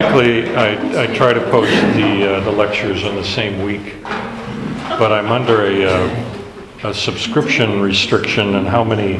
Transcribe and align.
Typically, 0.00 0.54
I, 0.54 1.02
I 1.02 1.06
try 1.08 1.32
to 1.32 1.40
post 1.50 1.72
the, 1.96 2.36
uh, 2.36 2.40
the 2.44 2.52
lectures 2.52 3.02
on 3.02 3.16
the 3.16 3.24
same 3.24 3.64
week, 3.64 4.00
but 4.04 5.10
I'm 5.10 5.26
under 5.26 5.66
a, 5.66 5.84
uh, 5.86 6.88
a 6.90 6.94
subscription 6.94 7.80
restriction 7.80 8.54
on 8.54 8.64
how 8.64 8.84
many 8.84 9.16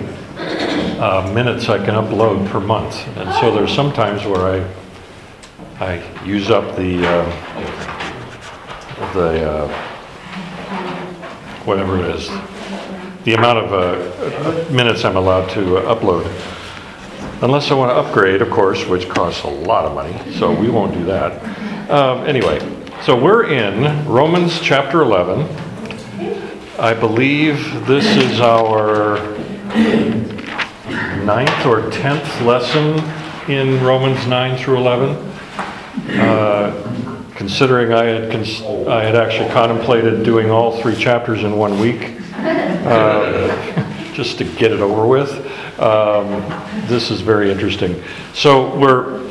uh, 1.00 1.32
minutes 1.34 1.68
I 1.68 1.78
can 1.84 1.96
upload 1.96 2.48
per 2.48 2.60
month. 2.60 3.04
And 3.16 3.34
so 3.40 3.52
there's 3.52 3.74
some 3.74 3.92
times 3.92 4.24
where 4.24 4.62
I, 5.80 5.84
I 5.84 6.24
use 6.24 6.48
up 6.48 6.76
the, 6.76 7.04
uh, 7.04 7.24
the, 9.14 9.50
uh, 9.50 9.68
whatever 11.64 11.98
it 11.98 12.14
is, 12.14 12.28
the 13.24 13.34
amount 13.34 13.58
of 13.58 13.72
uh, 13.72 14.70
minutes 14.72 15.04
I'm 15.04 15.16
allowed 15.16 15.50
to 15.50 15.60
upload. 15.60 16.57
Unless 17.40 17.70
I 17.70 17.74
want 17.74 17.90
to 17.92 17.94
upgrade, 17.96 18.42
of 18.42 18.50
course, 18.50 18.84
which 18.86 19.08
costs 19.08 19.44
a 19.44 19.48
lot 19.48 19.84
of 19.84 19.94
money, 19.94 20.16
so 20.34 20.52
we 20.52 20.68
won't 20.70 20.92
do 20.92 21.04
that. 21.04 21.90
Um, 21.90 22.26
Anyway, 22.26 22.58
so 23.02 23.16
we're 23.16 23.44
in 23.44 24.06
Romans 24.08 24.60
chapter 24.60 25.02
11. 25.02 25.46
I 26.80 26.94
believe 26.94 27.86
this 27.86 28.04
is 28.16 28.40
our 28.40 29.18
ninth 31.24 31.64
or 31.66 31.82
10th 31.90 32.44
lesson 32.44 32.98
in 33.48 33.82
Romans 33.84 34.26
9 34.26 34.58
through 34.58 34.78
11. 34.78 35.10
Uh, 36.20 36.84
Considering 37.36 37.92
I 37.92 38.02
had, 38.04 38.32
cons- 38.32 38.62
I 38.88 39.04
had 39.04 39.14
actually 39.14 39.48
contemplated 39.50 40.24
doing 40.24 40.50
all 40.50 40.82
three 40.82 40.96
chapters 40.96 41.44
in 41.44 41.56
one 41.56 41.78
week, 41.78 42.16
uh, 42.34 44.12
just 44.12 44.38
to 44.38 44.44
get 44.44 44.72
it 44.72 44.80
over 44.80 45.06
with. 45.06 45.30
Um, 45.78 46.42
This 46.88 47.10
is 47.10 47.20
very 47.20 47.50
interesting. 47.50 48.02
So 48.34 48.76
we're, 48.76 49.30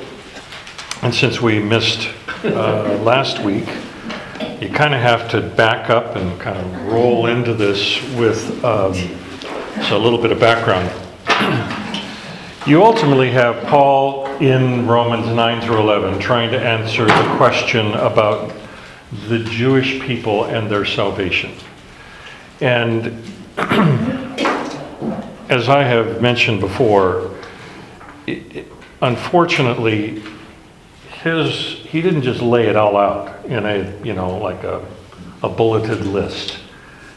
and 1.01 1.13
since 1.13 1.41
we 1.41 1.59
missed 1.59 2.09
uh, 2.43 2.97
last 3.01 3.39
week, 3.39 3.67
you 4.61 4.69
kind 4.69 4.93
of 4.93 5.01
have 5.01 5.29
to 5.31 5.41
back 5.41 5.89
up 5.89 6.15
and 6.15 6.39
kind 6.39 6.57
of 6.57 6.85
roll 6.85 7.27
into 7.27 7.53
this 7.53 8.01
with, 8.13 8.63
um, 8.63 8.93
so 9.87 9.97
a 9.97 9.99
little 9.99 10.21
bit 10.21 10.31
of 10.31 10.39
background. 10.39 10.89
You 12.65 12.83
ultimately 12.83 13.31
have 13.31 13.65
Paul 13.67 14.25
in 14.41 14.87
Romans 14.87 15.27
9 15.27 15.61
through 15.61 15.79
11 15.79 16.19
trying 16.19 16.51
to 16.51 16.59
answer 16.59 17.05
the 17.05 17.33
question 17.37 17.93
about 17.93 18.53
the 19.27 19.39
Jewish 19.39 19.99
people 20.01 20.45
and 20.45 20.69
their 20.69 20.85
salvation. 20.85 21.51
And 22.61 23.23
as 25.49 25.69
I 25.69 25.83
have 25.83 26.21
mentioned 26.21 26.59
before, 26.59 27.31
it- 28.25 28.43
it- 28.55 28.71
unfortunately, 29.01 30.21
his, 31.23 31.53
he 31.89 32.01
didn't 32.01 32.23
just 32.23 32.41
lay 32.41 32.67
it 32.67 32.75
all 32.75 32.97
out 32.97 33.45
in 33.47 33.65
a, 33.65 33.91
you 34.03 34.13
know, 34.13 34.37
like 34.37 34.63
a, 34.63 34.81
a 35.43 35.49
bulleted 35.49 36.05
list. 36.05 36.57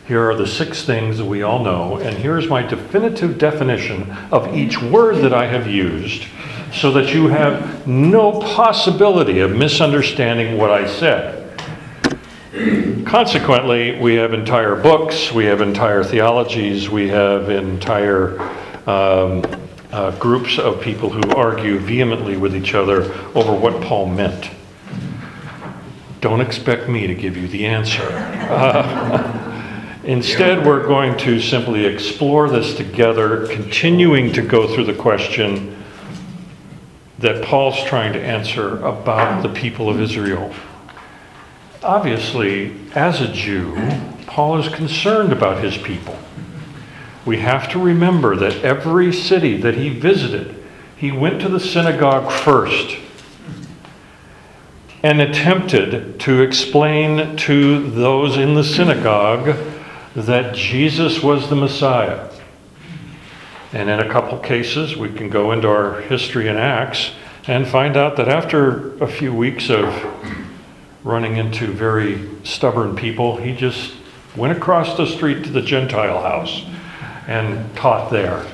Here 0.06 0.28
are 0.28 0.34
the 0.34 0.46
six 0.46 0.82
things 0.84 1.22
we 1.22 1.42
all 1.42 1.62
know, 1.62 1.96
and 1.98 2.16
here's 2.16 2.48
my 2.48 2.62
definitive 2.62 3.38
definition 3.38 4.10
of 4.32 4.54
each 4.56 4.80
word 4.82 5.16
that 5.18 5.32
I 5.32 5.46
have 5.46 5.66
used 5.68 6.26
so 6.72 6.90
that 6.92 7.12
you 7.14 7.28
have 7.28 7.86
no 7.86 8.40
possibility 8.40 9.40
of 9.40 9.52
misunderstanding 9.52 10.56
what 10.56 10.70
I 10.70 10.86
said. 10.88 11.36
Consequently, 13.10 13.98
we 13.98 14.14
have 14.14 14.32
entire 14.32 14.76
books, 14.76 15.32
we 15.32 15.44
have 15.46 15.60
entire 15.60 16.04
theologies, 16.04 16.88
we 16.88 17.08
have 17.08 17.50
entire 17.50 18.40
um, 18.86 19.42
uh, 19.90 20.16
groups 20.20 20.60
of 20.60 20.80
people 20.80 21.10
who 21.10 21.20
argue 21.32 21.80
vehemently 21.80 22.36
with 22.36 22.54
each 22.54 22.72
other 22.72 23.12
over 23.34 23.52
what 23.52 23.82
Paul 23.82 24.06
meant. 24.06 24.48
Don't 26.20 26.40
expect 26.40 26.88
me 26.88 27.08
to 27.08 27.14
give 27.16 27.36
you 27.36 27.48
the 27.48 27.66
answer. 27.66 28.04
Uh, 28.04 29.98
Instead, 30.04 30.64
we're 30.64 30.86
going 30.86 31.18
to 31.18 31.40
simply 31.40 31.86
explore 31.86 32.48
this 32.48 32.76
together, 32.76 33.48
continuing 33.48 34.32
to 34.34 34.40
go 34.40 34.72
through 34.72 34.84
the 34.84 34.94
question 34.94 35.76
that 37.18 37.44
Paul's 37.44 37.82
trying 37.82 38.12
to 38.12 38.22
answer 38.22 38.76
about 38.84 39.42
the 39.42 39.48
people 39.48 39.90
of 39.90 40.00
Israel. 40.00 40.54
Obviously, 41.82 42.76
as 42.94 43.22
a 43.22 43.32
Jew, 43.32 43.74
Paul 44.26 44.58
is 44.58 44.72
concerned 44.74 45.32
about 45.32 45.64
his 45.64 45.78
people. 45.78 46.18
We 47.24 47.38
have 47.38 47.70
to 47.70 47.78
remember 47.78 48.36
that 48.36 48.62
every 48.62 49.14
city 49.14 49.56
that 49.62 49.76
he 49.76 49.88
visited, 49.88 50.62
he 50.96 51.10
went 51.10 51.40
to 51.40 51.48
the 51.48 51.60
synagogue 51.60 52.30
first 52.30 52.98
and 55.02 55.22
attempted 55.22 56.20
to 56.20 56.42
explain 56.42 57.34
to 57.38 57.90
those 57.90 58.36
in 58.36 58.54
the 58.54 58.64
synagogue 58.64 59.56
that 60.14 60.54
Jesus 60.54 61.22
was 61.22 61.48
the 61.48 61.56
Messiah. 61.56 62.30
And 63.72 63.88
in 63.88 64.00
a 64.00 64.08
couple 64.10 64.36
cases, 64.38 64.96
we 64.96 65.10
can 65.10 65.30
go 65.30 65.52
into 65.52 65.68
our 65.68 66.02
history 66.02 66.48
in 66.48 66.58
Acts 66.58 67.12
and 67.46 67.66
find 67.66 67.96
out 67.96 68.16
that 68.16 68.28
after 68.28 69.02
a 69.02 69.06
few 69.06 69.32
weeks 69.34 69.70
of 69.70 69.86
running 71.04 71.36
into 71.36 71.66
very 71.66 72.28
stubborn 72.44 72.94
people, 72.94 73.36
he 73.36 73.54
just 73.54 73.94
went 74.36 74.56
across 74.56 74.96
the 74.96 75.06
street 75.06 75.44
to 75.44 75.50
the 75.50 75.62
Gentile 75.62 76.20
house 76.20 76.64
and 77.26 77.74
taught 77.76 78.10
there. 78.10 78.46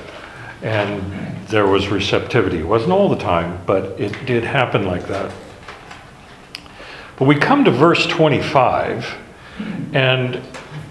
And 0.61 1.47
there 1.47 1.67
was 1.67 1.87
receptivity. 1.87 2.59
It 2.59 2.67
wasn't 2.67 2.91
all 2.91 3.09
the 3.09 3.17
time, 3.17 3.61
but 3.65 3.99
it 3.99 4.25
did 4.25 4.43
happen 4.43 4.85
like 4.85 5.07
that. 5.07 5.31
But 7.17 7.25
we 7.25 7.35
come 7.35 7.65
to 7.65 7.71
verse 7.71 8.05
25, 8.05 9.15
and 9.93 10.41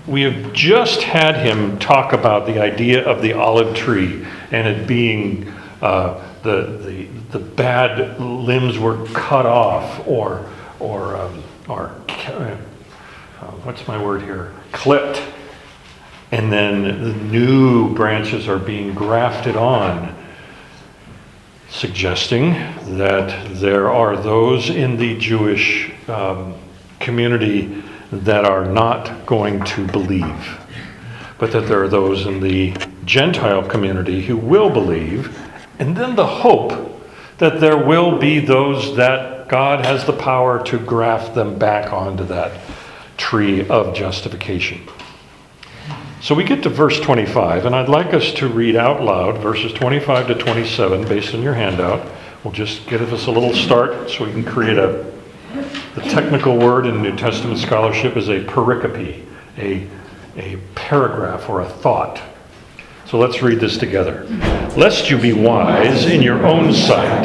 we 0.06 0.22
have 0.22 0.52
just 0.52 1.02
had 1.02 1.36
him 1.36 1.78
talk 1.78 2.12
about 2.12 2.46
the 2.46 2.60
idea 2.60 3.04
of 3.04 3.22
the 3.22 3.32
olive 3.32 3.76
tree 3.76 4.24
and 4.50 4.68
it 4.68 4.86
being 4.86 5.52
uh, 5.82 6.22
the, 6.42 6.78
the, 6.84 7.04
the 7.32 7.38
bad 7.38 8.20
limbs 8.20 8.78
were 8.78 9.04
cut 9.06 9.46
off 9.46 10.06
or, 10.06 10.48
or, 10.80 11.16
um, 11.16 11.42
or 11.68 11.94
uh, 12.08 12.56
what's 13.62 13.86
my 13.86 14.02
word 14.02 14.22
here? 14.22 14.52
Clipped. 14.72 15.22
And 16.32 16.52
then 16.52 16.82
the 16.82 17.14
new 17.14 17.94
branches 17.94 18.48
are 18.48 18.58
being 18.58 18.94
grafted 18.94 19.56
on, 19.56 20.14
suggesting 21.68 22.52
that 22.96 23.54
there 23.54 23.90
are 23.90 24.16
those 24.16 24.70
in 24.70 24.96
the 24.96 25.16
Jewish 25.18 25.92
um, 26.08 26.54
community 26.98 27.82
that 28.10 28.44
are 28.44 28.64
not 28.64 29.26
going 29.26 29.64
to 29.64 29.86
believe, 29.86 30.58
but 31.38 31.52
that 31.52 31.66
there 31.68 31.82
are 31.82 31.88
those 31.88 32.26
in 32.26 32.40
the 32.40 32.74
Gentile 33.04 33.62
community 33.62 34.22
who 34.22 34.36
will 34.36 34.70
believe, 34.70 35.38
and 35.78 35.96
then 35.96 36.16
the 36.16 36.26
hope 36.26 37.02
that 37.38 37.60
there 37.60 37.76
will 37.76 38.18
be 38.18 38.40
those 38.40 38.96
that 38.96 39.35
God 39.48 39.84
has 39.84 40.04
the 40.04 40.12
power 40.12 40.64
to 40.64 40.78
graft 40.78 41.34
them 41.34 41.58
back 41.58 41.92
onto 41.92 42.24
that 42.24 42.60
tree 43.16 43.66
of 43.68 43.94
justification. 43.94 44.80
So 46.20 46.34
we 46.34 46.44
get 46.44 46.62
to 46.64 46.68
verse 46.68 46.98
25, 47.00 47.66
and 47.66 47.74
I'd 47.74 47.88
like 47.88 48.12
us 48.14 48.32
to 48.34 48.48
read 48.48 48.74
out 48.74 49.02
loud 49.02 49.38
verses 49.38 49.72
25 49.72 50.28
to 50.28 50.34
27 50.34 51.06
based 51.06 51.34
on 51.34 51.42
your 51.42 51.54
handout. 51.54 52.06
We'll 52.42 52.52
just 52.52 52.86
give 52.86 53.12
us 53.12 53.26
a 53.26 53.30
little 53.30 53.54
start 53.54 54.10
so 54.10 54.24
we 54.24 54.32
can 54.32 54.44
create 54.44 54.78
a 54.78 55.12
the 55.96 56.02
technical 56.02 56.58
word 56.58 56.84
in 56.86 57.02
New 57.02 57.16
Testament 57.16 57.58
scholarship 57.58 58.18
is 58.18 58.28
a 58.28 58.40
pericope, 58.40 59.24
a, 59.56 59.88
a 60.36 60.58
paragraph 60.74 61.48
or 61.48 61.62
a 61.62 61.68
thought. 61.68 62.20
So 63.06 63.18
let's 63.18 63.40
read 63.40 63.60
this 63.60 63.78
together. 63.78 64.26
Lest 64.76 65.08
you 65.08 65.16
be 65.16 65.32
wise 65.32 66.04
in 66.04 66.20
your 66.20 66.46
own 66.46 66.74
sight, 66.74 67.24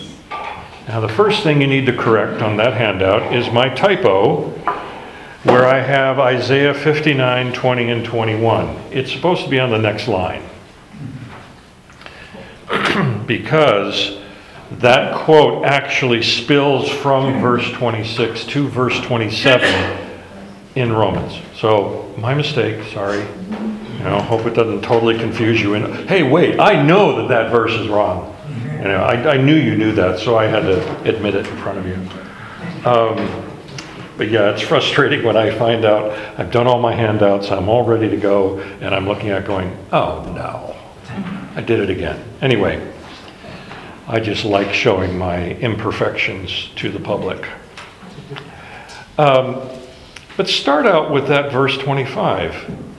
Now, 0.91 0.99
the 0.99 1.07
first 1.07 1.41
thing 1.43 1.61
you 1.61 1.67
need 1.67 1.85
to 1.85 1.95
correct 1.95 2.41
on 2.41 2.57
that 2.57 2.73
handout 2.73 3.33
is 3.33 3.49
my 3.49 3.69
typo, 3.69 4.49
where 5.43 5.65
I 5.65 5.79
have 5.79 6.19
Isaiah 6.19 6.73
59, 6.73 7.53
20, 7.53 7.89
and 7.91 8.03
21. 8.03 8.67
It's 8.91 9.09
supposed 9.09 9.45
to 9.45 9.49
be 9.49 9.57
on 9.57 9.69
the 9.69 9.77
next 9.77 10.09
line. 10.09 10.43
because 13.25 14.17
that 14.79 15.15
quote 15.15 15.63
actually 15.63 16.21
spills 16.21 16.89
from 16.89 17.39
verse 17.39 17.71
26 17.71 18.43
to 18.47 18.67
verse 18.67 18.99
27 18.99 19.97
in 20.75 20.91
Romans. 20.91 21.39
So, 21.55 22.13
my 22.17 22.33
mistake, 22.33 22.85
sorry. 22.91 23.19
You 23.19 24.03
know, 24.03 24.19
hope 24.19 24.45
it 24.45 24.55
doesn't 24.55 24.81
totally 24.81 25.17
confuse 25.17 25.61
you. 25.61 25.75
And 25.75 26.09
hey, 26.09 26.23
wait, 26.23 26.59
I 26.59 26.83
know 26.83 27.15
that 27.21 27.29
that 27.29 27.49
verse 27.49 27.71
is 27.71 27.87
wrong. 27.87 28.30
Know, 28.87 29.03
I, 29.03 29.33
I 29.33 29.37
knew 29.37 29.55
you 29.55 29.75
knew 29.75 29.91
that, 29.93 30.19
so 30.19 30.37
I 30.37 30.47
had 30.47 30.61
to 30.61 31.01
admit 31.03 31.35
it 31.35 31.45
in 31.45 31.57
front 31.57 31.77
of 31.77 31.85
you. 31.85 31.95
Um, 32.89 33.47
but 34.17 34.29
yeah, 34.29 34.51
it's 34.51 34.61
frustrating 34.61 35.23
when 35.23 35.37
I 35.37 35.55
find 35.57 35.85
out 35.85 36.11
I've 36.39 36.51
done 36.51 36.65
all 36.65 36.79
my 36.79 36.93
handouts, 36.93 37.51
I'm 37.51 37.69
all 37.69 37.85
ready 37.85 38.09
to 38.09 38.17
go, 38.17 38.59
and 38.59 38.93
I'm 38.93 39.07
looking 39.07 39.29
at 39.29 39.45
going, 39.45 39.77
oh 39.91 40.23
no, 40.35 40.75
I 41.55 41.61
did 41.61 41.79
it 41.79 41.91
again. 41.91 42.23
Anyway, 42.41 42.91
I 44.07 44.19
just 44.19 44.45
like 44.45 44.73
showing 44.73 45.17
my 45.17 45.51
imperfections 45.55 46.69
to 46.77 46.91
the 46.91 46.99
public. 46.99 47.47
Um, 49.17 49.61
but 50.37 50.47
start 50.47 50.87
out 50.87 51.11
with 51.11 51.27
that 51.27 51.51
verse 51.51 51.77
25. 51.77 52.90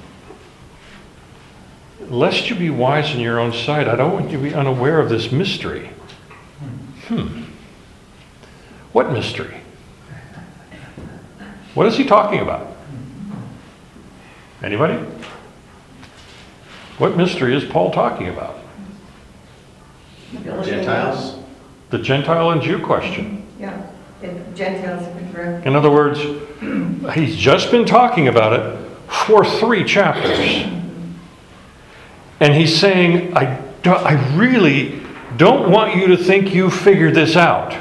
Lest 2.13 2.51
you 2.51 2.57
be 2.57 2.69
wise 2.69 3.15
in 3.15 3.21
your 3.21 3.41
own 3.41 3.55
sight, 3.55 3.89
I 3.89 3.97
don't 3.97 4.13
want 4.13 4.31
you 4.31 4.37
to 4.37 4.43
be 4.43 4.53
unaware 4.53 5.01
of 5.01 5.09
this 5.09 5.33
mystery. 5.33 5.89
Hmm. 7.07 7.45
What 8.93 9.11
mystery? 9.13 9.63
What 11.73 11.87
is 11.87 11.97
he 11.97 12.05
talking 12.05 12.41
about? 12.41 12.77
Anybody? 14.63 15.03
What 16.99 17.17
mystery 17.17 17.57
is 17.57 17.65
Paul 17.65 17.91
talking 17.91 18.29
about? 18.29 18.59
Gentiles? 20.45 21.39
The 21.89 21.99
Gentile 21.99 22.51
and 22.51 22.61
Jew 22.61 22.79
question. 22.79 23.47
Yeah, 23.59 23.87
and 24.23 24.55
Gentiles 24.55 25.09
refer, 25.17 25.63
In 25.65 25.75
other 25.75 25.91
words, 25.91 26.21
he's 27.15 27.37
just 27.37 27.71
been 27.71 27.87
talking 27.87 28.29
about 28.29 28.53
it 28.53 28.79
for 29.09 29.47
three 29.47 29.83
chapters. 29.83 30.82
And 32.43 32.55
he's 32.55 32.77
saying, 32.77 33.37
I, 33.37 33.57
I 33.85 34.35
really 34.35 35.01
don't 35.37 35.71
want 35.71 35.95
you 35.95 36.09
to 36.09 36.17
think 36.17 36.53
you 36.53 36.71
figured 36.71 37.15
this 37.15 37.37
out. 37.37 37.81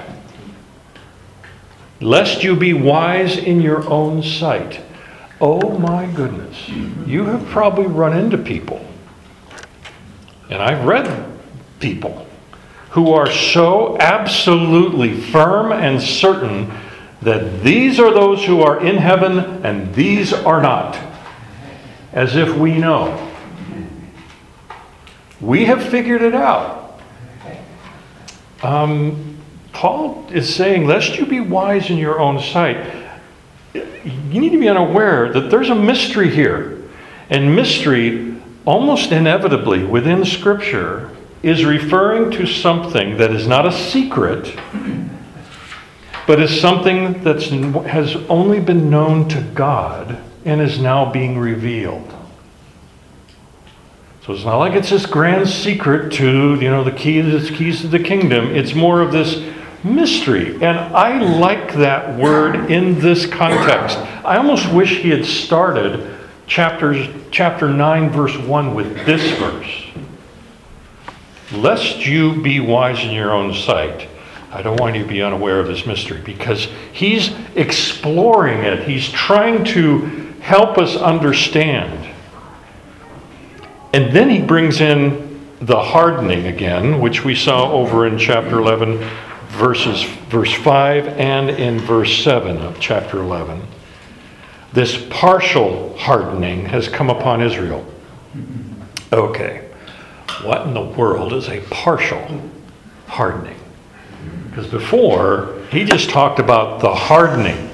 Lest 1.99 2.43
you 2.43 2.55
be 2.55 2.71
wise 2.71 3.37
in 3.39 3.59
your 3.59 3.89
own 3.89 4.21
sight. 4.21 4.79
Oh 5.41 5.79
my 5.79 6.05
goodness. 6.05 6.69
You 6.69 7.25
have 7.25 7.43
probably 7.47 7.87
run 7.87 8.15
into 8.15 8.37
people, 8.37 8.85
and 10.51 10.61
I've 10.61 10.85
read 10.85 11.25
people 11.79 12.27
who 12.91 13.13
are 13.13 13.31
so 13.31 13.97
absolutely 13.97 15.19
firm 15.19 15.71
and 15.71 15.99
certain 15.99 16.71
that 17.23 17.63
these 17.63 17.99
are 17.99 18.13
those 18.13 18.45
who 18.45 18.61
are 18.61 18.85
in 18.85 18.97
heaven 18.97 19.39
and 19.65 19.95
these 19.95 20.31
are 20.31 20.61
not. 20.61 20.99
As 22.13 22.35
if 22.35 22.55
we 22.55 22.77
know. 22.77 23.29
We 25.41 25.65
have 25.65 25.83
figured 25.83 26.21
it 26.21 26.35
out. 26.35 26.99
Um, 28.61 29.37
Paul 29.73 30.27
is 30.31 30.53
saying, 30.53 30.85
lest 30.85 31.17
you 31.17 31.25
be 31.25 31.39
wise 31.39 31.89
in 31.89 31.97
your 31.97 32.19
own 32.19 32.39
sight, 32.39 32.77
you 33.73 34.39
need 34.39 34.51
to 34.51 34.59
be 34.59 34.69
unaware 34.69 35.31
that 35.33 35.49
there's 35.49 35.69
a 35.69 35.75
mystery 35.75 36.29
here. 36.29 36.77
And 37.29 37.55
mystery, 37.55 38.35
almost 38.65 39.11
inevitably 39.11 39.83
within 39.83 40.25
Scripture, 40.25 41.09
is 41.41 41.65
referring 41.65 42.29
to 42.31 42.45
something 42.45 43.17
that 43.17 43.31
is 43.31 43.47
not 43.47 43.65
a 43.65 43.71
secret, 43.71 44.55
but 46.27 46.39
is 46.39 46.61
something 46.61 47.23
that 47.23 47.41
has 47.87 48.15
only 48.29 48.59
been 48.59 48.89
known 48.89 49.27
to 49.29 49.41
God 49.55 50.21
and 50.45 50.61
is 50.61 50.79
now 50.79 51.11
being 51.11 51.37
revealed. 51.39 52.13
It's 54.33 54.45
not 54.45 54.57
like 54.57 54.73
it's 54.73 54.89
this 54.89 55.05
grand 55.05 55.47
secret 55.47 56.13
to, 56.13 56.55
you 56.55 56.69
know, 56.69 56.83
the 56.83 56.91
keys, 56.91 57.49
keys 57.51 57.81
to 57.81 57.87
the 57.87 57.99
kingdom. 57.99 58.47
It's 58.47 58.73
more 58.73 59.01
of 59.01 59.11
this 59.11 59.43
mystery. 59.83 60.55
And 60.55 60.77
I 60.77 61.19
like 61.19 61.73
that 61.75 62.17
word 62.17 62.71
in 62.71 62.99
this 62.99 63.25
context. 63.25 63.97
I 64.25 64.37
almost 64.37 64.71
wish 64.71 64.99
he 64.99 65.09
had 65.09 65.25
started 65.25 66.19
chapters, 66.47 67.07
chapter 67.31 67.69
9, 67.69 68.09
verse 68.09 68.37
1 68.37 68.75
with 68.75 69.05
this 69.05 69.37
verse. 69.39 69.85
Lest 71.53 72.05
you 72.05 72.41
be 72.41 72.59
wise 72.59 73.03
in 73.03 73.11
your 73.11 73.31
own 73.31 73.53
sight. 73.53 74.07
I 74.51 74.61
don't 74.61 74.79
want 74.79 74.95
you 74.95 75.03
to 75.03 75.07
be 75.07 75.21
unaware 75.21 75.59
of 75.59 75.67
this 75.67 75.85
mystery 75.85 76.21
because 76.23 76.67
he's 76.91 77.33
exploring 77.55 78.59
it. 78.59 78.87
He's 78.87 79.09
trying 79.09 79.63
to 79.65 79.99
help 80.41 80.77
us 80.77 80.95
understand. 80.97 82.00
And 83.93 84.11
then 84.13 84.29
he 84.29 84.41
brings 84.41 84.79
in 84.79 85.39
the 85.59 85.79
hardening 85.79 86.47
again, 86.47 86.99
which 86.99 87.25
we 87.25 87.35
saw 87.35 87.71
over 87.71 88.07
in 88.07 88.17
chapter 88.17 88.59
11, 88.59 88.97
verses 89.49 90.03
verse 90.29 90.53
5 90.53 91.07
and 91.07 91.49
in 91.49 91.79
verse 91.79 92.23
7 92.23 92.57
of 92.57 92.79
chapter 92.79 93.19
11. 93.19 93.61
This 94.73 95.05
partial 95.09 95.97
hardening 95.97 96.65
has 96.67 96.87
come 96.87 97.09
upon 97.09 97.41
Israel. 97.41 97.85
Okay. 99.11 99.69
What 100.43 100.65
in 100.65 100.73
the 100.73 100.81
world 100.81 101.33
is 101.33 101.49
a 101.49 101.59
partial 101.69 102.49
hardening? 103.07 103.59
Because 104.49 104.67
before, 104.67 105.61
he 105.69 105.83
just 105.83 106.09
talked 106.09 106.39
about 106.39 106.79
the 106.79 106.93
hardening. 106.93 107.69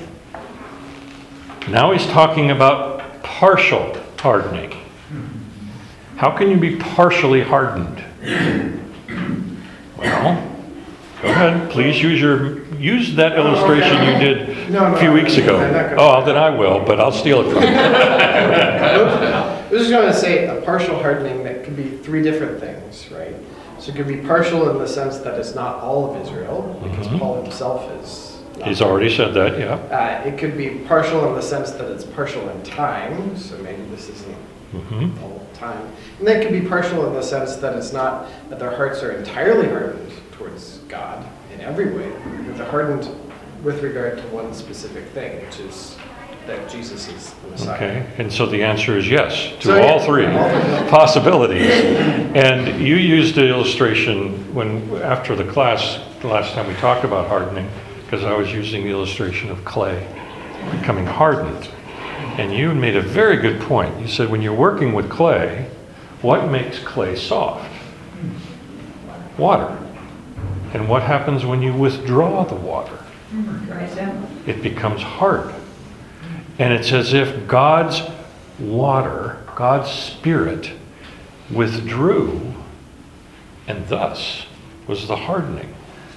Now 1.69 1.91
he's 1.91 2.07
talking 2.07 2.49
about 2.49 3.23
partial 3.23 3.95
hardening. 4.17 4.73
How 6.17 6.31
can 6.35 6.49
you 6.49 6.57
be 6.57 6.75
partially 6.77 7.41
hardened? 7.43 8.03
Well, 9.97 10.51
go 11.21 11.27
ahead, 11.29 11.69
please 11.69 12.01
use 12.01 12.19
your, 12.19 12.63
use 12.75 13.15
that 13.15 13.37
illustration 13.37 14.03
you 14.03 14.19
did 14.19 14.69
No, 14.71 14.89
no, 14.89 14.95
a 14.95 14.99
few 14.99 15.11
weeks 15.11 15.37
ago. 15.37 15.57
I'm 15.59 15.71
not 15.73 15.89
gonna- 15.91 16.01
Oh, 16.01 16.25
then 16.25 16.35
I 16.35 16.49
will, 16.49 16.79
but 16.83 16.99
I'll 16.99 17.11
steal 17.11 17.41
it 17.41 17.53
from 17.53 17.61
you. 17.63 17.69
I 17.69 18.97
was 19.71 19.81
just 19.81 19.91
going 19.91 20.07
to 20.07 20.13
say 20.13 20.47
a 20.47 20.59
partial 20.61 20.97
hardening 20.99 21.43
that 21.43 21.63
could 21.63 21.75
be 21.75 21.83
three 22.03 22.23
different 22.23 22.59
things, 22.59 23.09
right? 23.11 23.35
So 23.79 23.91
it 23.91 23.95
could 23.95 24.07
be 24.07 24.17
partial 24.17 24.69
in 24.71 24.79
the 24.79 24.87
sense 24.87 25.17
that 25.19 25.35
it's 25.35 25.53
not 25.53 25.81
all 25.81 26.09
of 26.15 26.21
Israel, 26.25 26.79
because 26.83 27.07
Mhm. 27.09 27.19
Paul 27.19 27.43
himself 27.43 27.87
is. 28.01 28.37
He's 28.63 28.81
already 28.81 29.15
said 29.15 29.35
that, 29.35 29.59
yeah. 29.59 29.77
Uh, 29.95 30.27
it 30.27 30.37
could 30.39 30.57
be 30.57 30.69
partial 30.87 31.27
in 31.27 31.35
the 31.35 31.43
sense 31.43 31.69
that 31.71 31.87
it's 31.91 32.03
partial 32.03 32.41
in 32.49 32.59
time, 32.63 33.37
so 33.37 33.56
maybe 33.63 33.83
this 33.92 34.09
isn't 34.09 34.35
Mhm. 34.76 35.12
all 35.24 35.42
time. 35.54 35.81
And 36.19 36.28
then 36.28 36.42
can 36.42 36.52
be 36.52 36.62
partial 36.68 37.06
in 37.07 37.14
the 37.14 37.21
sense 37.24 37.56
that 37.57 37.76
it's 37.76 37.94
not 37.94 38.28
that 38.50 38.59
their 38.59 38.71
hearts 38.76 39.02
are 39.04 39.12
entirely 39.12 39.68
hardened 39.68 40.12
towards 40.38 40.80
God 40.90 41.26
in 41.54 41.62
every 41.62 41.86
way, 41.88 42.09
but 42.47 42.57
they're 42.57 42.66
hardened 42.69 43.07
with 43.64 43.81
regard 43.81 44.18
to 44.18 44.24
one 44.26 44.54
specific 44.54 45.06
thing, 45.09 45.42
which 45.45 45.59
is 45.59 45.95
that 46.45 46.69
Jesus 46.69 47.07
is 47.09 47.33
the 47.44 47.50
Messiah. 47.52 47.76
Okay, 47.76 48.06
and 48.19 48.31
so 48.31 48.45
the 48.45 48.64
answer 48.64 48.97
is 48.97 49.09
yes 49.09 49.52
to 49.59 49.68
So, 49.68 49.81
all 49.83 50.00
three 50.00 50.26
three. 50.28 50.90
possibilities. 50.90 51.69
And 52.36 52.80
you 52.81 52.95
used 52.95 53.36
the 53.36 53.47
illustration 53.47 54.54
when, 54.54 54.90
after 55.02 55.36
the 55.36 55.44
class, 55.44 56.00
the 56.21 56.28
last 56.28 56.54
time 56.54 56.68
we 56.68 56.74
talked 56.76 57.04
about 57.04 57.28
hardening, 57.28 57.68
because 58.06 58.24
I 58.24 58.33
was 58.33 58.54
using 58.54 58.83
the 58.83 58.90
illustration 58.92 59.50
of 59.50 59.64
clay 59.66 60.06
becoming 60.80 61.06
hardened. 61.06 61.68
And 62.37 62.53
you 62.53 62.73
made 62.75 62.95
a 62.95 63.01
very 63.01 63.37
good 63.37 63.59
point. 63.61 63.99
You 63.99 64.07
said 64.07 64.29
when 64.29 64.44
you're 64.44 64.53
working 64.53 64.94
with 64.94 65.09
clay, 65.09 65.71
what 66.21 66.49
makes 66.49 66.79
clay 66.79 67.15
soft? 67.15 67.71
Water. 69.37 69.75
And 70.73 70.87
what 70.87 71.01
happens 71.03 71.45
when 71.45 71.63
you 71.63 71.73
withdraw 71.73 72.44
the 72.44 72.56
water? 72.56 72.99
it 74.45 74.61
becomes 74.61 75.01
hard. 75.01 75.53
And 76.59 76.73
it's 76.73 76.91
as 76.91 77.13
if 77.13 77.47
God's 77.47 78.01
water, 78.59 79.44
God's 79.56 79.89
Spirit, 79.89 80.71
withdrew, 81.51 82.53
and 83.67 83.87
thus 83.87 84.45
was 84.87 85.07
the 85.07 85.15
hardening. 85.15 85.73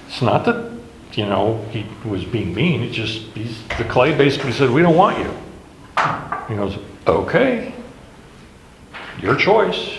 It's 0.07 0.21
not 0.21 0.45
that, 0.45 0.71
you 1.13 1.25
know, 1.25 1.65
he 1.71 1.85
was 2.07 2.25
being 2.25 2.53
mean, 2.53 2.81
it 2.81 2.91
just, 2.91 3.33
the 3.33 3.85
clay 3.89 4.15
basically 4.15 4.51
said, 4.51 4.69
We 4.69 4.81
don't 4.81 4.95
want 4.95 5.19
you. 5.19 5.33
He 6.47 6.55
goes, 6.55 6.77
Okay, 7.07 7.73
your 9.21 9.35
choice. 9.35 9.97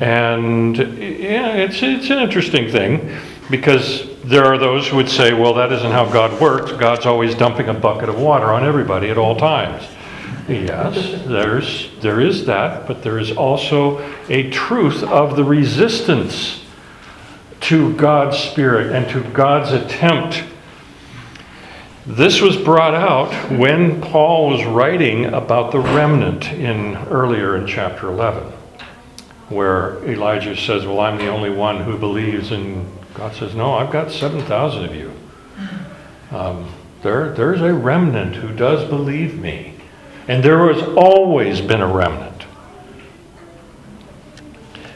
And 0.00 0.76
yeah, 0.76 1.54
it's, 1.54 1.82
it's 1.82 2.10
an 2.10 2.18
interesting 2.18 2.70
thing 2.70 3.16
because 3.50 4.08
there 4.24 4.44
are 4.44 4.58
those 4.58 4.88
who 4.88 4.96
would 4.96 5.08
say, 5.08 5.32
well, 5.32 5.54
that 5.54 5.72
isn't 5.72 5.90
how 5.90 6.04
God 6.10 6.40
works. 6.40 6.72
God's 6.72 7.06
always 7.06 7.34
dumping 7.34 7.68
a 7.68 7.74
bucket 7.74 8.08
of 8.08 8.18
water 8.18 8.46
on 8.46 8.64
everybody 8.64 9.08
at 9.08 9.18
all 9.18 9.36
times. 9.36 9.84
Yes, 10.48 11.24
there's, 11.26 11.90
there 12.00 12.20
is 12.20 12.46
that, 12.46 12.86
but 12.86 13.02
there 13.02 13.18
is 13.18 13.32
also 13.32 13.98
a 14.28 14.50
truth 14.50 15.02
of 15.02 15.36
the 15.36 15.42
resistance 15.42 16.64
to 17.62 17.94
God's 17.94 18.38
Spirit 18.38 18.92
and 18.92 19.08
to 19.10 19.22
God's 19.30 19.72
attempt. 19.72 20.44
This 22.06 22.40
was 22.40 22.56
brought 22.56 22.94
out 22.94 23.32
when 23.50 24.00
Paul 24.00 24.50
was 24.50 24.64
writing 24.64 25.24
about 25.24 25.72
the 25.72 25.80
remnant 25.80 26.52
in 26.52 26.94
earlier 27.08 27.56
in 27.56 27.66
chapter 27.66 28.06
11, 28.08 28.44
where 29.48 29.98
Elijah 30.04 30.56
says, 30.56 30.86
"Well, 30.86 31.00
I'm 31.00 31.18
the 31.18 31.26
only 31.26 31.50
one 31.50 31.80
who 31.80 31.98
believes," 31.98 32.52
and 32.52 32.86
God 33.14 33.34
says, 33.34 33.56
"No, 33.56 33.74
I've 33.74 33.90
got 33.90 34.12
7,000 34.12 34.84
of 34.84 34.94
you. 34.94 35.10
Um, 36.32 36.66
there, 37.02 37.30
there's 37.30 37.60
a 37.60 37.74
remnant 37.74 38.36
who 38.36 38.54
does 38.54 38.88
believe 38.88 39.40
me, 39.40 39.74
and 40.28 40.44
there 40.44 40.72
has 40.72 40.84
always 40.96 41.60
been 41.60 41.80
a 41.80 41.92
remnant." 41.92 42.44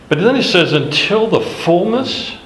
But 0.08 0.20
then 0.20 0.36
he 0.36 0.42
says, 0.42 0.72
until 0.72 1.26
the 1.26 1.40
fullness 1.40 2.36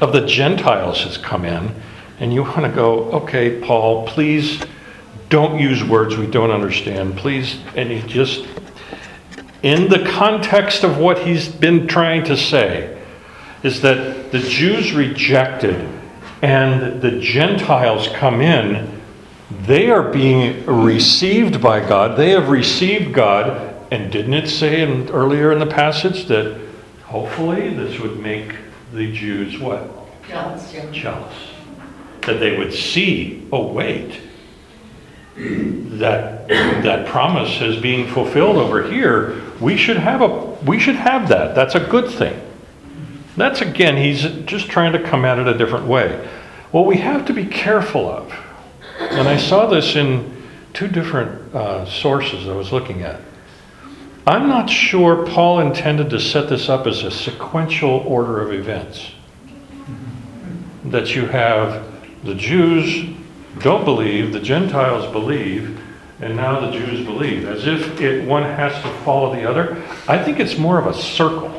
of 0.00 0.12
the 0.12 0.20
Gentiles 0.20 1.02
has 1.02 1.16
come 1.16 1.44
in, 1.44 1.72
and 2.20 2.32
you 2.32 2.42
want 2.42 2.62
to 2.62 2.72
go, 2.72 3.10
okay, 3.12 3.60
Paul, 3.60 4.06
please 4.06 4.62
don't 5.28 5.58
use 5.58 5.82
words 5.82 6.16
we 6.16 6.26
don't 6.26 6.50
understand. 6.50 7.16
Please, 7.16 7.58
and 7.74 7.90
he 7.90 8.02
just, 8.06 8.46
in 9.62 9.88
the 9.88 10.04
context 10.04 10.84
of 10.84 10.98
what 10.98 11.18
he's 11.18 11.48
been 11.48 11.86
trying 11.86 12.24
to 12.24 12.36
say, 12.36 13.02
is 13.62 13.80
that 13.82 14.32
the 14.32 14.40
Jews 14.40 14.92
rejected 14.92 15.88
and 16.42 17.00
the 17.00 17.20
Gentiles 17.20 18.08
come 18.08 18.40
in, 18.40 19.00
they 19.64 19.90
are 19.90 20.10
being 20.10 20.66
received 20.66 21.62
by 21.62 21.80
God. 21.80 22.18
They 22.18 22.30
have 22.30 22.48
received 22.48 23.14
God 23.14 23.72
and 23.92 24.10
didn't 24.10 24.32
it 24.32 24.48
say 24.48 24.80
in, 24.80 25.10
earlier 25.10 25.52
in 25.52 25.58
the 25.58 25.66
passage 25.66 26.24
that 26.26 26.58
hopefully 27.04 27.74
this 27.74 28.00
would 28.00 28.18
make 28.18 28.54
the 28.94 29.12
Jews 29.12 29.58
what? 29.58 29.86
Jealous. 30.26 30.72
Jealous. 30.92 31.51
That 32.26 32.38
they 32.38 32.56
would 32.56 32.72
see, 32.72 33.48
oh, 33.52 33.66
wait, 33.66 34.20
that, 35.36 36.48
that 36.48 37.06
promise 37.06 37.60
is 37.60 37.80
being 37.80 38.06
fulfilled 38.08 38.56
over 38.56 38.88
here. 38.90 39.42
We 39.60 39.76
should 39.76 39.96
have 39.96 40.20
a, 40.20 40.28
we 40.64 40.78
should 40.78 40.96
have 40.96 41.28
that. 41.28 41.54
That's 41.54 41.74
a 41.74 41.80
good 41.80 42.10
thing. 42.10 42.40
That's 43.36 43.60
again, 43.60 43.96
he's 43.96 44.22
just 44.44 44.68
trying 44.68 44.92
to 44.92 45.02
come 45.02 45.24
at 45.24 45.38
it 45.38 45.48
a 45.48 45.56
different 45.56 45.86
way. 45.86 46.28
What 46.70 46.86
we 46.86 46.98
have 46.98 47.26
to 47.26 47.32
be 47.32 47.46
careful 47.46 48.08
of, 48.08 48.32
and 48.98 49.28
I 49.28 49.36
saw 49.36 49.66
this 49.66 49.96
in 49.96 50.42
two 50.72 50.88
different 50.88 51.54
uh, 51.54 51.86
sources 51.86 52.48
I 52.48 52.54
was 52.54 52.72
looking 52.72 53.02
at. 53.02 53.20
I'm 54.26 54.48
not 54.48 54.70
sure 54.70 55.26
Paul 55.26 55.60
intended 55.60 56.10
to 56.10 56.20
set 56.20 56.48
this 56.48 56.68
up 56.68 56.86
as 56.86 57.02
a 57.02 57.10
sequential 57.10 57.90
order 58.06 58.40
of 58.40 58.52
events. 58.52 59.10
That 60.84 61.14
you 61.14 61.26
have 61.26 61.91
the 62.22 62.34
Jews 62.34 63.14
don't 63.58 63.84
believe, 63.84 64.32
the 64.32 64.40
Gentiles 64.40 65.10
believe, 65.12 65.80
and 66.20 66.36
now 66.36 66.60
the 66.60 66.70
Jews 66.70 67.04
believe, 67.04 67.46
as 67.46 67.66
if 67.66 68.00
it, 68.00 68.26
one 68.26 68.44
has 68.44 68.72
to 68.82 68.88
follow 69.04 69.34
the 69.34 69.48
other. 69.48 69.82
I 70.08 70.22
think 70.22 70.38
it's 70.38 70.56
more 70.56 70.78
of 70.78 70.86
a 70.86 70.94
circle. 70.94 71.58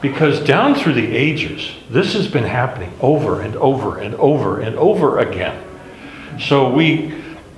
Because 0.00 0.40
down 0.40 0.74
through 0.74 0.94
the 0.94 1.14
ages, 1.14 1.70
this 1.90 2.14
has 2.14 2.26
been 2.26 2.44
happening 2.44 2.90
over 3.00 3.42
and 3.42 3.54
over 3.56 3.98
and 3.98 4.14
over 4.14 4.60
and 4.60 4.76
over 4.76 5.18
again. 5.18 5.62
So 6.38 6.72
we 6.72 7.14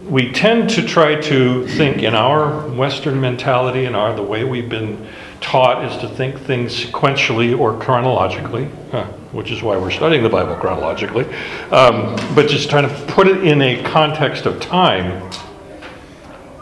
we 0.09 0.33
tend 0.33 0.71
to 0.71 0.83
try 0.83 1.15
to 1.15 1.67
think 1.69 2.03
in 2.03 2.15
our 2.15 2.69
Western 2.69 3.21
mentality 3.21 3.85
and 3.85 3.95
our 3.95 4.13
the 4.17 4.23
way 4.23 4.43
we've 4.43 4.69
been 4.69 5.07
taught 5.43 5.85
is 5.85 6.01
to 6.01 6.09
think 6.09 6.39
things 6.39 6.73
sequentially 6.85 7.59
or 7.59 7.79
chronologically, 7.79 8.71
huh, 8.91 9.05
which 9.33 9.51
is 9.51 9.63
why 9.63 9.77
we're 9.77 9.91
studying 9.91 10.23
the 10.23 10.29
Bible 10.29 10.57
chronologically. 10.57 11.25
Um, 11.71 12.17
but 12.35 12.49
just 12.49 12.71
trying 12.71 12.89
to 12.89 13.13
put 13.13 13.29
it 13.29 13.45
in 13.45 13.61
a 13.61 13.83
context 13.83 14.47
of 14.47 14.61
time, 14.61 15.31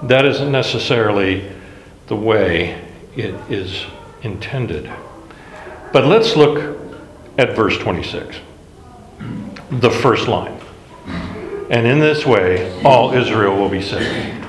that 0.05 0.25
isn't 0.25 0.51
necessarily 0.51 1.51
the 2.07 2.17
way 2.17 2.83
it 3.17 3.35
is 3.51 3.85
intended. 4.23 4.91
But 5.93 6.07
let's 6.07 6.37
look 6.37 6.79
at 7.39 7.55
verse 7.55 7.77
26, 7.79 8.37
the 9.71 9.91
first 9.91 10.29
line. 10.29 10.59
And 11.71 11.87
in 11.87 12.01
this 12.01 12.27
way, 12.27 12.83
all 12.83 13.13
Israel 13.13 13.57
will 13.57 13.69
be 13.69 13.83
saved. 13.83 14.45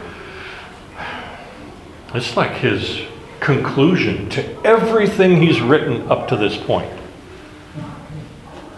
It's 2.14 2.36
like 2.36 2.54
his 2.54 3.02
conclusion 3.42 4.30
to 4.30 4.66
everything 4.66 5.42
he's 5.42 5.60
written 5.60 6.10
up 6.10 6.30
to 6.30 6.38
this 6.38 6.56
point. 6.56 6.90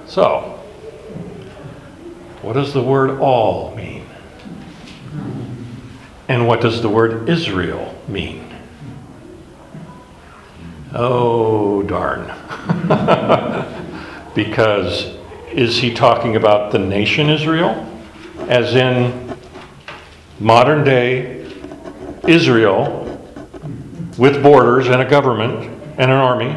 So, 0.07 0.59
what 2.41 2.53
does 2.53 2.73
the 2.73 2.81
word 2.81 3.19
all 3.19 3.75
mean? 3.75 4.07
And 6.27 6.47
what 6.47 6.59
does 6.59 6.81
the 6.81 6.89
word 6.89 7.29
Israel 7.29 7.93
mean? 8.07 8.51
Oh, 10.91 11.83
darn. 11.83 12.25
because 14.35 15.15
is 15.51 15.77
he 15.77 15.93
talking 15.93 16.35
about 16.35 16.71
the 16.71 16.79
nation 16.79 17.29
Israel? 17.29 17.93
as 18.47 18.75
in 18.75 19.35
modern 20.39 20.83
day 20.83 21.45
Israel 22.27 23.02
with 24.17 24.41
borders 24.43 24.87
and 24.87 25.01
a 25.01 25.09
government 25.09 25.65
and 25.97 26.11
an 26.11 26.11
army 26.11 26.55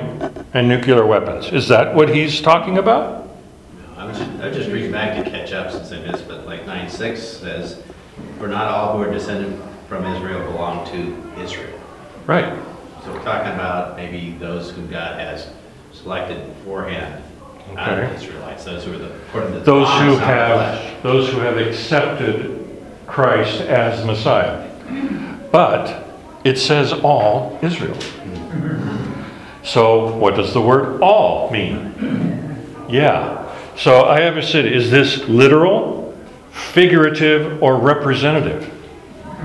and 0.55 0.69
nuclear 0.69 1.05
weapons. 1.07 1.53
Is 1.53 1.69
that 1.69 1.95
what 1.95 2.09
he's 2.15 2.41
talking 2.41 2.79
about? 2.79 3.29
I 3.97 4.05
was 4.05 4.19
just, 4.19 4.31
I 4.41 4.49
was 4.49 4.57
just 4.57 4.71
reading 4.71 4.93
back 4.93 5.23
to 5.23 5.31
catch 5.31 5.53
up 5.53 5.71
since 5.73 5.91
I 5.93 5.99
missed, 6.01 6.29
but 6.29 6.47
like 6.47 6.67
nine 6.67 6.89
six 6.89 7.23
says, 7.23 7.83
for 8.39 8.47
not 8.49 8.69
all 8.69 8.97
who 8.97 9.03
are 9.03 9.11
descended 9.13 9.61
from 9.89 10.05
Israel 10.07 10.41
belong 10.53 10.87
to 10.91 11.43
Israel. 11.43 11.79
Right. 12.27 12.53
So 13.05 13.13
we're 13.13 13.23
talking 13.23 13.53
about 13.53 13.97
maybe 13.97 14.33
those 14.39 14.71
who 14.71 14.87
God 14.87 15.19
has 15.21 15.49
selected 15.93 16.47
beforehand 16.57 17.23
out 17.77 17.93
of 17.93 17.99
Okay. 17.99 18.09
the 18.09 18.15
Israelites, 18.15 18.65
those 18.65 18.85
who 18.85 18.95
are 18.95 18.99
the, 18.99 19.15
according 19.15 19.53
to 19.53 19.59
the 19.61 19.65
Those 19.65 19.89
who 19.89 20.07
not 20.13 20.21
have 20.23 20.57
flesh. 20.81 21.03
those 21.03 21.29
who 21.31 21.39
have 21.41 21.57
accepted 21.59 22.69
Christ 23.07 23.61
as 23.63 24.05
Messiah. 24.05 24.69
But 25.53 26.06
it 26.47 26.59
says 26.59 26.93
all 26.93 27.59
Israel. 27.61 27.99
So 29.65 30.17
what 30.17 30.37
does 30.37 30.55
the 30.55 30.61
word 30.61 31.03
all 31.03 31.51
mean? 31.51 32.57
Yeah. 32.89 33.53
So 33.77 34.05
I 34.05 34.21
have 34.21 34.43
said, 34.45 34.65
is 34.65 34.91
this 34.93 35.27
literal, 35.27 36.17
figurative, 36.53 37.61
or 37.61 37.77
representative? 37.77 38.73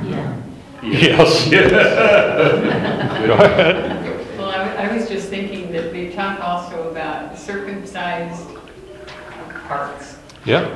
Yeah. 0.04 0.42
Yes. 0.84 1.50
Go 3.26 3.34
ahead. 3.34 4.38
Well, 4.38 4.50
I, 4.50 4.86
I 4.86 4.96
was 4.96 5.10
just 5.10 5.30
thinking 5.30 5.72
that 5.72 5.92
they 5.92 6.12
talk 6.12 6.40
also 6.40 6.92
about 6.92 7.38
circumcised 7.38 8.48
parts. 9.68 10.18
Yeah. 10.46 10.70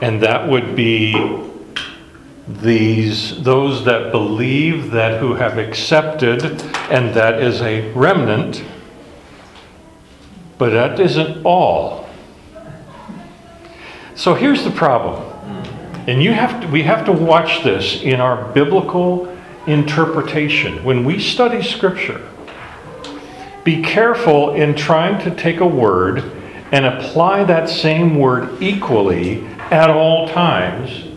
And 0.00 0.22
that 0.22 0.48
would 0.48 0.76
be 0.76 1.14
these, 2.48 3.42
those 3.42 3.84
that 3.84 4.10
believe 4.10 4.90
that 4.92 5.20
who 5.20 5.34
have 5.34 5.58
accepted, 5.58 6.42
and 6.90 7.14
that 7.14 7.42
is 7.42 7.60
a 7.60 7.92
remnant. 7.92 8.64
But 10.56 10.70
that 10.70 10.98
isn't 10.98 11.44
all. 11.44 12.08
So 14.14 14.34
here's 14.34 14.64
the 14.64 14.70
problem. 14.70 15.24
And 16.08 16.22
you 16.22 16.32
have 16.32 16.62
to, 16.62 16.68
we 16.68 16.82
have 16.84 17.04
to 17.04 17.12
watch 17.12 17.62
this 17.62 18.00
in 18.00 18.20
our 18.20 18.50
biblical 18.52 19.36
interpretation. 19.66 20.82
When 20.82 21.04
we 21.04 21.20
study 21.20 21.62
scripture, 21.62 22.26
be 23.62 23.82
careful 23.82 24.54
in 24.54 24.74
trying 24.74 25.22
to 25.24 25.34
take 25.34 25.60
a 25.60 25.66
word 25.66 26.20
and 26.72 26.86
apply 26.86 27.44
that 27.44 27.68
same 27.68 28.18
word 28.18 28.62
equally 28.62 29.46
at 29.70 29.90
all 29.90 30.28
times 30.28 31.07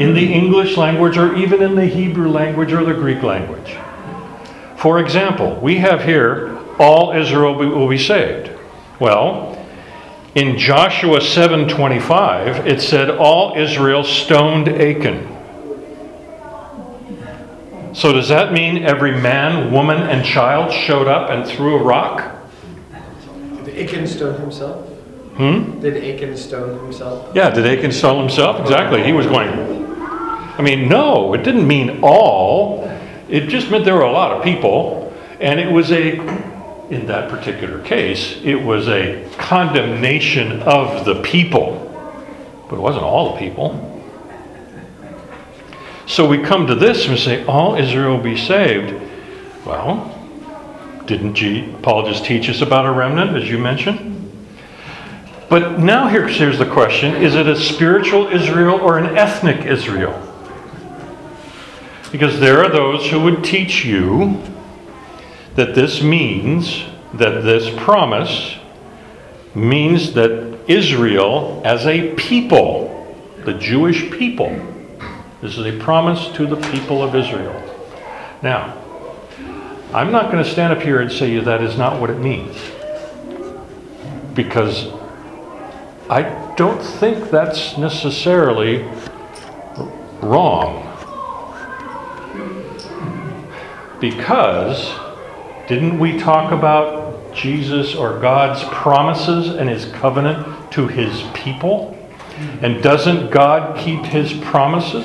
in 0.00 0.14
the 0.14 0.32
English 0.32 0.78
language 0.78 1.18
or 1.18 1.36
even 1.36 1.62
in 1.62 1.74
the 1.74 1.84
Hebrew 1.84 2.30
language 2.30 2.72
or 2.72 2.82
the 2.84 2.94
Greek 2.94 3.22
language. 3.22 3.76
For 4.76 4.98
example, 4.98 5.58
we 5.60 5.76
have 5.76 6.04
here, 6.04 6.56
all 6.78 7.12
Israel 7.12 7.54
will 7.54 7.88
be 7.88 7.98
saved. 7.98 8.50
Well, 8.98 9.58
in 10.34 10.56
Joshua 10.56 11.20
7:25, 11.20 12.66
it 12.66 12.80
said 12.80 13.10
all 13.10 13.52
Israel 13.58 14.02
stoned 14.02 14.68
Achan. 14.68 15.36
So 17.92 18.12
does 18.14 18.28
that 18.28 18.54
mean 18.54 18.84
every 18.84 19.12
man, 19.12 19.70
woman, 19.70 19.98
and 19.98 20.24
child 20.24 20.72
showed 20.72 21.08
up 21.08 21.28
and 21.28 21.44
threw 21.44 21.76
a 21.76 21.82
rock? 21.82 22.36
Did 23.64 23.76
Achan 23.76 24.06
stone 24.06 24.40
himself? 24.40 24.86
Hmm? 25.36 25.78
Did 25.80 25.96
Achan 25.96 26.36
stone 26.38 26.78
himself? 26.78 27.34
Yeah, 27.34 27.50
did 27.50 27.66
Achan 27.66 27.92
stone 27.92 28.20
himself? 28.20 28.60
Exactly. 28.60 29.02
He 29.02 29.12
was 29.12 29.26
going. 29.26 29.89
I 30.60 30.62
mean, 30.62 30.90
no, 30.90 31.32
it 31.32 31.42
didn't 31.42 31.66
mean 31.66 32.00
all. 32.02 32.86
It 33.30 33.46
just 33.46 33.70
meant 33.70 33.86
there 33.86 33.94
were 33.94 34.02
a 34.02 34.12
lot 34.12 34.32
of 34.32 34.44
people, 34.44 35.10
and 35.40 35.58
it 35.58 35.72
was 35.72 35.90
a 35.90 36.18
in 36.90 37.06
that 37.06 37.30
particular 37.30 37.80
case, 37.82 38.38
it 38.44 38.56
was 38.56 38.86
a 38.88 39.26
condemnation 39.38 40.60
of 40.60 41.06
the 41.06 41.22
people, 41.22 41.86
but 42.68 42.76
it 42.76 42.80
wasn't 42.80 43.04
all 43.04 43.32
the 43.32 43.38
people. 43.38 44.04
So 46.06 46.28
we 46.28 46.42
come 46.42 46.66
to 46.66 46.74
this 46.74 47.08
and 47.08 47.18
say, 47.18 47.42
all 47.46 47.76
Israel 47.76 48.18
be 48.18 48.36
saved. 48.36 49.00
Well, 49.64 50.14
didn't 51.06 51.80
Paul 51.80 52.04
just 52.04 52.26
teach 52.26 52.50
us 52.50 52.60
about 52.60 52.84
a 52.84 52.90
remnant, 52.90 53.34
as 53.34 53.48
you 53.48 53.56
mentioned? 53.56 54.30
But 55.48 55.78
now 55.78 56.08
here- 56.08 56.28
here's 56.28 56.58
the 56.58 56.66
question 56.66 57.14
is 57.14 57.34
it 57.34 57.46
a 57.46 57.56
spiritual 57.56 58.26
Israel 58.26 58.78
or 58.82 58.98
an 58.98 59.16
ethnic 59.16 59.64
Israel? 59.64 60.26
Because 62.12 62.40
there 62.40 62.64
are 62.64 62.70
those 62.70 63.08
who 63.10 63.20
would 63.20 63.44
teach 63.44 63.84
you 63.84 64.42
that 65.54 65.74
this 65.74 66.02
means 66.02 66.84
that 67.14 67.42
this 67.42 67.70
promise 67.76 68.56
means 69.54 70.14
that 70.14 70.58
Israel 70.68 71.60
as 71.64 71.86
a 71.86 72.14
people, 72.14 73.16
the 73.44 73.54
Jewish 73.54 74.10
people, 74.10 74.50
this 75.40 75.56
is 75.56 75.66
a 75.66 75.78
promise 75.78 76.28
to 76.36 76.46
the 76.46 76.56
people 76.70 77.02
of 77.02 77.14
Israel. 77.14 77.56
Now, 78.42 78.76
I'm 79.92 80.12
not 80.12 80.30
going 80.30 80.42
to 80.42 80.48
stand 80.48 80.72
up 80.72 80.82
here 80.82 81.00
and 81.00 81.10
say 81.10 81.38
that 81.38 81.62
is 81.62 81.76
not 81.76 82.00
what 82.00 82.10
it 82.10 82.18
means. 82.18 82.56
Because 84.34 84.88
I 86.08 86.54
don't 86.56 86.82
think 86.82 87.30
that's 87.30 87.76
necessarily 87.76 88.82
wrong. 90.22 90.89
Because 94.00 94.92
didn't 95.68 95.98
we 95.98 96.18
talk 96.18 96.52
about 96.52 97.34
Jesus 97.34 97.94
or 97.94 98.18
God's 98.18 98.64
promises 98.64 99.48
and 99.48 99.68
his 99.68 99.84
covenant 99.92 100.72
to 100.72 100.88
his 100.88 101.22
people? 101.34 101.96
And 102.62 102.82
doesn't 102.82 103.30
God 103.30 103.78
keep 103.78 104.04
his 104.04 104.32
promises? 104.32 105.04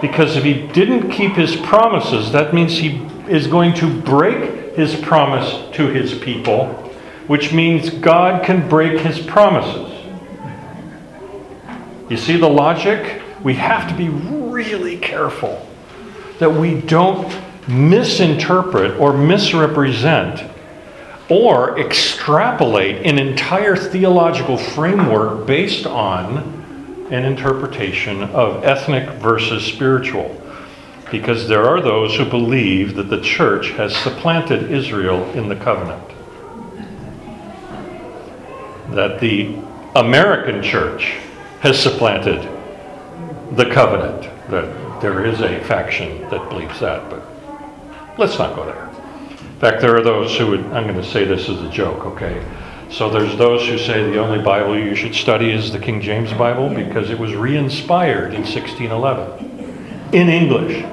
Because 0.00 0.36
if 0.36 0.44
he 0.44 0.66
didn't 0.68 1.10
keep 1.10 1.32
his 1.32 1.56
promises, 1.56 2.32
that 2.32 2.52
means 2.52 2.78
he 2.78 2.96
is 3.28 3.46
going 3.46 3.74
to 3.74 4.00
break 4.00 4.74
his 4.74 4.96
promise 4.96 5.74
to 5.76 5.86
his 5.86 6.14
people, 6.18 6.66
which 7.26 7.52
means 7.52 7.90
God 7.90 8.44
can 8.44 8.68
break 8.68 9.00
his 9.00 9.20
promises. 9.20 9.86
You 12.08 12.16
see 12.16 12.36
the 12.36 12.48
logic? 12.48 13.22
We 13.44 13.54
have 13.54 13.88
to 13.88 13.94
be 13.94 14.08
really 14.08 14.98
careful 14.98 15.64
that 16.40 16.50
we 16.50 16.80
don't 16.80 17.30
misinterpret 17.68 18.98
or 18.98 19.12
misrepresent 19.12 20.42
or 21.30 21.78
extrapolate 21.78 23.06
an 23.06 23.18
entire 23.18 23.76
theological 23.76 24.58
framework 24.58 25.46
based 25.46 25.86
on 25.86 27.06
an 27.10 27.24
interpretation 27.24 28.22
of 28.22 28.64
ethnic 28.64 29.08
versus 29.20 29.64
spiritual. 29.64 30.36
Because 31.10 31.48
there 31.48 31.64
are 31.64 31.80
those 31.80 32.16
who 32.16 32.24
believe 32.24 32.94
that 32.96 33.10
the 33.10 33.20
church 33.20 33.70
has 33.70 33.96
supplanted 33.96 34.70
Israel 34.70 35.28
in 35.30 35.48
the 35.48 35.56
covenant. 35.56 36.08
That 38.90 39.20
the 39.20 39.56
American 39.94 40.62
church 40.62 41.14
has 41.60 41.80
supplanted 41.80 42.42
the 43.56 43.70
covenant. 43.70 44.22
That 44.50 45.00
there 45.00 45.24
is 45.24 45.40
a 45.40 45.62
faction 45.64 46.22
that 46.30 46.48
believes 46.48 46.78
that, 46.80 47.08
but 47.10 47.29
let's 48.18 48.38
not 48.38 48.54
go 48.54 48.64
there. 48.64 48.86
In 48.86 49.58
fact, 49.58 49.80
there 49.82 49.96
are 49.96 50.02
those 50.02 50.36
who 50.36 50.48
would, 50.48 50.64
I'm 50.66 50.84
going 50.84 50.94
to 50.94 51.04
say 51.04 51.24
this 51.24 51.48
as 51.48 51.60
a 51.60 51.70
joke, 51.70 52.06
okay? 52.06 52.44
So 52.90 53.08
there's 53.10 53.36
those 53.36 53.66
who 53.68 53.78
say 53.78 54.10
the 54.10 54.18
only 54.18 54.42
Bible 54.42 54.78
you 54.78 54.94
should 54.94 55.14
study 55.14 55.52
is 55.52 55.70
the 55.70 55.78
King 55.78 56.00
James 56.00 56.32
Bible 56.32 56.68
because 56.68 57.10
it 57.10 57.18
was 57.18 57.34
re 57.34 57.56
inspired 57.56 58.34
in 58.34 58.42
1611 58.42 60.12
in 60.12 60.28
English, 60.28 60.84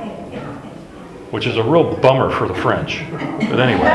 which 1.31 1.47
is 1.47 1.57
a 1.57 1.63
real 1.63 1.95
bummer 1.97 2.29
for 2.29 2.47
the 2.47 2.53
French. 2.53 3.03
But 3.11 3.59
anyway. 3.59 3.87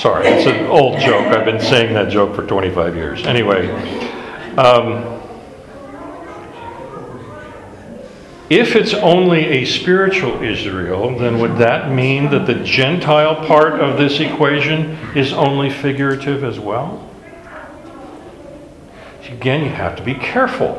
Sorry, 0.00 0.28
it's 0.28 0.46
an 0.46 0.66
old 0.66 0.98
joke. 1.00 1.26
I've 1.26 1.44
been 1.44 1.60
saying 1.60 1.94
that 1.94 2.08
joke 2.10 2.34
for 2.34 2.46
25 2.46 2.96
years. 2.96 3.26
Anyway. 3.26 3.68
Um, 4.56 5.17
if 8.50 8.74
it's 8.76 8.94
only 8.94 9.44
a 9.44 9.64
spiritual 9.66 10.42
Israel, 10.42 11.18
then 11.18 11.38
would 11.38 11.58
that 11.58 11.92
mean 11.92 12.30
that 12.30 12.46
the 12.46 12.54
Gentile 12.54 13.46
part 13.46 13.74
of 13.74 13.98
this 13.98 14.20
equation 14.20 14.96
is 15.14 15.32
only 15.32 15.68
figurative 15.68 16.42
as 16.42 16.58
well? 16.58 17.04
Again, 19.28 19.62
you 19.62 19.70
have 19.70 19.94
to 19.96 20.02
be 20.02 20.14
careful 20.14 20.76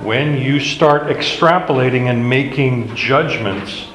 when 0.00 0.36
you 0.36 0.58
start 0.58 1.04
extrapolating 1.04 2.10
and 2.10 2.28
making 2.28 2.94
judgments 2.96 3.86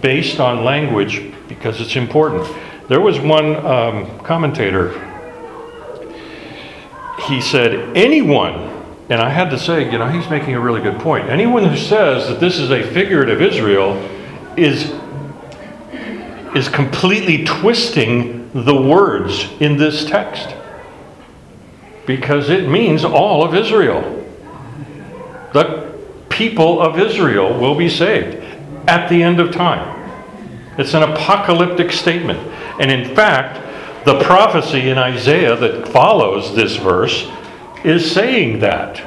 based 0.00 0.38
on 0.38 0.64
language 0.64 1.32
because 1.48 1.80
it's 1.80 1.96
important. 1.96 2.48
There 2.88 3.00
was 3.00 3.18
one 3.18 3.56
um, 3.56 4.18
commentator, 4.20 4.92
he 7.26 7.40
said, 7.40 7.96
anyone 7.96 8.65
and 9.08 9.20
I 9.20 9.28
had 9.28 9.50
to 9.50 9.58
say, 9.58 9.90
you 9.90 9.98
know, 9.98 10.08
he's 10.08 10.28
making 10.28 10.54
a 10.54 10.60
really 10.60 10.80
good 10.80 10.98
point. 10.98 11.28
Anyone 11.28 11.64
who 11.64 11.76
says 11.76 12.28
that 12.28 12.40
this 12.40 12.58
is 12.58 12.70
a 12.70 12.82
figurative 12.82 13.40
Israel 13.40 13.94
is, 14.56 14.92
is 16.56 16.68
completely 16.68 17.44
twisting 17.44 18.50
the 18.52 18.74
words 18.74 19.48
in 19.60 19.76
this 19.76 20.04
text. 20.04 20.54
Because 22.04 22.50
it 22.50 22.68
means 22.68 23.04
all 23.04 23.44
of 23.44 23.54
Israel. 23.54 24.02
The 25.52 25.94
people 26.28 26.80
of 26.80 26.98
Israel 26.98 27.58
will 27.58 27.76
be 27.76 27.88
saved 27.88 28.42
at 28.88 29.08
the 29.08 29.22
end 29.22 29.38
of 29.38 29.52
time. 29.52 29.94
It's 30.78 30.94
an 30.94 31.04
apocalyptic 31.04 31.92
statement. 31.92 32.40
And 32.80 32.90
in 32.90 33.14
fact, 33.14 34.04
the 34.04 34.20
prophecy 34.20 34.88
in 34.88 34.98
Isaiah 34.98 35.56
that 35.56 35.88
follows 35.88 36.54
this 36.54 36.76
verse 36.76 37.30
is 37.86 38.10
saying 38.10 38.58
that. 38.58 39.00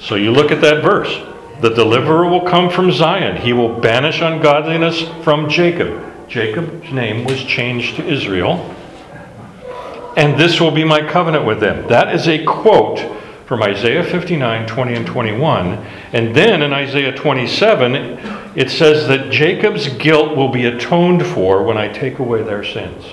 So 0.00 0.16
you 0.16 0.32
look 0.32 0.50
at 0.50 0.60
that 0.62 0.82
verse. 0.82 1.16
The 1.60 1.70
deliverer 1.70 2.28
will 2.28 2.40
come 2.40 2.68
from 2.68 2.90
Zion. 2.90 3.36
He 3.36 3.52
will 3.52 3.78
banish 3.78 4.20
ungodliness 4.20 5.02
from 5.22 5.48
Jacob. 5.48 6.28
Jacob's 6.28 6.90
name 6.92 7.24
was 7.24 7.44
changed 7.44 7.96
to 7.96 8.06
Israel. 8.06 8.74
And 10.16 10.38
this 10.38 10.60
will 10.60 10.72
be 10.72 10.82
my 10.82 11.08
covenant 11.08 11.46
with 11.46 11.60
them. 11.60 11.86
That 11.86 12.12
is 12.12 12.26
a 12.26 12.44
quote 12.44 12.98
from 13.46 13.62
Isaiah 13.62 14.02
59, 14.02 14.66
20 14.66 14.94
and 14.94 15.06
21. 15.06 15.66
And 16.12 16.34
then 16.34 16.62
in 16.62 16.72
Isaiah 16.72 17.14
27, 17.14 17.94
it 18.56 18.70
says 18.70 19.06
that 19.06 19.30
Jacob's 19.30 19.88
guilt 19.88 20.36
will 20.36 20.48
be 20.48 20.64
atoned 20.64 21.24
for 21.24 21.62
when 21.62 21.78
I 21.78 21.86
take 21.88 22.18
away 22.18 22.42
their 22.42 22.64
sins. 22.64 23.04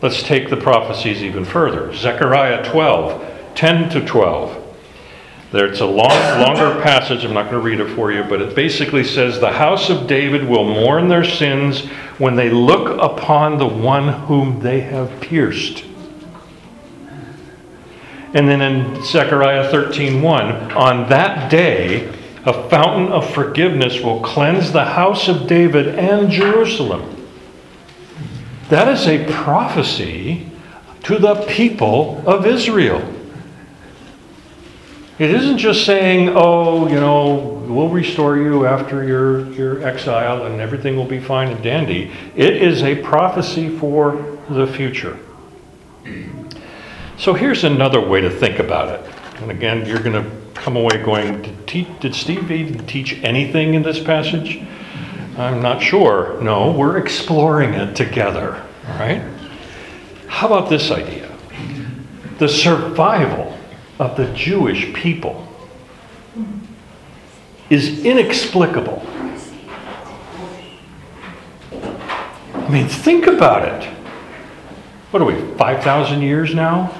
Let's 0.00 0.22
take 0.22 0.48
the 0.48 0.56
prophecies 0.56 1.22
even 1.22 1.44
further. 1.44 1.92
Zechariah 1.92 2.64
12, 2.70 3.54
10 3.56 3.90
to 3.90 4.06
12. 4.06 4.64
There's 5.50 5.80
a 5.80 5.86
long, 5.86 6.08
longer 6.40 6.80
passage. 6.82 7.24
I'm 7.24 7.34
not 7.34 7.50
going 7.50 7.60
to 7.60 7.60
read 7.60 7.80
it 7.80 7.94
for 7.96 8.12
you, 8.12 8.22
but 8.22 8.40
it 8.40 8.54
basically 8.54 9.02
says 9.02 9.40
the 9.40 9.52
house 9.52 9.90
of 9.90 10.06
David 10.06 10.48
will 10.48 10.64
mourn 10.64 11.08
their 11.08 11.24
sins 11.24 11.86
when 12.18 12.36
they 12.36 12.50
look 12.50 13.00
upon 13.02 13.58
the 13.58 13.66
one 13.66 14.08
whom 14.26 14.60
they 14.60 14.80
have 14.80 15.20
pierced. 15.20 15.84
And 18.34 18.46
then 18.46 18.60
in 18.60 19.02
Zechariah 19.04 19.72
13:1, 19.72 20.76
on 20.76 21.08
that 21.08 21.50
day 21.50 22.12
a 22.44 22.68
fountain 22.68 23.08
of 23.08 23.28
forgiveness 23.34 24.00
will 24.00 24.20
cleanse 24.20 24.70
the 24.70 24.84
house 24.84 25.28
of 25.28 25.46
David 25.46 25.98
and 25.98 26.30
Jerusalem. 26.30 27.17
That 28.68 28.88
is 28.88 29.06
a 29.06 29.24
prophecy 29.32 30.46
to 31.04 31.18
the 31.18 31.36
people 31.46 32.22
of 32.26 32.46
Israel. 32.46 33.02
It 35.18 35.30
isn't 35.30 35.58
just 35.58 35.84
saying, 35.84 36.28
oh, 36.34 36.86
you 36.86 36.94
know, 36.94 37.64
we'll 37.66 37.88
restore 37.88 38.36
you 38.36 38.66
after 38.66 39.04
your, 39.04 39.50
your 39.52 39.82
exile 39.82 40.46
and 40.46 40.60
everything 40.60 40.96
will 40.96 41.06
be 41.06 41.18
fine 41.18 41.48
and 41.48 41.62
dandy. 41.62 42.12
It 42.36 42.62
is 42.62 42.82
a 42.82 42.94
prophecy 43.02 43.68
for 43.78 44.38
the 44.48 44.66
future. 44.66 45.18
So 47.16 47.34
here's 47.34 47.64
another 47.64 48.00
way 48.00 48.20
to 48.20 48.30
think 48.30 48.60
about 48.60 48.88
it. 48.90 49.14
And 49.42 49.50
again, 49.50 49.86
you're 49.86 50.02
going 50.02 50.22
to 50.22 50.30
come 50.54 50.76
away 50.76 51.02
going, 51.02 51.42
did, 51.66 52.00
did 52.00 52.14
Steve 52.14 52.50
even 52.50 52.86
teach 52.86 53.14
anything 53.24 53.74
in 53.74 53.82
this 53.82 53.98
passage? 53.98 54.60
I'm 55.38 55.62
not 55.62 55.80
sure. 55.80 56.40
No, 56.42 56.72
we're 56.72 56.98
exploring 56.98 57.74
it 57.74 57.94
together. 57.94 58.60
Right? 58.84 59.22
How 60.26 60.48
about 60.48 60.68
this 60.68 60.90
idea? 60.90 61.32
The 62.38 62.48
survival 62.48 63.56
of 64.00 64.16
the 64.16 64.26
Jewish 64.32 64.92
people 64.94 65.46
is 67.70 68.04
inexplicable. 68.04 69.06
I 72.54 72.68
mean, 72.70 72.88
think 72.88 73.26
about 73.28 73.68
it. 73.68 73.88
What 75.10 75.22
are 75.22 75.24
we, 75.24 75.40
5,000 75.56 76.20
years 76.20 76.54
now? 76.54 76.92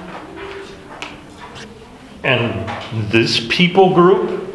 And 2.23 2.69
this 3.11 3.45
people 3.49 3.95
group, 3.95 4.49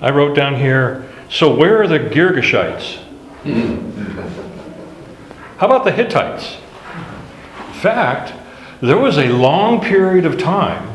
I 0.00 0.10
wrote 0.10 0.36
down 0.36 0.54
here, 0.54 1.07
so 1.28 1.54
where 1.54 1.82
are 1.82 1.86
the 1.86 1.98
Girgashites? 1.98 3.02
How 5.58 5.66
about 5.66 5.84
the 5.84 5.92
Hittites? 5.92 6.56
In 7.68 7.74
fact, 7.74 8.32
there 8.80 8.96
was 8.96 9.18
a 9.18 9.28
long 9.28 9.80
period 9.80 10.24
of 10.24 10.38
time 10.38 10.88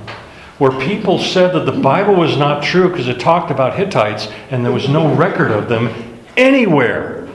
where 0.58 0.72
people 0.80 1.20
said 1.20 1.54
that 1.54 1.66
the 1.66 1.80
Bible 1.80 2.16
was 2.16 2.38
not 2.38 2.64
true 2.64 2.90
because 2.90 3.08
it 3.08 3.20
talked 3.20 3.52
about 3.52 3.76
Hittites 3.76 4.28
and 4.50 4.64
there 4.64 4.72
was 4.72 4.88
no 4.88 5.14
record 5.14 5.52
of 5.52 5.68
them 5.68 5.90
anywhere. 6.38 7.28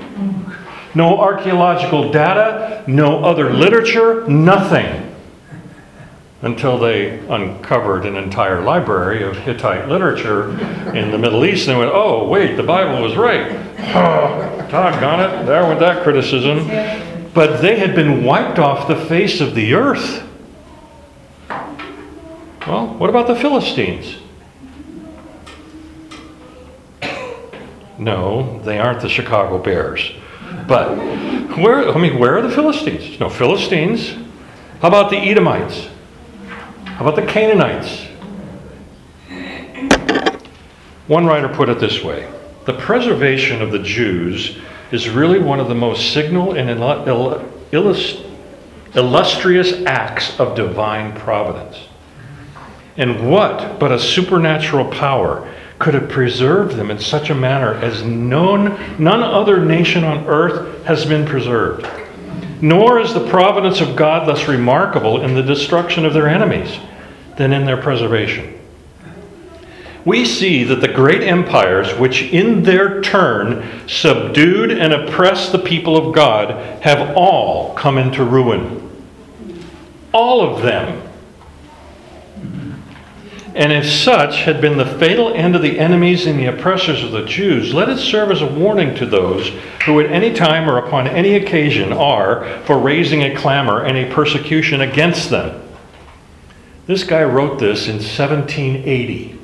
No 0.95 1.19
archaeological 1.19 2.11
data, 2.11 2.85
no 2.87 3.25
other 3.25 3.53
literature, 3.53 4.27
nothing. 4.27 5.08
Until 6.41 6.79
they 6.79 7.19
uncovered 7.29 8.07
an 8.07 8.17
entire 8.17 8.63
library 8.63 9.25
of 9.25 9.37
Hittite 9.39 9.89
literature 9.89 10.51
in 10.95 11.11
the 11.11 11.19
Middle 11.19 11.45
East 11.45 11.67
and 11.67 11.77
they 11.77 11.81
went, 11.81 11.91
oh, 11.93 12.29
wait, 12.29 12.57
the 12.57 12.63
Bible 12.63 13.03
was 13.03 13.17
right. 13.17 13.49
Doggone 14.71 15.21
it, 15.21 15.47
there 15.47 15.65
went 15.65 15.81
that 15.81 16.05
criticism. 16.05 16.69
But 17.35 17.61
they 17.61 17.79
had 17.79 17.95
been 17.97 18.25
wiped 18.25 18.59
off 18.61 18.87
the 18.87 18.97
face 19.07 19.41
of 19.41 19.55
the 19.57 19.75
earth. 19.75 20.25
Well, 22.69 22.95
what 22.99 23.11
about 23.11 23.27
the 23.27 23.37
Philistines? 23.37 24.19
No, 27.99 28.61
they 28.61 28.79
aren't 28.79 29.01
the 29.01 29.09
Chicago 29.09 29.59
Bears. 29.59 30.13
But 30.69 30.97
where, 31.59 31.89
I 31.89 31.99
mean, 31.99 32.19
where 32.19 32.39
are 32.39 32.43
the 32.43 32.51
Philistines? 32.51 33.19
No 33.19 33.29
Philistines. 33.29 34.11
How 34.81 34.89
about 34.89 35.11
the 35.11 35.17
Edomites? 35.17 35.89
How 36.99 37.07
about 37.07 37.15
the 37.15 37.31
Canaanites? 37.31 38.09
One 41.07 41.27
writer 41.27 41.49
put 41.49 41.69
it 41.69 41.79
this 41.79 42.03
way 42.03 42.29
The 42.67 42.73
preservation 42.73 43.63
of 43.63 43.71
the 43.71 43.79
Jews 43.79 44.59
is 44.91 45.09
really 45.09 45.39
one 45.39 45.61
of 45.61 45.69
the 45.69 45.77
most 45.77 46.13
signal 46.13 46.57
and 46.57 46.69
illu- 46.69 47.45
illu- 47.71 48.97
illustrious 48.97 49.75
acts 49.87 50.41
of 50.41 50.57
divine 50.57 51.13
providence. 51.13 51.79
And 52.97 53.31
what 53.31 53.79
but 53.79 53.93
a 53.93 53.99
supernatural 54.01 54.87
power 54.87 55.49
could 55.79 55.95
have 55.95 56.09
preserved 56.09 56.75
them 56.75 56.91
in 56.91 56.99
such 56.99 57.31
a 57.31 57.35
manner 57.37 57.75
as 57.75 58.03
none, 58.03 58.77
none 59.01 59.23
other 59.23 59.65
nation 59.65 60.03
on 60.03 60.27
earth 60.27 60.85
has 60.85 61.05
been 61.05 61.25
preserved? 61.25 61.87
Nor 62.61 62.99
is 62.99 63.15
the 63.15 63.29
providence 63.29 63.81
of 63.81 63.95
God 63.95 64.27
less 64.27 64.49
remarkable 64.49 65.23
in 65.23 65.37
the 65.37 65.45
destruction 65.45 66.05
of 66.05 66.13
their 66.13 66.27
enemies 66.27 66.77
than 67.39 67.53
in 67.53 67.65
their 67.65 67.81
preservation. 67.81 68.55
We 70.05 70.25
see 70.25 70.65
that 70.65 70.81
the 70.81 70.89
great 70.89 71.23
empires, 71.23 71.95
which 71.99 72.23
in 72.23 72.63
their 72.63 73.01
turn 73.01 73.87
subdued 73.87 74.71
and 74.71 74.93
oppressed 74.93 75.53
the 75.53 75.59
people 75.59 75.97
of 75.97 76.15
God, 76.15 76.51
have 76.83 77.17
all 77.17 77.75
come 77.75 77.99
into 77.99 78.25
ruin. 78.25 78.85
All 80.13 80.43
of 80.43 80.63
them. 80.63 81.03
And 83.55 83.73
if 83.73 83.87
such 83.87 84.43
had 84.43 84.61
been 84.61 84.79
the 84.79 84.87
fatal 84.87 85.33
end 85.35 85.55
of 85.55 85.63
the 85.63 85.79
enemies 85.79 86.27
and 86.27 86.39
the 86.39 86.47
oppressors 86.47 87.03
of 87.03 87.11
the 87.11 87.25
Jews, 87.25 87.75
let 87.75 87.89
it 87.89 87.99
serve 87.99 88.31
as 88.31 88.41
a 88.41 88.47
warning 88.47 88.95
to 88.97 89.07
those 89.07 89.51
who 89.85 90.01
at 90.01 90.11
any 90.11 90.33
time 90.33 90.71
or 90.71 90.79
upon 90.79 91.07
any 91.07 91.35
occasion 91.35 91.93
are 91.93 92.47
for 92.65 92.79
raising 92.79 93.23
a 93.23 93.37
clamor 93.37 93.83
and 93.83 93.97
a 93.99 94.15
persecution 94.15 94.81
against 94.81 95.29
them. 95.29 95.68
This 96.89 97.05
guy 97.05 97.23
wrote 97.23 97.59
this 97.59 97.87
in 97.87 97.97
1780. 97.97 99.39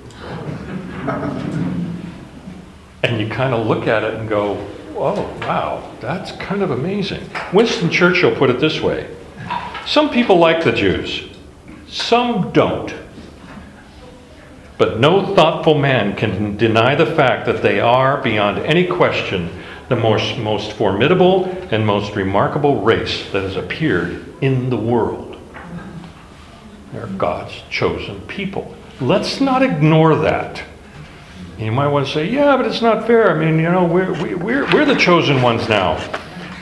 And 3.03 3.21
you 3.21 3.29
kind 3.29 3.53
of 3.53 3.67
look 3.67 3.87
at 3.87 4.03
it 4.03 4.15
and 4.15 4.27
go, 4.27 4.67
oh, 4.97 5.31
wow, 5.43 5.93
that's 6.01 6.33
kind 6.33 6.63
of 6.63 6.71
amazing. 6.71 7.23
Winston 7.53 7.91
Churchill 7.91 8.35
put 8.35 8.49
it 8.49 8.61
this 8.61 8.81
way 8.81 9.15
Some 9.85 10.09
people 10.09 10.39
like 10.39 10.65
the 10.65 10.73
Jews, 10.73 11.29
some 11.87 12.51
don't. 12.53 12.95
But 14.79 14.99
no 14.99 15.35
thoughtful 15.35 15.77
man 15.77 16.17
can 16.17 16.57
deny 16.57 16.95
the 16.95 17.15
fact 17.15 17.45
that 17.45 17.61
they 17.61 17.79
are, 17.79 18.23
beyond 18.23 18.61
any 18.61 18.87
question, 18.87 19.51
the 19.91 19.97
most, 19.97 20.39
most 20.39 20.73
formidable 20.73 21.45
and 21.71 21.87
most 21.87 22.17
remarkable 22.17 22.81
race 22.81 23.31
that 23.33 23.43
has 23.43 23.57
appeared 23.57 24.25
in 24.41 24.71
the 24.71 24.79
world. 24.79 25.24
They're 26.95 27.07
God's 27.09 27.53
chosen 27.71 28.21
people. 28.23 28.75
Let's 29.01 29.41
not 29.41 29.65
ignore 29.65 30.15
that. 30.19 30.63
You 31.59 31.73
might 31.73 31.89
want 31.89 32.07
to 32.07 32.13
say, 32.13 32.31
yeah, 32.31 32.57
but 32.57 32.67
it's 32.67 32.83
not 32.83 33.07
fair. 33.07 33.37
I 33.37 33.45
mean, 33.45 33.59
you 33.59 33.71
know, 33.71 33.85
we're, 33.85 34.13
we, 34.23 34.35
we're, 34.37 34.73
we're 34.73 34.85
the 34.85 34.95
chosen 34.95 35.43
ones 35.43 35.69
now. 35.69 35.97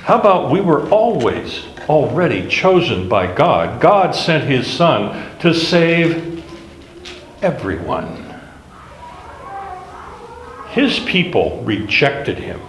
How 0.05 0.19
about 0.19 0.51
we 0.51 0.63
were 0.63 0.89
always 0.89 1.65
already 1.87 2.49
chosen 2.49 3.11
by 3.11 3.33
God? 3.33 3.81
God 3.81 4.15
sent 4.15 4.45
his 4.45 4.67
son 4.67 5.39
to 5.41 5.53
save 5.53 6.43
everyone. 7.43 8.35
His 10.71 10.99
people 11.01 11.63
rejected 11.63 12.39
him. 12.39 12.61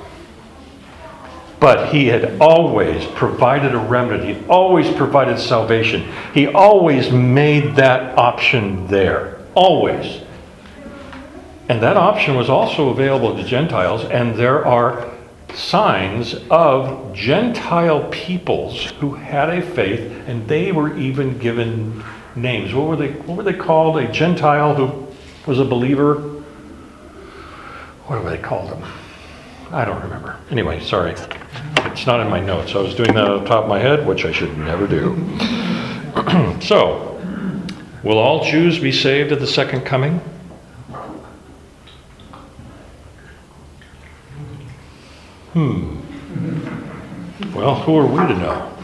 But 1.64 1.94
he 1.94 2.08
had 2.08 2.42
always 2.42 3.06
provided 3.06 3.74
a 3.74 3.78
remnant. 3.78 4.26
He 4.26 4.46
always 4.50 4.94
provided 4.98 5.40
salvation. 5.40 6.06
He 6.34 6.46
always 6.46 7.10
made 7.10 7.78
that 7.78 8.18
option 8.18 8.86
there. 8.88 9.40
Always. 9.56 10.24
And 11.70 11.82
that 11.82 11.96
option 11.96 12.36
was 12.36 12.50
also 12.50 12.90
available 12.90 13.38
to 13.38 13.46
Gentiles, 13.46 14.04
and 14.04 14.36
there 14.36 14.66
are 14.66 15.10
signs 15.54 16.36
of 16.50 17.14
Gentile 17.14 18.10
peoples 18.10 18.92
who 19.00 19.14
had 19.14 19.48
a 19.48 19.62
faith, 19.62 20.02
and 20.28 20.46
they 20.50 20.74
were 20.74 20.98
even 20.98 21.38
given 21.38 22.04
names. 22.36 22.74
What 22.74 22.88
were 22.88 22.98
they, 22.98 23.12
what 23.12 23.38
were 23.38 23.44
they 23.44 23.54
called? 23.54 24.00
A 24.00 24.12
Gentile 24.12 24.76
who 24.76 25.08
was 25.50 25.62
a 25.62 25.66
believer? 25.66 26.16
What 28.08 28.22
were 28.22 28.32
they 28.32 28.38
called 28.38 28.70
them? 28.70 28.84
I 29.74 29.86
don't 29.86 30.04
remember. 30.04 30.38
Anyway, 30.52 30.80
sorry. 30.82 31.16
It's 31.78 32.06
not 32.06 32.20
in 32.20 32.30
my 32.30 32.40
notes. 32.40 32.76
I 32.76 32.78
was 32.78 32.94
doing 32.94 33.16
that 33.16 33.28
off 33.28 33.42
the 33.42 33.50
top 33.50 33.64
of 33.64 33.70
my 33.70 33.80
head, 33.80 34.06
which 34.06 34.24
I 34.24 34.32
should 34.32 34.56
never 34.56 34.86
do. 34.86 35.16
so, 36.62 37.20
will 38.04 38.20
all 38.20 38.44
Jews 38.44 38.78
be 38.78 38.92
saved 38.92 39.32
at 39.32 39.40
the 39.40 39.48
second 39.48 39.82
coming? 39.82 40.20
Hmm. 45.54 46.00
Well, 47.56 47.74
who 47.74 47.98
are 47.98 48.06
we 48.06 48.20
to 48.32 48.38
know? 48.38 48.78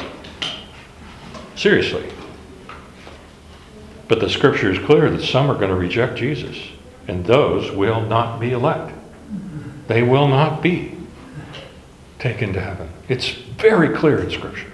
Seriously. 1.56 2.12
But 4.08 4.19
the 4.19 4.30
scripture 4.30 4.71
is 4.71 4.80
clear 4.80 5.12
that 5.12 5.23
some 5.23 5.52
are 5.52 5.56
going 5.56 5.69
to 5.69 5.75
reject 5.75 6.17
Jesus, 6.17 6.58
and 7.08 7.23
those 7.23 7.69
will 7.69 8.02
not 8.02 8.39
be 8.39 8.54
elect. 8.54 8.98
They 9.89 10.04
will 10.04 10.28
not 10.28 10.62
be 10.62 10.95
taken 12.19 12.54
to 12.54 12.62
heaven. 12.62 12.91
It's 13.08 13.30
very 13.32 13.89
clear 13.89 14.19
in 14.19 14.30
scripture. 14.30 14.71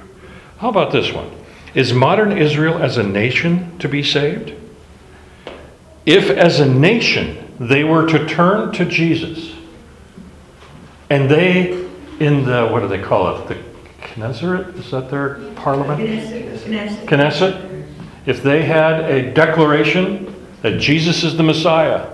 How 0.57 0.67
about 0.67 0.91
this 0.91 1.13
one? 1.13 1.31
Is 1.73 1.93
modern 1.93 2.37
Israel 2.37 2.77
as 2.83 2.97
a 2.97 3.03
nation 3.03 3.79
to 3.79 3.87
be 3.87 4.03
saved? 4.03 4.53
If, 6.05 6.29
as 6.29 6.59
a 6.59 6.65
nation, 6.65 7.55
they 7.61 7.85
were 7.85 8.05
to 8.07 8.27
turn 8.27 8.73
to 8.73 8.83
Jesus, 8.83 9.55
and 11.09 11.31
they, 11.31 11.87
in 12.19 12.43
the, 12.43 12.67
what 12.67 12.81
do 12.81 12.89
they 12.89 13.01
call 13.01 13.37
it? 13.37 13.47
The 13.47 13.57
Knesset? 14.01 14.77
Is 14.77 14.91
that 14.91 15.09
their 15.09 15.35
parliament? 15.55 16.01
Knesset? 16.01 17.05
Knesset. 17.05 17.85
If 18.25 18.43
they 18.43 18.63
had 18.63 19.09
a 19.09 19.33
declaration 19.33 20.35
that 20.61 20.77
Jesus 20.77 21.23
is 21.23 21.37
the 21.37 21.43
Messiah, 21.43 22.09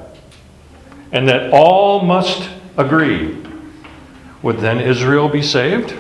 and 1.12 1.28
that 1.28 1.52
all 1.52 2.04
must 2.04 2.61
agree, 2.78 3.38
would 4.42 4.58
then 4.58 4.80
Israel 4.80 5.30
be 5.30 5.42
saved? 5.42 5.96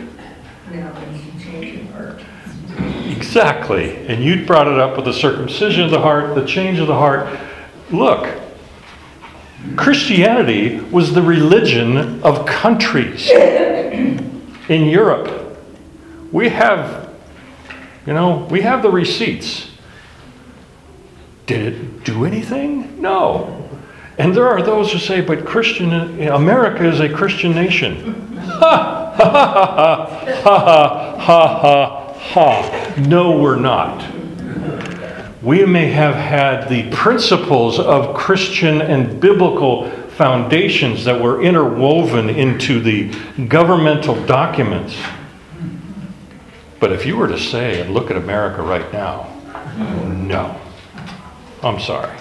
Exactly. 3.22 3.96
And 4.08 4.24
you 4.24 4.46
brought 4.46 4.68
it 4.68 4.80
up 4.80 4.96
with 4.96 5.06
the 5.06 5.14
circumcision 5.14 5.84
of 5.84 5.92
the 5.92 6.02
heart, 6.02 6.36
the 6.36 6.46
change 6.46 6.80
of 6.80 6.88
the 6.88 6.96
heart. 6.96 7.40
Look, 7.92 8.42
Christianity 9.76 10.80
was 10.80 11.14
the 11.14 11.22
religion 11.22 12.22
of 12.24 12.46
countries 12.46 13.30
in 14.70 14.86
Europe. 14.86 15.58
We 16.32 16.50
have, 16.50 17.14
you 18.06 18.14
know, 18.14 18.48
we 18.50 18.62
have 18.62 18.82
the 18.82 18.90
receipts. 18.90 19.70
Did 21.46 21.74
it 21.74 22.04
do 22.04 22.26
anything? 22.26 23.02
No. 23.02 23.61
And 24.22 24.36
there 24.36 24.48
are 24.48 24.62
those 24.62 24.92
who 24.92 25.00
say, 25.00 25.20
but 25.20 25.46
Christian, 25.48 25.92
America 26.30 26.88
is 26.88 27.00
a 27.00 27.10
Christian 27.10 27.56
nation. 27.56 28.36
Ha! 28.36 29.14
ha 29.16 29.16
ha 29.16 30.06
ha 30.44 31.18
ha 31.18 31.18
ha 31.18 31.58
ha 31.58 32.14
ha. 32.14 32.94
No, 33.08 33.40
we're 33.40 33.56
not. 33.56 34.08
We 35.42 35.66
may 35.66 35.88
have 35.88 36.14
had 36.14 36.70
the 36.70 36.88
principles 36.92 37.80
of 37.80 38.16
Christian 38.16 38.80
and 38.80 39.20
biblical 39.20 39.90
foundations 40.12 41.04
that 41.06 41.20
were 41.20 41.42
interwoven 41.42 42.30
into 42.30 42.80
the 42.80 43.12
governmental 43.48 44.24
documents. 44.28 44.96
But 46.80 46.92
if 46.92 47.08
you 47.08 47.18
were 47.18 47.28
to 47.28 47.40
say 47.40 47.82
and 47.82 47.92
look 47.96 48.12
at 48.12 48.18
America 48.18 48.62
right 48.62 48.94
now, 48.94 49.28
no. 50.30 50.62
I'm 51.64 51.80
sorry. 51.80 52.16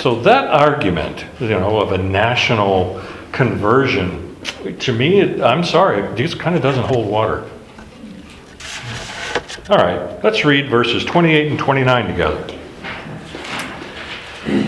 So 0.00 0.20
that 0.20 0.46
argument, 0.46 1.24
you 1.40 1.48
know, 1.48 1.80
of 1.80 1.90
a 1.90 1.98
national 1.98 3.02
conversion, 3.32 4.36
to 4.78 4.92
me, 4.92 5.20
it, 5.20 5.40
I'm 5.40 5.64
sorry, 5.64 6.02
it 6.02 6.14
just 6.14 6.38
kind 6.38 6.54
of 6.54 6.62
doesn't 6.62 6.84
hold 6.84 7.08
water. 7.08 7.44
All 9.68 9.76
right, 9.76 10.22
let's 10.22 10.44
read 10.44 10.70
verses 10.70 11.04
28 11.04 11.50
and 11.50 11.58
29 11.58 12.06
together. 12.06 12.58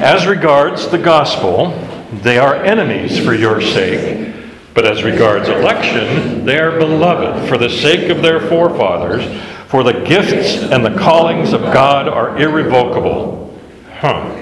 As 0.02 0.26
regards 0.26 0.88
the 0.88 0.98
gospel, 0.98 1.78
they 2.22 2.38
are 2.38 2.56
enemies 2.64 3.24
for 3.24 3.32
your 3.32 3.60
sake, 3.60 4.34
but 4.74 4.84
as 4.84 5.04
regards 5.04 5.48
election, 5.48 6.44
they 6.44 6.58
are 6.58 6.76
beloved 6.76 7.48
for 7.48 7.56
the 7.56 7.70
sake 7.70 8.10
of 8.10 8.20
their 8.20 8.40
forefathers, 8.48 9.24
for 9.68 9.84
the 9.84 9.92
gifts 10.04 10.56
and 10.64 10.84
the 10.84 10.98
callings 10.98 11.52
of 11.52 11.60
God 11.72 12.08
are 12.08 12.36
irrevocable. 12.36 13.56
Huh. 13.92 14.39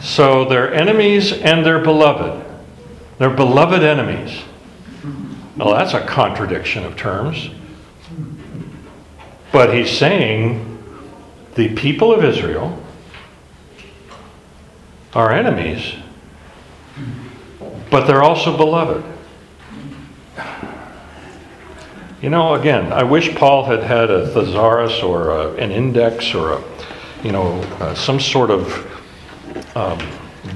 So 0.00 0.44
they're 0.46 0.72
enemies 0.72 1.32
and 1.32 1.64
they're 1.64 1.82
beloved. 1.82 2.46
They're 3.18 3.30
beloved 3.30 3.82
enemies. 3.82 4.42
Well, 5.56 5.74
that's 5.74 5.92
a 5.92 6.04
contradiction 6.06 6.84
of 6.84 6.96
terms. 6.96 7.50
But 9.52 9.74
he's 9.74 9.90
saying 9.90 10.78
the 11.54 11.74
people 11.74 12.14
of 12.14 12.24
Israel 12.24 12.82
are 15.12 15.32
enemies, 15.32 15.94
but 17.90 18.06
they're 18.06 18.22
also 18.22 18.56
beloved. 18.56 19.04
You 22.22 22.30
know, 22.30 22.54
again, 22.54 22.92
I 22.92 23.02
wish 23.02 23.34
Paul 23.34 23.64
had 23.64 23.82
had 23.82 24.10
a 24.10 24.28
thesaurus 24.28 25.02
or 25.02 25.30
a, 25.30 25.54
an 25.54 25.70
index 25.70 26.34
or 26.34 26.52
a, 26.52 26.64
you 27.24 27.32
know, 27.32 27.60
uh, 27.80 27.94
some 27.94 28.20
sort 28.20 28.50
of 28.50 28.89
um, 29.74 29.98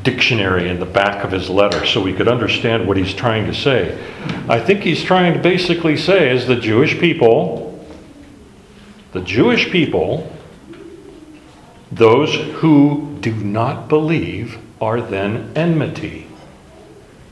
dictionary 0.02 0.68
in 0.68 0.80
the 0.80 0.86
back 0.86 1.24
of 1.24 1.30
his 1.30 1.48
letter 1.50 1.84
so 1.86 2.02
we 2.02 2.12
could 2.12 2.28
understand 2.28 2.86
what 2.86 2.96
he's 2.96 3.14
trying 3.14 3.46
to 3.46 3.54
say. 3.54 3.98
I 4.48 4.60
think 4.60 4.80
he's 4.80 5.02
trying 5.02 5.34
to 5.34 5.40
basically 5.40 5.96
say 5.96 6.34
is 6.34 6.46
the 6.46 6.56
Jewish 6.56 6.98
people, 6.98 7.86
the 9.12 9.20
Jewish 9.20 9.70
people, 9.70 10.30
those 11.92 12.34
who 12.34 13.16
do 13.20 13.32
not 13.34 13.88
believe 13.88 14.58
are 14.80 15.00
then 15.00 15.52
enmity. 15.54 16.26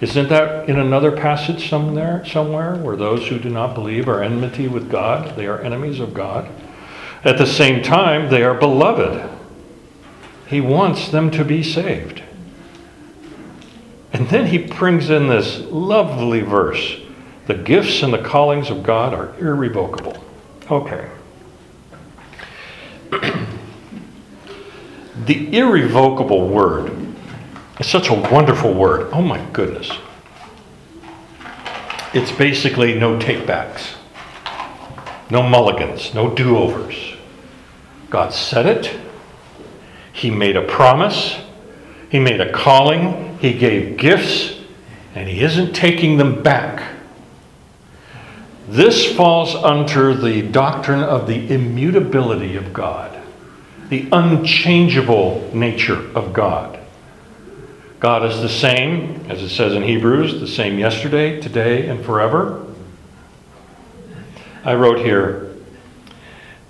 Isn't 0.00 0.28
that 0.30 0.68
in 0.68 0.78
another 0.78 1.12
passage 1.12 1.68
somewhere, 1.68 2.24
somewhere 2.24 2.74
where 2.76 2.96
those 2.96 3.28
who 3.28 3.38
do 3.38 3.48
not 3.48 3.74
believe 3.74 4.08
are 4.08 4.22
enmity 4.22 4.68
with 4.68 4.90
God? 4.90 5.36
They 5.36 5.46
are 5.46 5.60
enemies 5.60 6.00
of 6.00 6.12
God. 6.12 6.48
At 7.24 7.38
the 7.38 7.46
same 7.46 7.82
time, 7.82 8.28
they 8.28 8.42
are 8.42 8.54
beloved. 8.54 9.31
He 10.46 10.60
wants 10.60 11.08
them 11.08 11.30
to 11.32 11.44
be 11.44 11.62
saved. 11.62 12.22
And 14.12 14.28
then 14.28 14.46
he 14.46 14.58
brings 14.58 15.08
in 15.08 15.28
this 15.28 15.58
lovely 15.70 16.40
verse 16.40 16.98
the 17.46 17.54
gifts 17.54 18.02
and 18.02 18.12
the 18.12 18.22
callings 18.22 18.70
of 18.70 18.82
God 18.82 19.14
are 19.14 19.34
irrevocable. 19.38 20.22
Okay. 20.70 21.08
the 25.26 25.56
irrevocable 25.56 26.48
word 26.48 26.92
is 27.80 27.88
such 27.88 28.10
a 28.10 28.14
wonderful 28.14 28.72
word. 28.72 29.08
Oh 29.12 29.22
my 29.22 29.44
goodness. 29.52 29.90
It's 32.14 32.30
basically 32.30 32.98
no 32.98 33.18
takebacks, 33.18 33.94
no 35.30 35.42
mulligans, 35.42 36.14
no 36.14 36.32
do 36.34 36.58
overs. 36.58 37.14
God 38.10 38.34
said 38.34 38.66
it, 38.66 39.00
He 40.12 40.30
made 40.30 40.56
a 40.56 40.62
promise, 40.62 41.38
He 42.10 42.18
made 42.18 42.40
a 42.40 42.52
calling, 42.52 43.38
He 43.38 43.52
gave 43.52 43.96
gifts, 43.96 44.58
and 45.14 45.28
He 45.28 45.40
isn't 45.42 45.74
taking 45.74 46.18
them 46.18 46.42
back. 46.42 46.82
This 48.68 49.14
falls 49.14 49.54
under 49.54 50.14
the 50.14 50.42
doctrine 50.42 51.02
of 51.02 51.26
the 51.26 51.52
immutability 51.52 52.56
of 52.56 52.72
God, 52.72 53.18
the 53.88 54.08
unchangeable 54.12 55.50
nature 55.52 56.10
of 56.16 56.32
God. 56.32 56.78
God 58.00 58.24
is 58.24 58.40
the 58.40 58.48
same, 58.48 59.26
as 59.28 59.42
it 59.42 59.50
says 59.50 59.74
in 59.74 59.82
Hebrews, 59.82 60.40
the 60.40 60.46
same 60.46 60.78
yesterday, 60.78 61.40
today, 61.40 61.88
and 61.88 62.04
forever. 62.04 62.66
I 64.64 64.74
wrote 64.74 64.98
here 64.98 65.51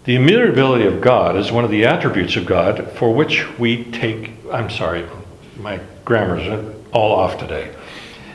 the 0.04 0.16
immutability 0.16 0.86
of 0.86 1.00
God 1.00 1.36
is 1.36 1.52
one 1.52 1.64
of 1.64 1.70
the 1.70 1.84
attributes 1.84 2.36
of 2.36 2.44
God 2.44 2.90
for 2.92 3.14
which 3.14 3.48
we 3.58 3.84
take, 3.84 4.32
I'm 4.50 4.68
sorry, 4.68 5.06
my 5.56 5.80
grammar's 6.04 6.74
all 6.92 7.14
off 7.14 7.38
today. 7.38 7.74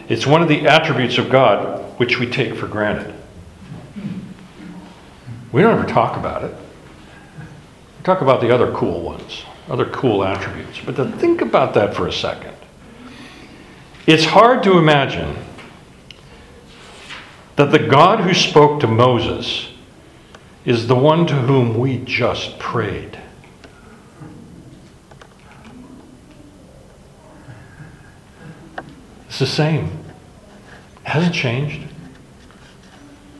It's 0.08 0.26
one 0.26 0.42
of 0.42 0.48
the 0.48 0.68
attributes 0.68 1.18
of 1.18 1.30
God 1.30 2.00
which 2.00 2.20
we 2.20 2.30
take 2.30 2.56
for 2.56 2.68
granted. 2.68 3.14
We 5.52 5.62
don't 5.62 5.78
ever 5.78 5.88
talk 5.88 6.18
about 6.18 6.44
it. 6.44 6.56
We 7.98 8.04
talk 8.04 8.22
about 8.22 8.40
the 8.40 8.54
other 8.54 8.72
cool 8.72 9.02
ones, 9.02 9.44
other 9.68 9.86
cool 9.86 10.24
attributes. 10.24 10.80
But 10.86 10.96
to 10.96 11.12
think 11.12 11.42
about 11.42 11.74
that 11.74 11.94
for 11.94 12.08
a 12.08 12.14
second. 12.14 12.56
It's 14.06 14.24
hard 14.24 14.64
to 14.64 14.78
imagine 14.78 15.36
that 17.58 17.72
the 17.72 17.80
God 17.80 18.22
who 18.22 18.34
spoke 18.34 18.80
to 18.80 18.88
Moses 18.88 19.68
is 20.68 20.88
the 20.88 20.96
one 20.96 21.26
to 21.26 21.34
whom 21.34 21.80
we 21.80 21.98
just 22.00 22.60
prayed. 22.60 23.18
It's 29.30 29.40
the 29.40 29.48
same. 29.48 29.86
It 31.06 31.08
hasn't 31.08 31.34
changed. 31.34 31.88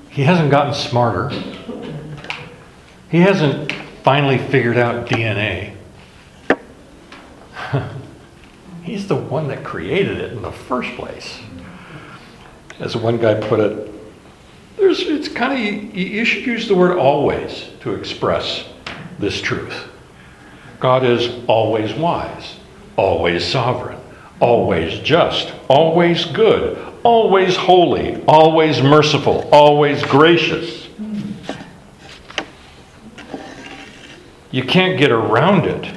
He 0.10 0.24
hasn't 0.24 0.50
gotten 0.52 0.74
smarter. 0.74 1.30
He 3.10 3.20
hasn't 3.20 3.74
finally 4.04 4.38
figured 4.38 4.78
out 4.78 5.06
DNA. 5.08 5.76
He's 8.84 9.10
the 9.10 9.18
one 9.18 9.50
that 9.50 9.66
created 9.66 10.20
it 10.20 10.32
in 10.32 10.42
the 10.44 10.54
first 10.54 10.96
place. 10.96 11.42
As 12.80 12.96
one 12.96 13.18
guy 13.18 13.34
put 13.34 13.60
it, 13.60 13.97
there's, 14.78 15.02
it's 15.02 15.28
kind 15.28 15.54
of, 15.54 15.96
you, 15.96 16.06
you 16.06 16.26
should 16.26 16.46
use 16.46 16.68
the 16.68 16.76
word 16.76 16.98
always 16.98 17.70
to 17.82 17.94
express 17.94 18.66
this 19.20 19.42
truth. 19.42 19.88
God 20.80 21.04
is 21.04 21.44
always 21.48 21.94
wise, 21.94 22.56
always 22.96 23.44
sovereign, 23.44 24.00
always 24.40 25.00
just, 25.00 25.54
always 25.68 26.26
good, 26.26 26.78
always 27.04 27.56
holy, 27.56 28.24
always 28.26 28.82
merciful, 28.82 29.50
always 29.52 30.04
gracious. 30.04 30.88
You 34.52 34.64
can't 34.64 34.98
get 34.98 35.12
around 35.12 35.66
it. 35.66 35.97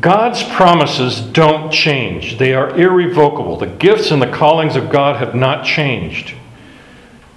God's 0.00 0.42
promises 0.42 1.20
don't 1.20 1.72
change. 1.72 2.38
They 2.38 2.54
are 2.54 2.78
irrevocable. 2.78 3.56
The 3.56 3.66
gifts 3.66 4.10
and 4.10 4.20
the 4.20 4.30
callings 4.30 4.76
of 4.76 4.90
God 4.90 5.16
have 5.16 5.34
not 5.34 5.64
changed. 5.64 6.34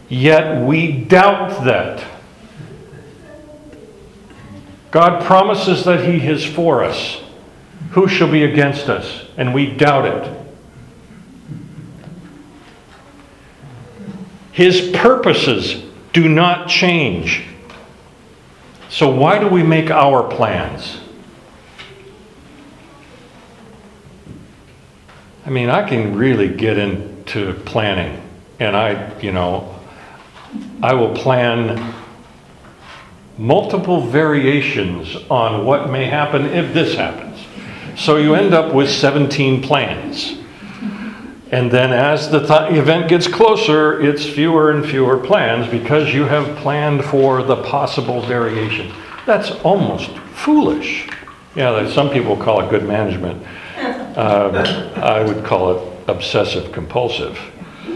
Yet 0.09 0.65
we 0.65 0.91
doubt 0.91 1.63
that. 1.63 2.05
God 4.91 5.23
promises 5.23 5.85
that 5.85 6.05
He 6.05 6.27
is 6.27 6.45
for 6.45 6.83
us. 6.83 7.21
Who 7.91 8.09
shall 8.09 8.29
be 8.29 8.43
against 8.43 8.89
us? 8.89 9.25
And 9.37 9.53
we 9.53 9.73
doubt 9.73 10.05
it. 10.05 10.37
His 14.51 14.91
purposes 14.93 15.83
do 16.11 16.27
not 16.27 16.67
change. 16.67 17.45
So 18.89 19.09
why 19.09 19.39
do 19.39 19.47
we 19.47 19.63
make 19.63 19.89
our 19.89 20.29
plans? 20.29 21.00
I 25.45 25.49
mean, 25.49 25.69
I 25.69 25.87
can 25.87 26.15
really 26.15 26.49
get 26.49 26.77
into 26.77 27.53
planning, 27.65 28.21
and 28.59 28.75
I, 28.75 29.19
you 29.19 29.31
know, 29.31 29.79
I 30.83 30.93
will 30.93 31.15
plan 31.15 31.93
multiple 33.37 34.01
variations 34.01 35.15
on 35.29 35.65
what 35.65 35.89
may 35.89 36.05
happen 36.05 36.45
if 36.45 36.73
this 36.73 36.95
happens. 36.95 37.39
So 37.97 38.17
you 38.17 38.35
end 38.35 38.53
up 38.53 38.73
with 38.73 38.89
17 38.89 39.63
plans. 39.63 40.37
And 41.51 41.69
then 41.69 41.91
as 41.91 42.29
the 42.29 42.39
th- 42.39 42.77
event 42.79 43.09
gets 43.09 43.27
closer, 43.27 43.99
it's 43.99 44.25
fewer 44.25 44.71
and 44.71 44.85
fewer 44.85 45.17
plans 45.17 45.67
because 45.67 46.13
you 46.13 46.23
have 46.25 46.55
planned 46.57 47.03
for 47.03 47.43
the 47.43 47.57
possible 47.63 48.21
variation. 48.21 48.93
That's 49.25 49.51
almost 49.63 50.11
foolish. 50.33 51.09
Yeah, 51.55 51.89
some 51.89 52.09
people 52.09 52.37
call 52.37 52.61
it 52.61 52.69
good 52.69 52.87
management. 52.87 53.45
Um, 54.17 54.55
I 55.01 55.23
would 55.23 55.43
call 55.45 55.71
it 55.71 56.03
obsessive 56.07 56.71
compulsive. 56.71 57.37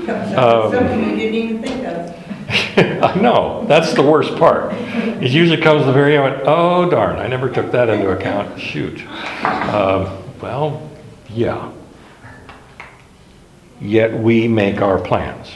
Um, 0.07 0.71
Something 0.71 1.11
we 1.11 1.15
didn't 1.15 1.35
even 1.35 1.63
think 1.63 1.85
of. 1.85 2.15
I 2.77 3.15
know, 3.19 3.65
that's 3.67 3.93
the 3.93 4.03
worst 4.03 4.35
part. 4.35 4.73
It 4.73 5.31
usually 5.31 5.61
comes 5.61 5.81
to 5.81 5.87
the 5.87 5.93
very 5.93 6.17
end, 6.17 6.43
oh 6.45 6.89
darn, 6.89 7.17
I 7.17 7.27
never 7.27 7.49
took 7.49 7.71
that 7.71 7.89
into 7.89 8.11
account, 8.11 8.59
shoot. 8.59 9.01
Um, 9.43 10.23
Well, 10.41 10.89
yeah. 11.29 11.71
Yet 13.81 14.17
we 14.17 14.47
make 14.47 14.81
our 14.81 14.99
plans. 14.99 15.49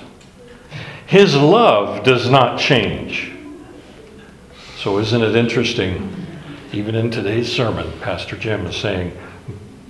His 1.06 1.36
love 1.36 2.04
does 2.04 2.30
not 2.30 2.60
change. 2.60 3.32
So 4.78 4.98
isn't 5.00 5.22
it 5.22 5.36
interesting, 5.36 6.16
even 6.72 6.96
in 6.96 7.12
today's 7.12 7.52
sermon, 7.52 7.92
Pastor 8.00 8.38
Jim 8.38 8.66
is 8.66 8.76
saying, 8.76 9.18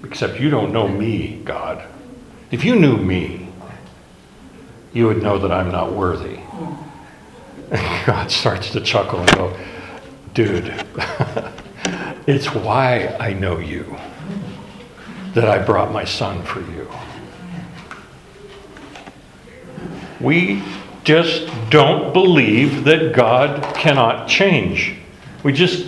except 0.04 0.40
you 0.40 0.50
don't 0.50 0.72
know 0.72 0.88
me, 0.88 1.42
God. 1.44 1.84
If 2.52 2.64
you 2.64 2.76
knew 2.76 2.98
me, 2.98 3.50
you 4.94 5.08
would 5.08 5.22
know 5.22 5.38
that 5.40 5.52
I'm 5.52 5.72
not 5.72 5.94
worthy. 5.94 6.40
God 8.06 8.32
starts 8.32 8.72
to 8.72 8.82
chuckle 8.82 9.20
and 9.20 9.32
go, 9.36 9.58
dude, 10.34 10.74
it's 12.28 12.54
why 12.54 13.16
I 13.20 13.34
know 13.34 13.60
you 13.60 13.98
that 15.34 15.48
I 15.48 15.60
brought 15.60 15.92
my 15.92 16.06
son 16.06 16.44
for 16.44 16.62
you. 16.62 16.90
We 20.20 20.64
just 21.04 21.50
don't 21.70 22.14
believe 22.14 22.84
that 22.86 23.14
God 23.14 23.76
cannot 23.76 24.28
change. 24.28 24.96
We 25.44 25.54
just, 25.54 25.86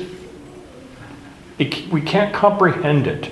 it, 1.57 1.87
we 1.89 2.01
can't 2.01 2.33
comprehend 2.33 3.07
it. 3.07 3.31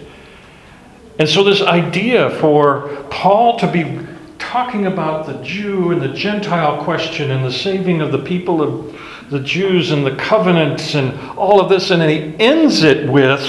And 1.20 1.28
so, 1.28 1.44
this 1.44 1.62
idea 1.62 2.30
for 2.40 3.06
Paul 3.10 3.60
to 3.60 3.70
be 3.70 4.00
talking 4.38 4.86
about 4.86 5.28
the 5.28 5.34
Jew 5.44 5.92
and 5.92 6.02
the 6.02 6.08
Gentile 6.08 6.82
question 6.84 7.30
and 7.30 7.44
the 7.44 7.52
saving 7.52 8.02
of 8.02 8.14
the 8.14 8.20
people 8.20 8.62
of 8.62 9.00
the 9.30 9.42
Jews 9.42 9.92
and 9.92 10.06
the 10.06 10.16
covenants 10.16 10.96
and 10.96 11.20
all 11.38 11.60
of 11.62 11.70
this, 11.70 11.92
and 11.92 12.02
then 12.02 12.10
he 12.10 12.40
ends 12.40 12.84
it 12.84 13.08
with, 13.08 13.42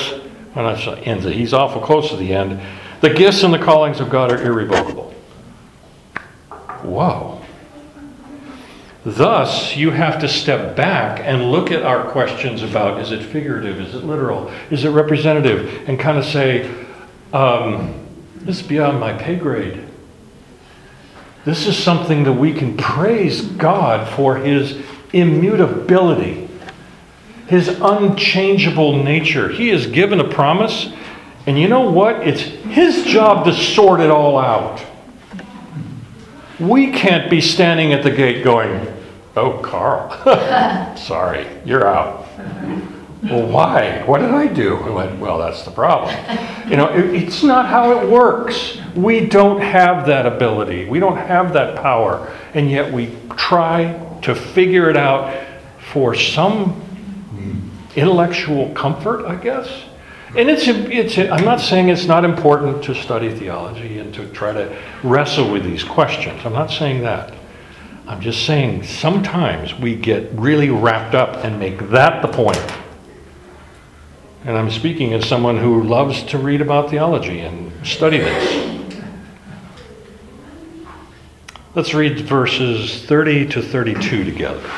well, 0.54 0.76
not 0.76 1.06
ends 1.06 1.24
it, 1.24 1.32
he's 1.32 1.54
awful 1.54 1.80
close 1.80 2.10
to 2.10 2.16
the 2.16 2.34
end. 2.34 2.60
The 3.00 3.10
gifts 3.10 3.44
and 3.44 3.54
the 3.54 3.58
callings 3.58 4.00
of 4.00 4.10
God 4.10 4.30
are 4.30 4.42
irrevocable. 4.42 5.14
Whoa. 6.82 7.40
Thus, 9.04 9.76
you 9.76 9.90
have 9.92 10.20
to 10.20 10.28
step 10.28 10.76
back 10.76 11.20
and 11.24 11.50
look 11.50 11.70
at 11.70 11.82
our 11.82 12.10
questions 12.10 12.62
about 12.62 13.00
is 13.00 13.12
it 13.12 13.22
figurative, 13.22 13.80
is 13.80 13.94
it 13.94 14.04
literal, 14.04 14.52
is 14.70 14.84
it 14.84 14.90
representative, 14.90 15.88
and 15.88 15.98
kind 15.98 16.18
of 16.18 16.26
say, 16.26 16.88
um, 17.32 17.94
this 18.36 18.60
is 18.60 18.66
beyond 18.66 19.00
my 19.00 19.12
pay 19.12 19.36
grade. 19.36 19.86
This 21.44 21.66
is 21.66 21.76
something 21.76 22.24
that 22.24 22.32
we 22.32 22.52
can 22.52 22.76
praise 22.76 23.40
God 23.42 24.08
for 24.14 24.36
His 24.36 24.78
immutability, 25.12 26.48
His 27.46 27.68
unchangeable 27.80 29.02
nature. 29.02 29.48
He 29.48 29.68
has 29.68 29.86
given 29.86 30.20
a 30.20 30.28
promise, 30.28 30.92
and 31.46 31.58
you 31.58 31.68
know 31.68 31.90
what? 31.90 32.26
It's 32.26 32.42
His 32.42 33.04
job 33.04 33.46
to 33.46 33.52
sort 33.54 34.00
it 34.00 34.10
all 34.10 34.38
out. 34.38 34.84
We 36.58 36.92
can't 36.92 37.30
be 37.30 37.40
standing 37.40 37.92
at 37.92 38.02
the 38.02 38.10
gate 38.10 38.44
going, 38.44 38.86
Oh, 39.36 39.58
Carl, 39.62 40.96
sorry, 40.96 41.46
you're 41.64 41.86
out. 41.86 42.26
Well, 43.22 43.46
why? 43.46 44.02
What 44.06 44.20
did 44.20 44.30
I 44.30 44.46
do? 44.46 44.76
I 44.76 44.90
went, 44.90 45.20
Well, 45.20 45.38
that's 45.38 45.62
the 45.64 45.70
problem. 45.70 46.14
You 46.70 46.76
know, 46.76 46.88
it, 46.88 47.14
it's 47.14 47.42
not 47.42 47.66
how 47.66 48.00
it 48.00 48.08
works. 48.08 48.78
We 48.94 49.26
don't 49.26 49.60
have 49.60 50.06
that 50.06 50.26
ability, 50.26 50.88
we 50.88 51.00
don't 51.00 51.16
have 51.16 51.52
that 51.52 51.76
power, 51.76 52.34
and 52.54 52.70
yet 52.70 52.92
we 52.92 53.16
try 53.36 54.18
to 54.22 54.34
figure 54.34 54.88
it 54.88 54.96
out 54.96 55.46
for 55.92 56.14
some 56.14 56.80
intellectual 57.96 58.72
comfort, 58.74 59.26
I 59.26 59.36
guess. 59.36 59.68
And 60.36 60.48
it's, 60.48 60.68
it's, 60.68 61.18
I'm 61.18 61.44
not 61.44 61.60
saying 61.60 61.88
it's 61.88 62.06
not 62.06 62.24
important 62.24 62.84
to 62.84 62.94
study 62.94 63.34
theology 63.34 63.98
and 63.98 64.14
to 64.14 64.28
try 64.28 64.52
to 64.52 64.78
wrestle 65.02 65.50
with 65.50 65.64
these 65.64 65.82
questions. 65.82 66.40
I'm 66.44 66.52
not 66.52 66.70
saying 66.70 67.02
that. 67.02 67.34
I'm 68.06 68.20
just 68.20 68.46
saying 68.46 68.84
sometimes 68.84 69.74
we 69.74 69.96
get 69.96 70.30
really 70.32 70.70
wrapped 70.70 71.14
up 71.14 71.44
and 71.44 71.58
make 71.58 71.90
that 71.90 72.22
the 72.22 72.28
point. 72.28 72.60
And 74.44 74.56
I'm 74.56 74.70
speaking 74.70 75.12
as 75.12 75.28
someone 75.28 75.58
who 75.58 75.82
loves 75.82 76.22
to 76.24 76.38
read 76.38 76.62
about 76.62 76.88
theology 76.88 77.40
and 77.40 77.86
study 77.86 78.18
this. 78.18 78.80
Let's 81.74 81.92
read 81.92 82.20
verses 82.20 83.04
30 83.04 83.48
to 83.48 83.62
32 83.62 84.24
together. 84.24 84.68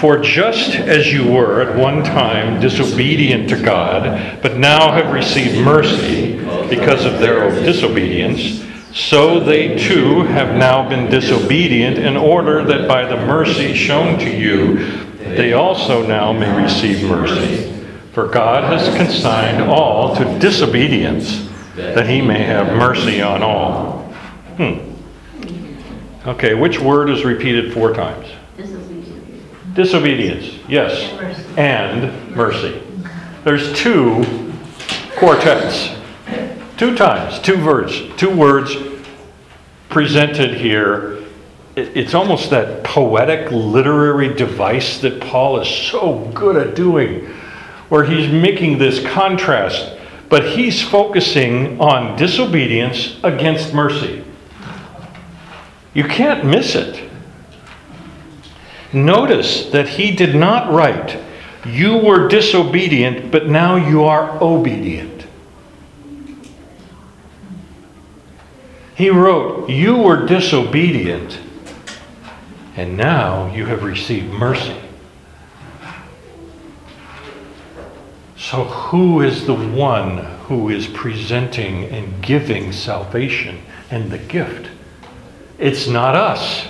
For 0.00 0.18
just 0.18 0.76
as 0.76 1.12
you 1.12 1.30
were 1.32 1.60
at 1.60 1.76
one 1.76 2.04
time 2.04 2.60
disobedient 2.60 3.48
to 3.48 3.60
God, 3.60 4.40
but 4.40 4.56
now 4.56 4.92
have 4.92 5.12
received 5.12 5.58
mercy 5.58 6.38
because 6.70 7.04
of 7.04 7.18
their 7.18 7.50
disobedience, 7.50 8.64
so 8.96 9.40
they 9.40 9.76
too 9.76 10.22
have 10.22 10.56
now 10.56 10.88
been 10.88 11.10
disobedient 11.10 11.98
in 11.98 12.16
order 12.16 12.64
that 12.64 12.86
by 12.86 13.04
the 13.04 13.16
mercy 13.26 13.74
shown 13.74 14.16
to 14.20 14.30
you, 14.30 14.76
they 15.18 15.54
also 15.54 16.06
now 16.06 16.32
may 16.32 16.62
receive 16.62 17.02
mercy. 17.02 17.77
For 18.12 18.26
God 18.26 18.64
has 18.64 18.94
consigned 18.96 19.62
all 19.62 20.16
to 20.16 20.38
disobedience, 20.38 21.48
that 21.76 22.08
he 22.08 22.20
may 22.20 22.42
have 22.42 22.76
mercy 22.76 23.22
on 23.22 23.42
all. 23.42 24.02
Hmm. 24.56 24.88
Okay, 26.28 26.54
which 26.54 26.80
word 26.80 27.10
is 27.10 27.24
repeated 27.24 27.72
four 27.72 27.94
times? 27.94 28.26
Easy. 28.58 29.42
Disobedience, 29.74 30.58
yes, 30.68 31.12
and 31.56 32.34
mercy. 32.34 32.82
There's 33.44 33.72
two 33.74 34.24
quartets, 35.16 35.94
two 36.76 36.96
times, 36.96 37.38
two 37.38 37.64
words, 37.64 38.02
two 38.16 38.36
words 38.36 38.76
presented 39.88 40.54
here. 40.54 41.24
It's 41.76 42.14
almost 42.14 42.50
that 42.50 42.82
poetic 42.82 43.50
literary 43.52 44.34
device 44.34 44.98
that 45.00 45.20
Paul 45.20 45.60
is 45.60 45.68
so 45.68 46.30
good 46.34 46.56
at 46.56 46.74
doing, 46.74 47.32
where 47.88 48.04
he's 48.04 48.30
making 48.30 48.78
this 48.78 49.04
contrast, 49.04 49.96
but 50.28 50.50
he's 50.50 50.82
focusing 50.82 51.80
on 51.80 52.16
disobedience 52.16 53.18
against 53.22 53.72
mercy. 53.72 54.24
You 55.94 56.04
can't 56.04 56.44
miss 56.44 56.74
it. 56.74 57.08
Notice 58.92 59.66
that 59.70 59.88
he 59.88 60.12
did 60.14 60.34
not 60.34 60.72
write, 60.72 61.18
You 61.66 61.98
were 61.98 62.28
disobedient, 62.28 63.30
but 63.30 63.48
now 63.48 63.76
you 63.76 64.04
are 64.04 64.42
obedient. 64.42 65.26
He 68.94 69.10
wrote, 69.10 69.68
You 69.68 69.96
were 69.96 70.26
disobedient, 70.26 71.38
and 72.76 72.96
now 72.96 73.52
you 73.54 73.66
have 73.66 73.82
received 73.82 74.32
mercy. 74.32 74.76
So, 78.50 78.64
who 78.64 79.20
is 79.20 79.44
the 79.44 79.52
one 79.52 80.24
who 80.46 80.70
is 80.70 80.86
presenting 80.86 81.84
and 81.84 82.22
giving 82.22 82.72
salvation 82.72 83.60
and 83.90 84.10
the 84.10 84.16
gift? 84.16 84.70
It's 85.58 85.86
not 85.86 86.16
us. 86.16 86.66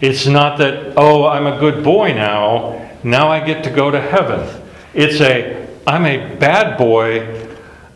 It's 0.00 0.28
not 0.28 0.58
that, 0.58 0.94
oh, 0.96 1.26
I'm 1.26 1.48
a 1.48 1.58
good 1.58 1.82
boy 1.82 2.14
now, 2.14 2.88
now 3.02 3.32
I 3.32 3.44
get 3.44 3.64
to 3.64 3.70
go 3.70 3.90
to 3.90 4.00
heaven. 4.00 4.62
It's 4.94 5.20
a, 5.20 5.66
I'm 5.88 6.06
a 6.06 6.36
bad 6.36 6.78
boy, 6.78 7.48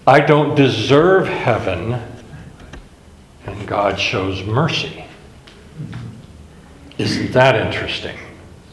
I 0.04 0.18
don't 0.18 0.56
deserve 0.56 1.28
heaven, 1.28 2.02
and 3.46 3.68
God 3.68 4.00
shows 4.00 4.42
mercy. 4.42 5.04
Isn't 6.98 7.30
that 7.34 7.54
interesting? 7.54 8.18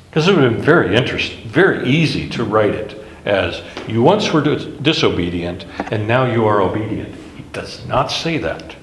Because 0.10 0.28
it 0.28 0.34
would 0.34 0.44
have 0.44 0.54
been 0.54 0.64
very 0.64 0.96
interesting, 0.96 1.48
very 1.48 1.88
easy 1.88 2.28
to 2.30 2.44
write 2.44 2.74
it 2.74 2.99
as, 3.26 3.62
you 3.88 4.02
once 4.02 4.32
were 4.32 4.42
disobedient, 4.42 5.66
and 5.92 6.08
now 6.08 6.26
you 6.26 6.46
are 6.46 6.62
obedient. 6.62 7.14
He 7.36 7.44
does 7.54 7.86
not 7.86 8.08
say 8.12 8.38
that. 8.38 8.76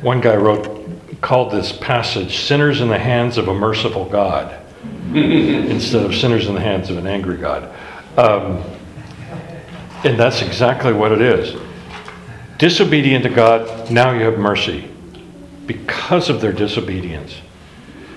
One 0.00 0.20
guy 0.20 0.34
wrote, 0.34 1.20
called 1.20 1.52
this 1.52 1.72
passage 1.72 2.38
Sinners 2.38 2.80
in 2.80 2.88
the 2.88 2.98
Hands 2.98 3.36
of 3.38 3.48
a 3.48 3.54
Merciful 3.54 4.06
God 4.06 4.60
instead 5.14 6.04
of 6.04 6.14
Sinners 6.14 6.48
in 6.48 6.54
the 6.54 6.60
Hands 6.60 6.90
of 6.90 6.98
an 6.98 7.06
Angry 7.06 7.36
God. 7.36 7.72
Um, 8.18 8.62
And 10.04 10.18
that's 10.18 10.42
exactly 10.42 10.92
what 10.92 11.12
it 11.12 11.20
is. 11.20 11.54
Disobedient 12.58 13.22
to 13.22 13.30
God, 13.30 13.90
now 13.90 14.10
you 14.10 14.24
have 14.24 14.36
mercy 14.36 14.88
because 15.66 16.28
of 16.28 16.40
their 16.40 16.52
disobedience. 16.52 17.36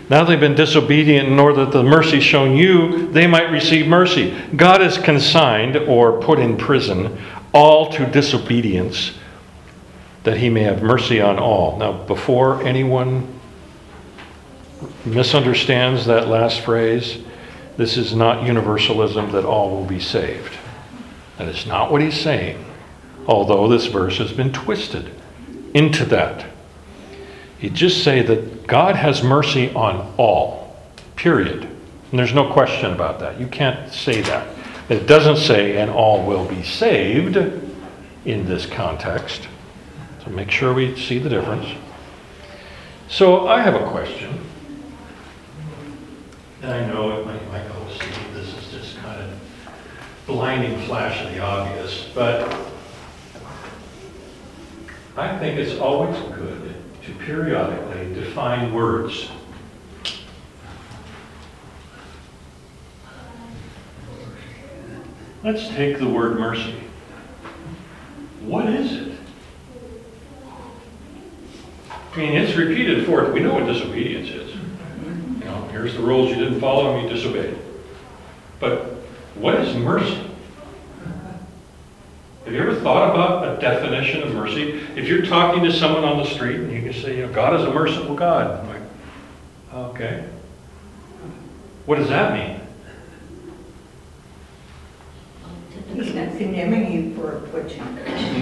Now 0.09 0.23
they've 0.23 0.39
been 0.39 0.55
disobedient 0.55 1.27
in 1.27 1.39
order 1.39 1.65
that 1.65 1.71
the 1.71 1.83
mercy 1.83 2.19
shown 2.19 2.55
you, 2.55 3.07
they 3.11 3.25
might 3.25 3.51
receive 3.51 3.87
mercy. 3.87 4.37
God 4.55 4.81
has 4.81 4.97
consigned 4.97 5.75
or 5.75 6.21
put 6.21 6.39
in 6.39 6.57
prison 6.57 7.17
all 7.53 7.91
to 7.93 8.05
disobedience 8.05 9.13
that 10.23 10.37
he 10.37 10.49
may 10.49 10.63
have 10.63 10.83
mercy 10.83 11.21
on 11.21 11.39
all. 11.39 11.77
Now, 11.77 11.93
before 11.93 12.61
anyone 12.63 13.39
misunderstands 15.05 16.05
that 16.05 16.27
last 16.27 16.61
phrase, 16.61 17.23
this 17.77 17.97
is 17.97 18.15
not 18.15 18.45
universalism 18.45 19.31
that 19.31 19.45
all 19.45 19.69
will 19.69 19.85
be 19.85 19.99
saved. 19.99 20.53
That 21.37 21.47
is 21.47 21.65
not 21.65 21.91
what 21.91 22.01
he's 22.01 22.19
saying, 22.19 22.63
although 23.27 23.67
this 23.67 23.87
verse 23.87 24.17
has 24.17 24.31
been 24.31 24.51
twisted 24.51 25.11
into 25.73 26.05
that. 26.05 26.45
He 27.65 27.71
just 27.71 28.03
say 28.03 28.21
that 28.21 28.67
God 28.67 28.95
has 28.95 29.23
mercy 29.23 29.73
on 29.73 30.13
all, 30.17 30.77
period. 31.15 31.63
And 31.63 32.19
there's 32.19 32.31
no 32.31 32.53
question 32.53 32.93
about 32.93 33.19
that. 33.21 33.39
You 33.39 33.47
can't 33.47 33.91
say 33.91 34.21
that. 34.21 34.55
It 34.87 35.07
doesn't 35.07 35.37
say, 35.37 35.77
and 35.77 35.89
all 35.89 36.27
will 36.27 36.45
be 36.45 36.61
saved 36.61 37.37
in 38.25 38.45
this 38.45 38.67
context. 38.67 39.47
So 40.23 40.29
make 40.29 40.51
sure 40.51 40.75
we 40.75 40.95
see 40.95 41.17
the 41.17 41.27
difference. 41.27 41.65
So 43.09 43.47
I 43.47 43.61
have 43.61 43.73
a 43.73 43.89
question. 43.89 44.39
And 46.61 46.71
I 46.71 46.85
know 46.85 47.19
it 47.19 47.25
might, 47.25 47.47
might 47.51 47.67
go, 47.67 47.87
Steve, 47.95 48.33
this 48.35 48.55
is 48.59 48.71
just 48.71 48.97
kind 48.97 49.19
of 49.19 49.39
blinding 50.27 50.79
flash 50.81 51.25
of 51.25 51.33
the 51.33 51.39
obvious, 51.39 52.09
but 52.13 52.43
I 55.17 55.35
think 55.39 55.57
it's 55.57 55.79
always 55.79 56.15
good 56.33 56.64
to 57.05 57.13
periodically 57.25 58.13
define 58.13 58.73
words. 58.73 59.29
Let's 65.43 65.67
take 65.69 65.99
the 65.99 66.09
word 66.09 66.39
mercy. 66.39 66.75
What 68.41 68.67
is 68.67 68.93
it? 68.93 69.17
I 71.91 72.17
mean, 72.17 72.33
it's 72.33 72.55
repeated 72.55 73.05
forth. 73.05 73.31
we 73.31 73.41
know 73.41 73.53
what 73.53 73.67
disobedience 73.67 74.29
is. 74.29 74.55
You 74.55 75.45
know, 75.45 75.67
here's 75.71 75.93
the 75.93 76.01
rules 76.01 76.29
you 76.29 76.35
didn't 76.35 76.59
follow 76.59 76.95
and 76.95 77.07
you 77.07 77.15
disobeyed. 77.15 77.57
But 78.59 78.95
what 79.35 79.55
is 79.55 79.75
mercy? 79.75 80.25
Have 82.45 82.53
you 82.53 82.61
ever 82.61 82.75
thought 82.75 83.09
about 83.09 83.57
a 83.57 83.59
definition 83.59 84.21
of 84.21 84.33
mercy? 84.33 84.79
If 84.95 85.07
you're 85.07 85.25
talking 85.25 85.63
to 85.63 85.73
someone 85.73 86.03
on 86.03 86.17
the 86.17 86.29
street 86.29 86.59
and 86.59 86.71
you 86.71 86.81
say, 87.01 87.17
you 87.17 87.25
know, 87.25 87.33
God 87.33 87.59
is 87.59 87.65
a 87.65 87.71
merciful 87.71 88.15
God. 88.15 88.59
I'm 88.59 88.67
like, 88.67 88.81
okay. 89.91 90.25
What 91.85 91.97
does 91.97 92.09
that 92.09 92.33
mean? 92.33 92.61
He's 95.93 96.13
not 96.13 96.37
condemning 96.37 96.91
you 96.91 97.15
for 97.15 97.39
what 97.51 97.75
you, 97.75 97.81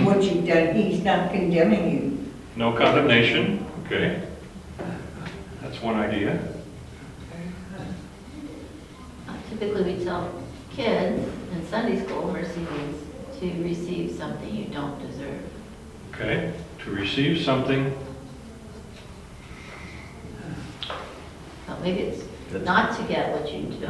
what 0.06 0.24
you've 0.24 0.48
done. 0.48 0.76
He's 0.76 1.04
not 1.04 1.32
condemning 1.32 1.92
you. 1.92 2.34
No 2.56 2.72
condemnation, 2.72 3.66
okay. 3.86 4.24
That's 5.62 5.82
one 5.82 5.96
idea. 5.96 6.40
Uh, 9.28 9.34
typically, 9.50 9.96
we 9.96 10.04
tell 10.04 10.32
kids 10.72 11.28
in 11.52 11.68
Sunday 11.68 12.04
school, 12.04 12.32
mercy 12.32 12.60
means 12.60 13.04
to 13.40 13.64
receive 13.64 14.12
something 14.18 14.56
you 14.56 14.66
don't 14.66 15.00
deserve. 15.00 15.42
Okay, 16.14 16.54
to 16.84 16.92
receive 16.92 17.44
something, 17.44 17.94
But 21.68 21.73
maybe 21.84 22.00
it's 22.02 22.24
not 22.66 22.96
to 22.98 23.04
get 23.08 23.32
what 23.32 23.52
you 23.52 23.64
do, 23.64 23.88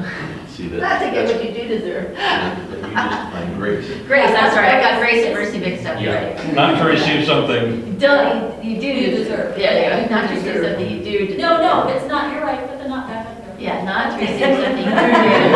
See 0.48 0.68
not 0.70 1.00
to 1.00 1.12
get 1.12 1.26
what 1.28 1.44
you 1.44 1.52
do 1.54 1.68
deserve. 1.68 2.16
That 2.16 2.58
you 2.72 2.78
just 2.94 3.32
find 3.34 3.56
grace. 3.58 3.86
Grace, 4.08 4.32
that's 4.32 4.56
right, 4.56 4.76
I 4.76 4.80
got 4.82 5.00
grace 5.02 5.26
and 5.26 5.34
mercy 5.36 5.60
mixed 5.60 5.86
up, 5.86 6.00
yeah, 6.02 6.34
right? 6.34 6.54
not 6.56 6.78
to 6.80 6.86
receive 6.86 7.26
something, 7.26 7.98
Don't, 7.98 8.64
you 8.64 8.80
do 8.80 8.88
You 8.88 9.12
deserve. 9.12 9.28
deserve. 9.28 9.58
Yeah, 9.60 9.74
yeah, 10.00 10.08
not 10.10 10.28
to 10.30 10.36
receive 10.36 10.54
Deserve. 10.54 10.66
something 10.78 10.89
you 10.89 11.04
do 11.04 11.18
deserve. 11.28 11.39
No, 11.39 11.58
no, 11.62 11.88
it's 11.89 12.08
not, 12.08 12.32
you're 12.34 12.41
right, 12.44 12.66
put 12.70 12.78
the 12.82 12.88
not 12.88 13.08
back 13.10 13.28
up 13.28 13.36
there. 13.46 13.56
Yeah, 13.60 13.84
not 13.84 14.18
to 14.18 14.26
receive 14.26 14.39
something 14.39 14.78
you 14.78 14.86
do 14.86 14.89
deserve. 14.96 15.52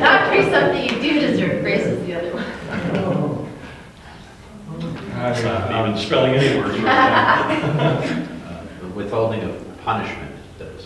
Not 0.00 0.18
to 0.24 0.30
receive 0.36 0.52
something 0.52 0.82
you 0.84 0.96
do 1.02 1.10
deserve, 1.26 1.62
grace 1.62 1.84
is 1.86 1.98
the 2.06 2.12
other 2.14 2.30
one. 2.32 2.44
I'm 5.16 5.44
not 5.44 5.88
even 5.88 5.98
spelling 6.00 6.34
any 6.34 6.60
words 6.60 6.78
right 6.78 6.84
now. 6.84 8.26
Uh, 8.50 8.52
the 8.80 8.88
Withholding 8.88 9.42
of 9.42 9.54
punishment. 9.84 10.29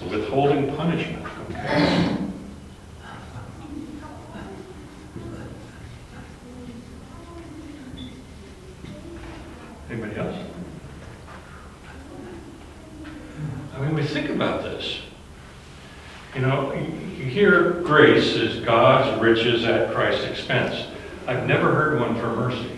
That's- 0.00 0.10
Withholding 0.10 0.74
punishment, 0.76 1.24
okay. 1.50 2.16
Anybody 9.90 10.16
else? 10.16 10.36
I 13.74 13.80
mean, 13.80 13.94
we 13.94 14.02
think 14.04 14.30
about 14.30 14.62
this. 14.62 15.00
You 16.34 16.40
know, 16.42 16.72
you 16.72 17.24
hear 17.26 17.70
grace 17.82 18.34
is 18.34 18.64
God's 18.64 19.20
riches 19.20 19.64
at 19.64 19.92
Christ's 19.94 20.24
expense. 20.24 20.86
I've 21.26 21.46
never 21.46 21.72
heard 21.72 22.00
one 22.00 22.16
for 22.16 22.28
mercy. 22.34 22.70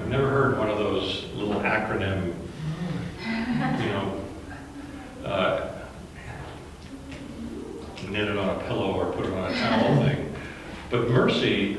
I've 0.00 0.08
never 0.08 0.28
heard 0.28 0.58
one 0.58 0.68
of 0.70 0.78
those 0.78 1.24
little 1.34 1.60
acronym, 1.62 2.34
you 3.80 3.88
know, 3.88 4.20
uh, 5.24 5.68
knit 8.08 8.28
it 8.28 8.36
on 8.36 8.48
a 8.60 8.64
pillow 8.64 8.92
or 8.92 9.12
put 9.12 9.26
it 9.26 9.32
on 9.32 9.50
a 9.50 9.54
towel 9.54 9.96
thing. 10.04 10.34
But 10.90 11.08
mercy, 11.08 11.78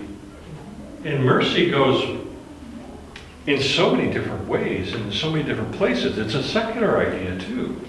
and 1.04 1.24
mercy 1.24 1.70
goes 1.70 2.22
in 3.46 3.62
so 3.62 3.96
many 3.96 4.12
different 4.12 4.48
ways, 4.48 4.94
in 4.94 5.12
so 5.12 5.32
many 5.32 5.44
different 5.44 5.74
places. 5.74 6.18
It's 6.18 6.34
a 6.34 6.44
secular 6.44 6.98
idea 7.00 7.38
too, 7.40 7.80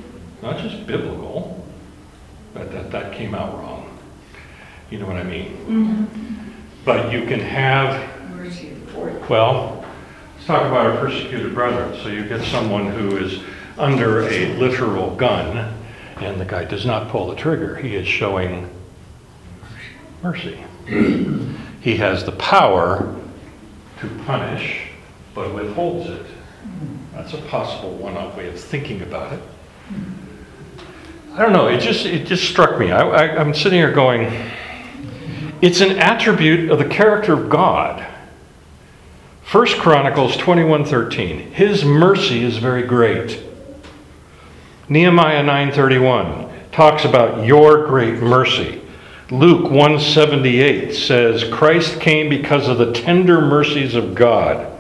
not 0.42 0.58
just 0.58 0.86
biblical. 0.86 1.64
But 2.52 2.70
that, 2.72 2.92
that 2.92 3.12
came 3.12 3.34
out 3.34 3.52
wrong. 3.54 3.98
You 4.90 4.98
know 4.98 5.06
what 5.06 5.16
I 5.16 5.24
mean? 5.24 6.08
But 6.84 7.12
you 7.12 7.26
can 7.26 7.40
have 7.40 8.30
Mercy 8.30 8.70
of 8.70 8.92
the 8.92 8.98
Lord. 8.98 9.28
well, 9.28 9.84
let's 10.34 10.46
talk 10.46 10.62
about 10.62 10.86
our 10.86 10.96
persecuted 10.98 11.52
brethren. 11.52 11.98
So 12.02 12.08
you 12.08 12.28
get 12.28 12.44
someone 12.44 12.92
who 12.92 13.16
is 13.16 13.40
under 13.76 14.22
a 14.28 14.54
literal 14.56 15.16
gun, 15.16 15.74
and 16.18 16.40
the 16.40 16.44
guy 16.44 16.64
does 16.64 16.86
not 16.86 17.08
pull 17.08 17.26
the 17.28 17.34
trigger. 17.34 17.74
He 17.74 17.96
is 17.96 18.06
showing 18.06 18.70
mercy. 20.22 20.62
He 21.84 21.96
has 21.96 22.24
the 22.24 22.32
power 22.32 23.14
to 24.00 24.08
punish, 24.24 24.83
but 25.34 25.52
withholds 25.54 26.08
it. 26.08 26.26
That's 27.12 27.34
a 27.34 27.38
possible 27.42 27.96
one-off 27.96 28.36
way 28.36 28.48
of 28.48 28.58
thinking 28.58 29.02
about 29.02 29.32
it. 29.32 29.42
I 31.34 31.42
don't 31.42 31.52
know, 31.52 31.66
it 31.66 31.80
just, 31.80 32.06
it 32.06 32.26
just 32.26 32.44
struck 32.44 32.78
me. 32.78 32.92
I, 32.92 33.02
I, 33.02 33.40
I'm 33.40 33.54
sitting 33.54 33.78
here 33.78 33.92
going, 33.92 34.32
it's 35.60 35.80
an 35.80 35.98
attribute 35.98 36.70
of 36.70 36.78
the 36.78 36.84
character 36.84 37.32
of 37.32 37.48
God. 37.48 38.06
First 39.42 39.78
Chronicles 39.78 40.36
21:13. 40.36 41.52
His 41.52 41.84
mercy 41.84 42.42
is 42.42 42.56
very 42.56 42.82
great. 42.82 43.40
Nehemiah 44.88 45.44
9:31 45.44 46.50
talks 46.72 47.04
about 47.04 47.46
your 47.46 47.86
great 47.86 48.20
mercy. 48.20 48.82
Luke 49.30 49.70
178 49.70 50.94
says 50.94 51.44
Christ 51.44 52.00
came 52.00 52.28
because 52.28 52.68
of 52.68 52.78
the 52.78 52.92
tender 52.92 53.40
mercies 53.40 53.94
of 53.94 54.14
God. 54.14 54.73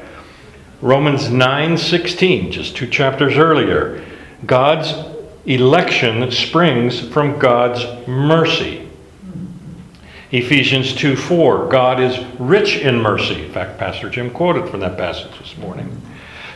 Romans 0.84 1.30
9:16, 1.30 2.52
just 2.52 2.76
two 2.76 2.86
chapters 2.86 3.38
earlier, 3.38 4.02
God's 4.44 4.92
election 5.46 6.30
springs 6.30 7.00
from 7.00 7.38
God's 7.38 7.86
mercy. 8.06 8.86
Ephesians 10.30 10.92
2 10.92 11.16
4, 11.16 11.68
God 11.68 12.00
is 12.00 12.22
rich 12.38 12.76
in 12.76 13.00
mercy. 13.00 13.44
In 13.44 13.50
fact, 13.50 13.78
Pastor 13.78 14.10
Jim 14.10 14.28
quoted 14.28 14.68
from 14.68 14.80
that 14.80 14.98
passage 14.98 15.30
this 15.38 15.56
morning. 15.56 16.02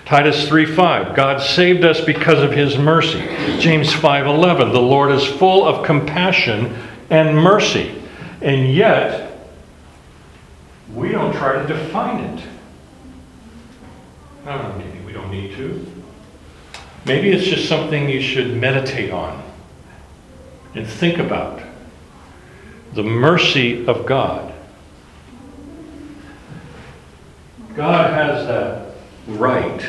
Titus 0.04 0.46
3 0.46 0.66
5, 0.66 1.16
God 1.16 1.40
saved 1.40 1.86
us 1.86 2.02
because 2.02 2.42
of 2.42 2.52
his 2.52 2.76
mercy. 2.76 3.22
James 3.58 3.94
5 3.94 4.26
11, 4.26 4.72
the 4.74 4.78
Lord 4.78 5.10
is 5.10 5.24
full 5.24 5.66
of 5.66 5.86
compassion 5.86 6.76
and 7.08 7.34
mercy. 7.34 7.94
And 8.42 8.74
yet, 8.74 9.48
we 10.92 11.12
don't 11.12 11.34
try 11.34 11.54
to 11.54 11.66
define 11.66 12.24
it. 12.24 12.44
Maybe 14.44 15.00
we 15.04 15.12
don't 15.12 15.30
need 15.30 15.56
to. 15.56 15.86
Maybe 17.04 17.30
it's 17.30 17.46
just 17.46 17.68
something 17.68 18.08
you 18.08 18.20
should 18.20 18.56
meditate 18.56 19.10
on 19.10 19.42
and 20.74 20.86
think 20.86 21.18
about. 21.18 21.62
The 22.94 23.02
mercy 23.02 23.86
of 23.86 24.06
God. 24.06 24.52
God 27.76 28.12
has 28.12 28.46
that 28.46 28.94
right, 29.28 29.86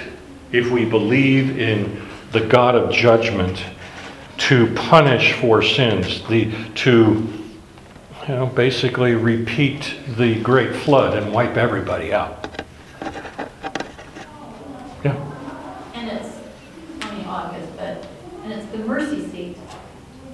if 0.52 0.70
we 0.70 0.86
believe 0.86 1.58
in 1.58 2.02
the 2.32 2.42
God 2.42 2.76
of 2.76 2.92
judgment, 2.92 3.64
to 4.38 4.74
punish 4.76 5.34
for 5.34 5.62
sins, 5.62 6.26
the, 6.28 6.52
to, 6.76 7.28
you 8.28 8.36
know, 8.36 8.46
basically 8.46 9.14
repeat 9.16 9.96
the 10.18 10.40
great 10.42 10.76
flood 10.76 11.18
and 11.18 11.34
wipe 11.34 11.58
everybody 11.58 12.14
out. 12.14 12.64
Yeah, 15.04 15.16
And 15.94 16.10
it's, 16.10 16.38
only 17.06 17.26
August, 17.26 17.76
but, 17.76 18.06
and 18.44 18.54
it's 18.54 18.66
the 18.72 18.80
mercy 18.80 19.28
seat 19.30 19.58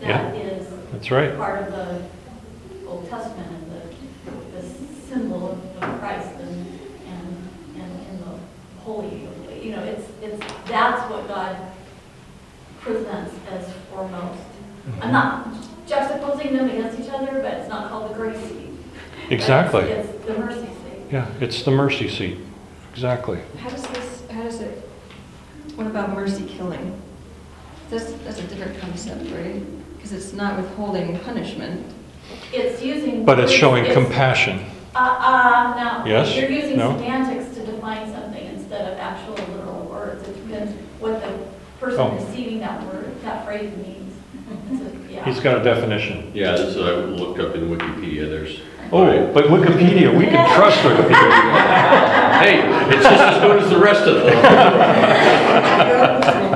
Yeah. 0.02 0.32
that 0.32 0.36
is 0.36 0.68
that's 1.06 1.12
right. 1.12 1.38
part 1.38 1.62
of 1.62 1.72
the 1.72 2.88
Old 2.88 3.08
Testament 3.08 3.48
and 3.48 3.72
the, 3.72 4.60
the 4.60 4.68
symbol 5.08 5.52
of 5.52 6.00
Christ 6.00 6.32
and, 6.40 6.80
and, 7.08 7.50
and 7.76 8.08
in 8.08 8.20
the 8.22 8.40
holy, 8.82 9.28
you 9.62 9.72
know, 9.72 9.84
it's, 9.84 10.08
it's, 10.24 10.44
that's 10.66 11.08
what 11.12 11.28
God 11.28 11.58
presents 12.80 13.36
as 13.52 13.72
foremost. 13.92 14.42
Mm-hmm. 14.42 15.04
I'm 15.04 15.12
not 15.12 15.48
juxtaposing 15.88 16.54
them 16.54 16.70
against 16.72 17.00
each 17.00 17.10
other, 17.10 17.40
but 17.40 17.54
it's 17.54 17.70
not 17.70 17.90
called 17.90 18.10
the 18.10 18.16
grace 18.16 18.42
seat. 18.44 18.72
Exactly. 19.30 19.84
It's 19.84 20.10
it's 20.10 20.26
the 20.26 20.40
mercy 20.40 20.66
seat. 20.66 21.12
Yeah, 21.12 21.30
it's 21.40 21.62
the 21.62 21.72
mercy 21.72 22.10
seat. 22.10 22.40
Exactly. 22.94 23.42
How 23.60 23.70
does 23.70 23.86
this, 23.88 24.24
how 24.32 24.42
does 24.42 24.60
it, 24.60 24.90
what 25.76 25.86
about 25.86 26.16
mercy 26.16 26.48
killing? 26.48 27.00
That's, 27.92 28.12
that's 28.12 28.40
a 28.40 28.48
different 28.48 28.80
concept, 28.80 29.30
right? 29.32 29.62
Because 30.06 30.24
it's 30.24 30.34
not 30.34 30.56
withholding 30.58 31.18
punishment. 31.22 31.84
It's 32.54 32.80
using. 32.80 33.26
But 33.26 33.40
it's 33.40 33.52
showing 33.52 33.86
it's- 33.86 33.98
compassion. 33.98 34.60
Uh, 34.96 35.00
uh, 35.00 35.74
no. 35.76 36.06
Yes? 36.06 36.36
You're 36.36 36.48
using 36.52 36.78
No? 36.78 36.96
semantics 36.96 37.56
to 37.56 37.66
define 37.66 38.14
something 38.14 38.46
instead 38.46 38.94
of 38.94 39.00
actual 39.00 39.34
literal 39.34 39.88
words. 39.92 40.28
It 40.28 40.48
depends 40.48 40.74
what 41.00 41.20
the 41.24 41.28
Oh. 41.30 41.40
person 41.80 42.16
receiving 42.18 42.60
that 42.60 42.84
word, 42.84 43.16
that 43.24 43.46
phrase 43.48 43.72
means. 43.78 44.14
It's 44.72 44.82
a- 44.84 45.12
yeah. 45.12 45.26
He's 45.26 45.40
got 45.40 45.58
a 45.58 45.64
definition. 45.64 46.30
Yeah, 46.36 46.52
this 46.52 46.76
is, 46.76 46.78
I 46.78 46.92
looked 46.92 47.40
up 47.40 47.56
in 47.56 47.76
Wikipedia, 47.76 48.30
there's. 48.30 48.60
Oh, 48.94 49.08
but 49.34 49.46
Wikipedia, 49.46 50.16
we 50.16 50.28
can 50.28 50.48
trust 50.56 50.84
Wikipedia. 50.84 52.12
Hey, 52.36 52.60
it's 52.94 53.02
just 53.02 53.22
as 53.22 53.42
good 53.42 53.64
as 53.64 53.70
the 53.72 53.80
rest 53.80 54.02
of 54.02 54.16
them. 54.24 54.36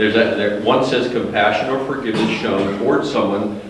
There's 0.00 0.14
there, 0.14 0.62
one 0.62 0.82
says 0.82 1.12
compassion 1.12 1.68
or 1.68 1.84
forgiveness 1.84 2.30
shown 2.40 2.78
towards 2.78 3.12
someone 3.12 3.60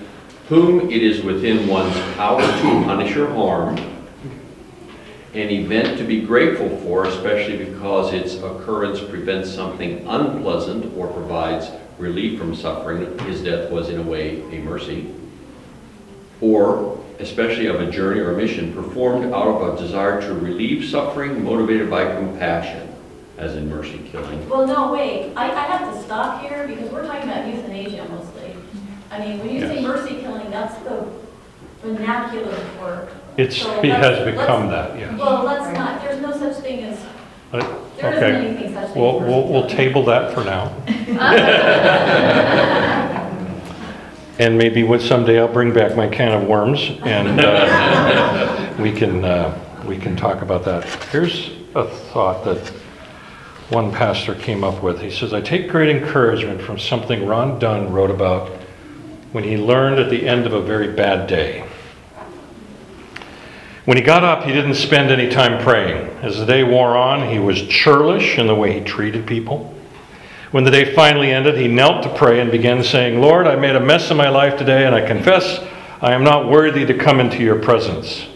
whom 0.48 0.88
it 0.88 1.02
is 1.02 1.24
within 1.24 1.66
one's 1.66 1.92
power 2.14 2.40
to 2.40 2.84
punish 2.84 3.16
or 3.16 3.26
harm, 3.34 3.76
an 5.34 5.50
event 5.50 5.98
to 5.98 6.04
be 6.04 6.20
grateful 6.20 6.68
for, 6.84 7.06
especially 7.06 7.64
because 7.64 8.12
its 8.12 8.36
occurrence 8.36 9.00
prevents 9.00 9.52
something 9.52 10.06
unpleasant 10.06 10.96
or 10.96 11.08
provides 11.08 11.68
relief 11.98 12.38
from 12.38 12.54
suffering. 12.54 13.18
His 13.26 13.42
death 13.42 13.68
was 13.68 13.88
in 13.88 13.98
a 13.98 14.04
way 14.04 14.40
a 14.56 14.62
mercy. 14.62 15.12
Or 16.40 17.04
especially 17.18 17.66
of 17.66 17.80
a 17.80 17.90
journey 17.90 18.20
or 18.20 18.34
a 18.34 18.36
mission 18.36 18.72
performed 18.72 19.34
out 19.34 19.48
of 19.48 19.74
a 19.74 19.80
desire 19.82 20.20
to 20.20 20.34
relieve 20.34 20.88
suffering 20.88 21.42
motivated 21.42 21.90
by 21.90 22.04
compassion, 22.14 22.89
as 23.40 23.56
in 23.56 23.68
mercy 23.70 23.98
killing. 24.12 24.46
Well, 24.50 24.66
no, 24.66 24.92
wait, 24.92 25.32
I, 25.34 25.50
I 25.50 25.64
have 25.64 25.94
to 25.94 26.02
stop 26.02 26.42
here 26.42 26.68
because 26.68 26.90
we're 26.90 27.06
talking 27.06 27.28
about 27.28 27.46
euthanasia 27.48 28.06
mostly. 28.10 28.54
I 29.10 29.18
mean, 29.18 29.38
when 29.38 29.48
you 29.54 29.60
say 29.60 29.76
Yes. 29.80 29.84
mercy 29.84 30.20
killing, 30.20 30.50
that's 30.50 30.76
the 30.84 31.06
vernacular 31.82 32.54
for. 32.78 33.08
It's, 33.38 33.62
So 33.62 33.80
it 33.82 33.94
has 33.94 34.18
let's- 34.18 34.38
become 34.38 34.68
that, 34.68 34.98
yeah. 34.98 35.16
Well, 35.16 35.42
let's 35.44 35.74
not, 35.76 36.02
there's 36.02 36.20
no 36.20 36.32
such 36.36 36.62
thing 36.62 36.84
as, 36.84 36.98
Uh, 37.52 37.58
there 37.96 38.12
isn't 38.12 38.24
Okay, 38.24 38.46
anything 38.46 38.74
such 38.74 38.74
thing 38.74 38.76
as 38.90 38.96
we'll, 38.96 39.20
we'll, 39.20 39.48
we'll 39.48 39.62
killing. 39.62 39.76
table 39.76 40.04
that 40.04 40.34
for 40.34 40.44
now. 40.44 40.70
And 44.38 44.56
maybe 44.56 44.84
with 44.84 45.02
someday 45.04 45.38
I'll 45.38 45.52
bring 45.52 45.74
back 45.74 45.94
my 45.96 46.08
can 46.08 46.32
of 46.32 46.48
worms 46.48 46.80
and 47.02 47.40
uh, 47.40 48.74
we 48.78 48.90
can, 48.90 49.22
uh, 49.22 49.58
we 49.86 49.98
can 49.98 50.16
talk 50.16 50.40
about 50.40 50.64
that. 50.64 50.84
Here's 51.12 51.50
a 51.74 51.84
thought 51.86 52.42
that 52.46 52.72
one 53.70 53.92
pastor 53.92 54.34
came 54.34 54.64
up 54.64 54.82
with. 54.82 55.00
He 55.00 55.10
says, 55.10 55.32
I 55.32 55.40
take 55.40 55.68
great 55.68 55.88
encouragement 55.88 56.60
from 56.60 56.78
something 56.78 57.24
Ron 57.24 57.58
Dunn 57.58 57.92
wrote 57.92 58.10
about 58.10 58.48
when 59.32 59.44
he 59.44 59.56
learned 59.56 60.00
at 60.00 60.10
the 60.10 60.26
end 60.26 60.46
of 60.46 60.52
a 60.52 60.60
very 60.60 60.92
bad 60.92 61.28
day. 61.28 61.64
When 63.84 63.96
he 63.96 64.02
got 64.02 64.24
up, 64.24 64.44
he 64.44 64.52
didn't 64.52 64.74
spend 64.74 65.10
any 65.10 65.28
time 65.28 65.62
praying. 65.62 66.08
As 66.22 66.38
the 66.38 66.46
day 66.46 66.64
wore 66.64 66.96
on, 66.96 67.30
he 67.30 67.38
was 67.38 67.62
churlish 67.62 68.38
in 68.38 68.46
the 68.46 68.54
way 68.54 68.78
he 68.78 68.84
treated 68.84 69.26
people. 69.26 69.74
When 70.50 70.64
the 70.64 70.70
day 70.70 70.94
finally 70.94 71.30
ended, 71.30 71.56
he 71.56 71.68
knelt 71.68 72.02
to 72.02 72.14
pray 72.14 72.40
and 72.40 72.50
began 72.50 72.82
saying, 72.82 73.20
Lord, 73.20 73.46
I 73.46 73.54
made 73.54 73.76
a 73.76 73.80
mess 73.80 74.10
of 74.10 74.16
my 74.16 74.28
life 74.28 74.58
today, 74.58 74.84
and 74.84 74.94
I 74.94 75.06
confess 75.06 75.64
I 76.00 76.12
am 76.12 76.24
not 76.24 76.48
worthy 76.48 76.84
to 76.86 76.94
come 76.94 77.20
into 77.20 77.38
your 77.42 77.60
presence. 77.60 78.26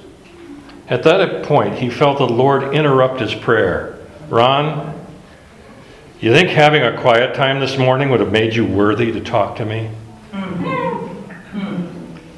At 0.89 1.03
that 1.03 1.45
point, 1.45 1.79
he 1.79 1.91
felt 1.91 2.19
the 2.19 2.27
Lord 2.27 2.75
interrupt 2.75 3.21
his 3.21 3.35
prayer. 3.35 3.99
Ron, 4.29 5.04
you 6.25 6.33
think 6.33 6.49
having 6.49 6.83
a 6.83 6.99
quiet 6.99 7.35
time 7.35 7.61
this 7.61 7.77
morning 7.77 8.09
would 8.09 8.21
have 8.21 8.33
made 8.33 8.55
you 8.55 8.65
worthy 8.65 9.13
to 9.13 9.21
talk 9.21 9.57
to 9.57 9.67
me? 9.67 9.91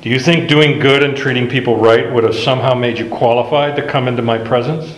Do 0.02 0.10
you 0.10 0.18
think 0.18 0.48
doing 0.48 0.80
good 0.80 1.04
and 1.04 1.16
treating 1.16 1.48
people 1.48 1.76
right 1.76 2.12
would 2.12 2.24
have 2.24 2.34
somehow 2.34 2.74
made 2.74 2.98
you 2.98 3.08
qualified 3.08 3.76
to 3.76 3.86
come 3.86 4.08
into 4.08 4.22
my 4.22 4.38
presence? 4.38 4.92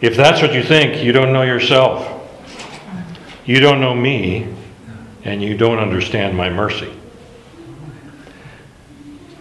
If 0.00 0.16
that's 0.16 0.40
what 0.40 0.54
you 0.54 0.62
think, 0.62 1.02
you 1.02 1.10
don't 1.10 1.32
know 1.32 1.42
yourself. 1.42 2.08
You 3.44 3.58
don't 3.58 3.80
know 3.80 3.94
me, 3.94 4.54
and 5.24 5.42
you 5.42 5.56
don't 5.56 5.80
understand 5.80 6.36
my 6.36 6.50
mercy. 6.50 6.92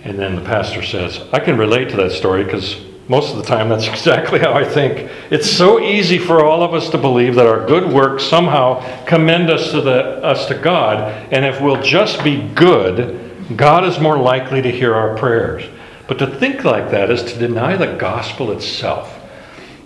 And 0.04 0.18
then 0.18 0.36
the 0.36 0.42
pastor 0.42 0.82
says, 0.82 1.22
I 1.32 1.40
can 1.40 1.60
relate 1.60 1.90
to 1.90 1.96
that 1.98 2.12
story 2.12 2.44
because 2.44 2.82
most 3.08 3.32
of 3.32 3.38
the 3.38 3.44
time 3.44 3.70
that's 3.70 3.88
exactly 3.96 4.40
how 4.40 4.54
I 4.54 4.66
think. 4.66 5.10
It's 5.30 5.50
so 5.50 5.80
easy 5.80 6.18
for 6.18 6.44
all 6.44 6.64
of 6.64 6.74
us 6.74 6.90
to 6.90 6.98
believe 6.98 7.36
that 7.36 7.48
our 7.48 7.66
good 7.66 7.92
works 7.92 8.24
somehow 8.24 9.06
commend 9.06 9.50
us 9.50 9.72
to, 9.72 9.82
the, 9.82 10.24
us 10.24 10.48
to 10.48 10.56
God, 10.56 11.12
and 11.32 11.46
if 11.46 11.62
we'll 11.62 11.82
just 11.82 12.24
be 12.24 12.48
good, 12.56 13.22
God 13.56 13.86
is 13.86 14.00
more 14.00 14.18
likely 14.18 14.62
to 14.62 14.72
hear 14.72 14.96
our 14.96 15.18
prayers. 15.18 15.64
But 16.08 16.20
to 16.20 16.28
think 16.28 16.64
like 16.64 16.92
that 16.92 17.10
is 17.10 17.24
to 17.24 17.40
deny 17.40 17.78
the 17.78 17.96
gospel 17.96 18.52
itself. 18.52 19.12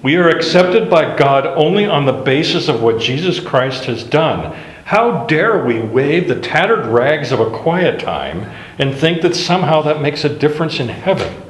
We 0.02 0.16
are 0.16 0.30
accepted 0.30 0.90
by 0.90 1.18
God 1.18 1.46
only 1.46 1.86
on 1.86 2.06
the 2.06 2.14
basis 2.14 2.70
of 2.70 2.82
what 2.82 3.02
Jesus 3.02 3.40
Christ 3.40 3.86
has 3.86 4.04
done. 4.04 4.56
How 4.86 5.26
dare 5.28 5.64
we 5.66 5.82
wave 5.82 6.28
the 6.28 6.40
tattered 6.40 6.86
rags 6.88 7.32
of 7.32 7.42
a 7.42 7.52
quiet 7.52 8.00
time 8.00 8.50
and 8.80 8.96
think 8.96 9.22
that 9.22 9.36
somehow 9.36 9.82
that 9.84 10.02
makes 10.02 10.24
a 10.24 10.30
difference 10.30 10.80
in 10.80 10.88
heaven? 10.88 11.49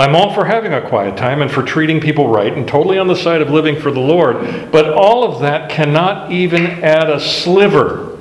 I'm 0.00 0.16
all 0.16 0.32
for 0.32 0.46
having 0.46 0.72
a 0.72 0.80
quiet 0.80 1.18
time 1.18 1.42
and 1.42 1.50
for 1.50 1.62
treating 1.62 2.00
people 2.00 2.28
right 2.28 2.52
and 2.52 2.66
totally 2.66 2.98
on 2.98 3.06
the 3.06 3.14
side 3.14 3.42
of 3.42 3.50
living 3.50 3.78
for 3.78 3.90
the 3.90 4.00
Lord, 4.00 4.72
but 4.72 4.92
all 4.94 5.24
of 5.24 5.40
that 5.40 5.68
cannot 5.68 6.32
even 6.32 6.64
add 6.82 7.10
a 7.10 7.20
sliver 7.20 8.18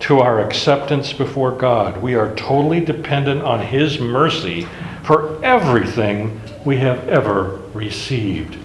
to 0.00 0.20
our 0.20 0.40
acceptance 0.40 1.12
before 1.12 1.52
God. 1.52 2.02
We 2.02 2.14
are 2.14 2.34
totally 2.36 2.80
dependent 2.80 3.42
on 3.42 3.60
His 3.60 3.98
mercy 3.98 4.68
for 5.02 5.42
everything 5.42 6.40
we 6.64 6.76
have 6.76 7.08
ever 7.08 7.62
received 7.72 8.56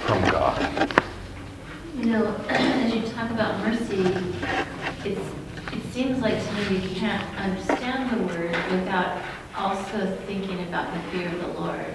from 0.00 0.20
God. 0.30 0.92
You 1.96 2.06
know, 2.06 2.26
as 2.48 2.92
you 2.92 3.02
talk 3.02 3.30
about 3.30 3.60
mercy, 3.60 4.04
it's, 5.04 5.20
it 5.72 5.92
seems 5.92 6.18
like 6.20 6.44
to 6.44 6.52
me 6.54 6.80
we 6.80 6.94
can't 6.96 7.22
understand 7.38 8.10
the 8.10 8.34
word 8.34 8.56
without 8.70 9.22
also 9.62 10.16
thinking 10.26 10.60
about 10.64 10.92
the 10.92 11.00
fear 11.10 11.28
of 11.28 11.40
the 11.40 11.60
Lord. 11.60 11.86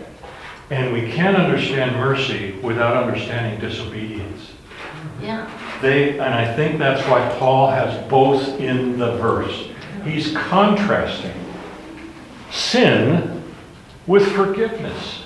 And 0.69 0.93
we 0.93 1.11
can't 1.11 1.35
understand 1.35 1.95
mercy 1.97 2.53
without 2.61 2.95
understanding 2.95 3.59
disobedience. 3.59 4.53
Yeah, 5.21 5.49
They, 5.81 6.11
and 6.11 6.33
I 6.33 6.53
think 6.55 6.79
that's 6.79 7.01
why 7.09 7.27
Paul 7.39 7.69
has 7.71 8.07
both 8.09 8.59
in 8.59 8.97
the 8.97 9.17
verse. 9.17 9.69
He's 10.03 10.33
contrasting 10.33 11.33
sin 12.51 13.43
with 14.05 14.31
forgiveness 14.33 15.23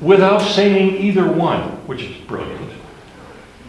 without 0.00 0.40
saying 0.40 0.96
either 0.96 1.30
one, 1.30 1.60
which 1.86 2.02
is 2.02 2.16
brilliant. 2.26 2.72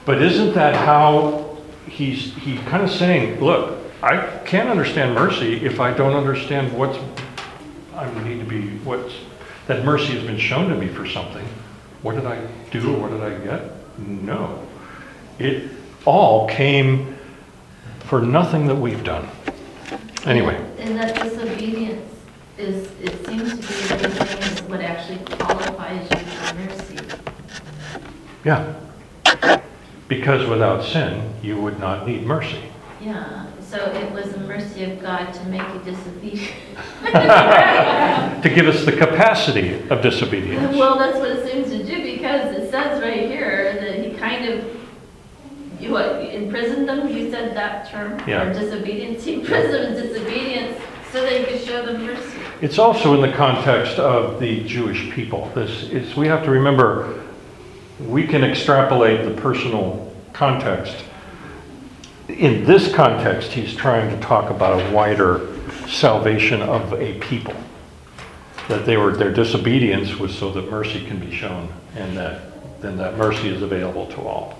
But 0.05 0.21
isn't 0.21 0.53
that 0.53 0.75
how 0.75 1.57
he's, 1.87 2.33
he's 2.35 2.59
kind 2.61 2.83
of 2.83 2.89
saying, 2.89 3.39
look, 3.39 3.79
I 4.01 4.39
can't 4.45 4.67
understand 4.67 5.13
mercy 5.13 5.63
if 5.63 5.79
I 5.79 5.93
don't 5.93 6.15
understand 6.15 6.73
what's, 6.77 6.97
I 7.95 8.23
need 8.23 8.39
to 8.39 8.45
be, 8.45 8.69
what's, 8.79 9.13
that 9.67 9.85
mercy 9.85 10.13
has 10.13 10.23
been 10.23 10.37
shown 10.37 10.69
to 10.69 10.75
me 10.75 10.87
for 10.87 11.07
something. 11.07 11.45
What 12.01 12.15
did 12.15 12.25
I 12.25 12.45
do 12.71 12.95
or 12.95 12.99
what 12.99 13.11
did 13.11 13.21
I 13.21 13.37
get? 13.43 13.71
No. 13.99 14.67
It 15.39 15.71
all 16.05 16.47
came 16.47 17.15
for 18.05 18.21
nothing 18.21 18.67
that 18.67 18.75
we've 18.75 19.03
done. 19.03 19.27
Anyway, 20.25 20.55
And 20.79 20.97
that 20.97 21.21
disobedience 21.21 22.09
is, 22.57 22.89
it 23.01 23.25
seems 23.25 23.51
to 23.51 23.57
be 23.57 24.03
you're 24.03 24.11
saying 24.11 24.43
is 24.43 24.61
what 24.63 24.81
actually 24.81 25.19
qualifies 25.37 26.09
you 26.09 26.17
for 26.17 26.55
mercy. 26.55 27.19
Yeah. 28.43 28.75
Because 30.07 30.47
without 30.49 30.83
sin, 30.83 31.33
you 31.41 31.59
would 31.59 31.79
not 31.79 32.07
need 32.07 32.25
mercy. 32.25 32.63
Yeah, 33.01 33.45
so 33.73 33.91
it 33.91 34.11
was 34.11 34.31
the 34.31 34.39
mercy 34.41 34.83
of 34.83 35.01
God 35.01 35.33
to 35.33 35.43
make 35.45 35.61
you 35.73 35.81
disobedient. 35.83 36.53
To 38.43 38.49
give 38.49 38.67
us 38.67 38.83
the 38.83 38.91
capacity 38.91 39.81
of 39.89 40.01
disobedience. 40.01 40.75
Well, 40.75 40.99
that's 40.99 41.17
what 41.17 41.31
it 41.31 41.49
seems 41.49 41.69
to 41.69 41.81
do 41.81 42.03
because 42.03 42.53
it 42.57 42.69
says 42.69 43.01
right 43.01 43.29
here 43.29 43.73
that 43.79 44.03
he 44.03 44.17
kind 44.17 44.45
of, 44.45 44.65
you 45.79 45.91
what, 45.91 46.17
imprisoned 46.25 46.89
them, 46.89 47.07
you 47.07 47.31
said 47.31 47.55
that 47.55 47.89
term? 47.89 48.21
Yeah. 48.27 48.43
Or 48.43 48.53
disobedience, 48.53 49.23
he 49.23 49.35
imprisoned 49.35 49.95
disobedience 49.95 50.77
so 51.13 51.21
that 51.21 51.31
he 51.31 51.45
could 51.45 51.65
show 51.65 51.85
them 51.85 52.05
mercy. 52.05 52.37
It's 52.61 52.77
also 52.77 53.13
in 53.13 53.21
the 53.21 53.35
context 53.35 53.97
of 53.97 54.41
the 54.41 54.65
Jewish 54.65 55.09
people. 55.11 55.49
This 55.55 55.83
is, 55.83 56.17
we 56.17 56.27
have 56.27 56.43
to 56.43 56.51
remember, 56.51 57.23
we 58.01 58.27
can 58.27 58.43
extrapolate 58.43 59.23
the 59.23 59.41
personal 59.41 60.13
context. 60.33 60.97
In 62.29 62.63
this 62.63 62.93
context, 62.93 63.51
he's 63.51 63.75
trying 63.75 64.09
to 64.09 64.19
talk 64.25 64.49
about 64.49 64.79
a 64.79 64.91
wider 64.93 65.49
salvation 65.87 66.61
of 66.61 66.93
a 66.93 67.19
people. 67.19 67.55
That 68.69 68.85
they 68.85 68.95
were, 68.95 69.11
their 69.11 69.31
disobedience 69.31 70.17
was 70.17 70.33
so 70.33 70.51
that 70.51 70.71
mercy 70.71 71.05
can 71.05 71.19
be 71.19 71.35
shown, 71.35 71.67
and 71.95 72.15
that, 72.15 72.81
then 72.81 72.95
that 72.97 73.17
mercy 73.17 73.49
is 73.49 73.61
available 73.61 74.07
to 74.07 74.21
all. 74.21 74.57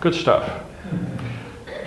Good 0.00 0.14
stuff. 0.14 0.62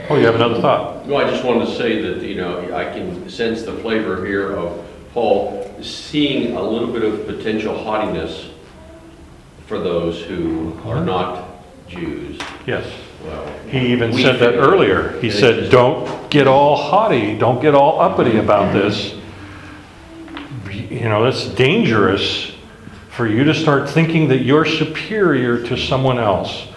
Oh, 0.09 0.15
you 0.15 0.25
have 0.25 0.35
another 0.35 0.59
thought? 0.59 1.07
No, 1.07 1.15
I 1.15 1.29
just 1.29 1.45
wanted 1.45 1.67
to 1.67 1.75
say 1.75 2.01
that, 2.01 2.23
you 2.23 2.35
know, 2.35 2.75
I 2.75 2.85
can 2.85 3.29
sense 3.29 3.63
the 3.63 3.73
flavor 3.73 4.25
here 4.25 4.53
of 4.53 4.85
Paul 5.13 5.75
seeing 5.81 6.55
a 6.55 6.61
little 6.61 6.91
bit 6.91 7.03
of 7.03 7.25
potential 7.25 7.77
haughtiness 7.77 8.49
for 9.65 9.79
those 9.79 10.23
who 10.23 10.73
are 10.85 10.97
uh-huh. 10.97 11.03
not 11.03 11.49
Jews. 11.87 12.39
Yes. 12.65 12.85
Well, 13.23 13.45
He 13.67 13.91
even 13.93 14.11
we 14.11 14.21
said 14.21 14.39
that 14.39 14.53
think- 14.53 14.63
earlier. 14.65 15.19
He 15.21 15.29
and 15.29 15.37
said, 15.37 15.55
just- 15.61 15.71
don't 15.71 16.29
get 16.29 16.47
all 16.47 16.75
haughty, 16.75 17.37
don't 17.37 17.61
get 17.61 17.73
all 17.75 17.99
uppity 17.99 18.37
about 18.37 18.73
this. 18.73 19.15
You 20.89 21.09
know, 21.09 21.25
it's 21.25 21.45
dangerous 21.49 22.51
for 23.09 23.27
you 23.27 23.43
to 23.43 23.53
start 23.53 23.89
thinking 23.89 24.27
that 24.29 24.39
you're 24.43 24.65
superior 24.65 25.61
to 25.63 25.77
someone 25.77 26.19
else 26.19 26.67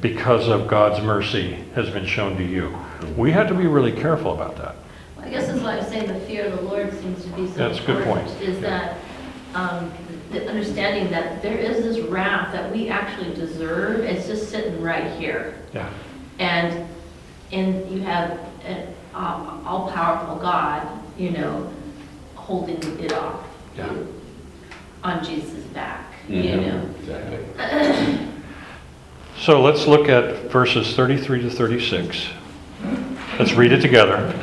because 0.00 0.48
of 0.48 0.68
God's 0.68 1.02
mercy 1.04 1.64
has 1.74 1.90
been 1.90 2.06
shown 2.06 2.36
to 2.36 2.44
you. 2.44 2.76
We 3.16 3.32
have 3.32 3.48
to 3.48 3.54
be 3.54 3.66
really 3.66 3.92
careful 3.92 4.32
about 4.32 4.56
that. 4.58 4.76
I 5.20 5.28
guess 5.28 5.48
that's 5.48 5.60
why 5.60 5.78
I 5.78 5.82
say 5.82 6.06
the 6.06 6.18
fear 6.20 6.46
of 6.46 6.52
the 6.56 6.62
Lord 6.62 6.92
seems 7.00 7.24
to 7.24 7.28
be 7.30 7.46
so 7.48 7.54
That's 7.54 7.80
a 7.80 7.82
good 7.82 7.96
important. 7.98 8.28
point. 8.28 8.42
Is 8.42 8.60
that, 8.60 8.96
um, 9.54 9.90
the 10.30 10.46
understanding 10.48 11.10
that 11.10 11.40
there 11.42 11.56
is 11.56 11.82
this 11.82 11.98
wrath 12.08 12.52
that 12.52 12.70
we 12.72 12.88
actually 12.88 13.34
deserve, 13.34 14.00
it's 14.00 14.26
just 14.26 14.50
sitting 14.50 14.80
right 14.82 15.10
here. 15.18 15.54
Yeah. 15.72 15.90
And, 16.38 16.88
and 17.52 17.90
you 17.90 18.00
have 18.02 18.38
an 18.64 18.94
um, 19.14 19.62
all-powerful 19.66 20.36
God, 20.36 20.86
you 21.16 21.30
know, 21.30 21.72
holding 22.34 22.82
it 23.00 23.12
off 23.12 23.44
Yeah. 23.76 23.92
on 25.02 25.24
Jesus' 25.24 25.64
back, 25.66 26.12
you 26.28 26.42
Mhm, 26.42 26.66
know? 26.66 26.90
Exactly. 27.00 28.18
So 29.38 29.62
let's 29.62 29.86
look 29.86 30.08
at 30.08 30.50
verses 30.50 30.96
33 30.96 31.42
to 31.42 31.50
36. 31.50 32.26
Let's 33.38 33.52
read 33.52 33.70
it 33.70 33.80
together. 33.80 34.34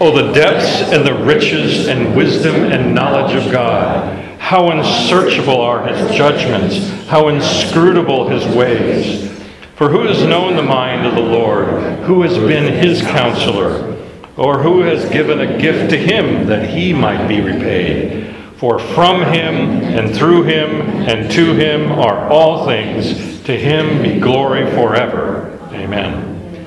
Oh, 0.00 0.10
the 0.10 0.32
depths 0.32 0.92
and 0.92 1.06
the 1.06 1.14
riches 1.14 1.86
and 1.86 2.16
wisdom 2.16 2.56
and 2.72 2.96
knowledge 2.96 3.36
of 3.36 3.52
God. 3.52 4.31
How 4.52 4.68
unsearchable 4.68 5.62
are 5.62 5.86
his 5.86 6.14
judgments, 6.14 6.76
how 7.06 7.28
inscrutable 7.28 8.28
his 8.28 8.44
ways. 8.54 9.32
For 9.76 9.88
who 9.88 10.06
has 10.06 10.26
known 10.26 10.56
the 10.56 10.62
mind 10.62 11.06
of 11.06 11.14
the 11.14 11.22
Lord? 11.22 11.68
Who 12.00 12.20
has 12.20 12.36
been 12.36 12.70
his 12.70 13.00
counselor? 13.00 13.96
Or 14.36 14.58
who 14.58 14.82
has 14.82 15.08
given 15.08 15.40
a 15.40 15.58
gift 15.58 15.88
to 15.92 15.96
him 15.96 16.48
that 16.48 16.68
he 16.68 16.92
might 16.92 17.28
be 17.28 17.40
repaid? 17.40 18.36
For 18.58 18.78
from 18.78 19.22
him 19.22 19.54
and 19.54 20.14
through 20.14 20.42
him 20.42 20.82
and 21.08 21.30
to 21.30 21.54
him 21.54 21.90
are 21.90 22.28
all 22.28 22.66
things. 22.66 23.42
To 23.44 23.56
him 23.56 24.02
be 24.02 24.20
glory 24.20 24.70
forever. 24.72 25.58
Amen. 25.72 26.66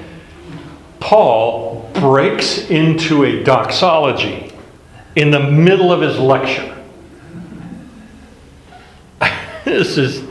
Paul 0.99 1.87
breaks 1.93 2.67
into 2.67 3.25
a 3.25 3.43
doxology 3.43 4.51
in 5.15 5.29
the 5.29 5.51
middle 5.51 5.91
of 5.91 6.01
his 6.01 6.17
lecture. 6.17 6.74
this 9.75 9.97
is 9.97 10.23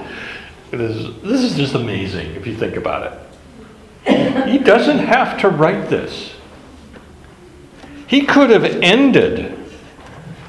it 0.70 0.80
is 0.80 1.20
this 1.22 1.42
is 1.42 1.56
just 1.56 1.74
amazing 1.74 2.36
if 2.36 2.46
you 2.46 2.54
think 2.54 2.76
about 2.76 3.12
it. 4.06 4.48
He 4.48 4.58
doesn't 4.58 4.98
have 4.98 5.40
to 5.40 5.48
write 5.48 5.88
this. 5.88 6.34
He 8.06 8.26
could 8.26 8.50
have 8.50 8.64
ended. 8.64 9.58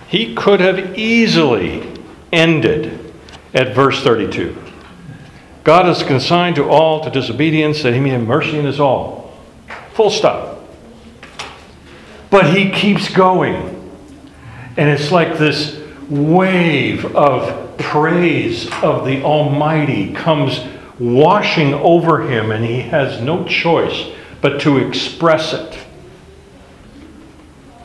He 0.07 0.35
could 0.35 0.59
have 0.59 0.97
easily 0.99 1.91
ended 2.31 3.13
at 3.55 3.73
verse 3.73 4.03
32. 4.03 4.55
God 5.63 5.89
is 5.89 6.03
consigned 6.03 6.57
to 6.57 6.69
all 6.69 7.03
to 7.03 7.09
disobedience 7.09 7.81
that 7.81 7.95
he 7.95 7.99
may 7.99 8.09
have 8.09 8.21
mercy 8.21 8.59
in 8.59 8.67
us 8.67 8.79
all. 8.79 9.35
Full 9.93 10.11
stop. 10.11 10.59
But 12.29 12.55
he 12.55 12.69
keeps 12.69 13.11
going. 13.11 13.71
And 14.77 14.89
it's 14.89 15.11
like 15.11 15.39
this 15.39 15.81
wave 16.07 17.15
of 17.15 17.64
praise 17.77 18.67
of 18.81 19.05
the 19.05 19.21
Almighty 19.23 20.13
comes 20.13 20.59
washing 20.99 21.73
over 21.73 22.29
him, 22.29 22.51
and 22.51 22.63
he 22.63 22.81
has 22.81 23.21
no 23.21 23.45
choice 23.45 24.09
but 24.41 24.61
to 24.61 24.77
express 24.77 25.53
it. 25.53 25.77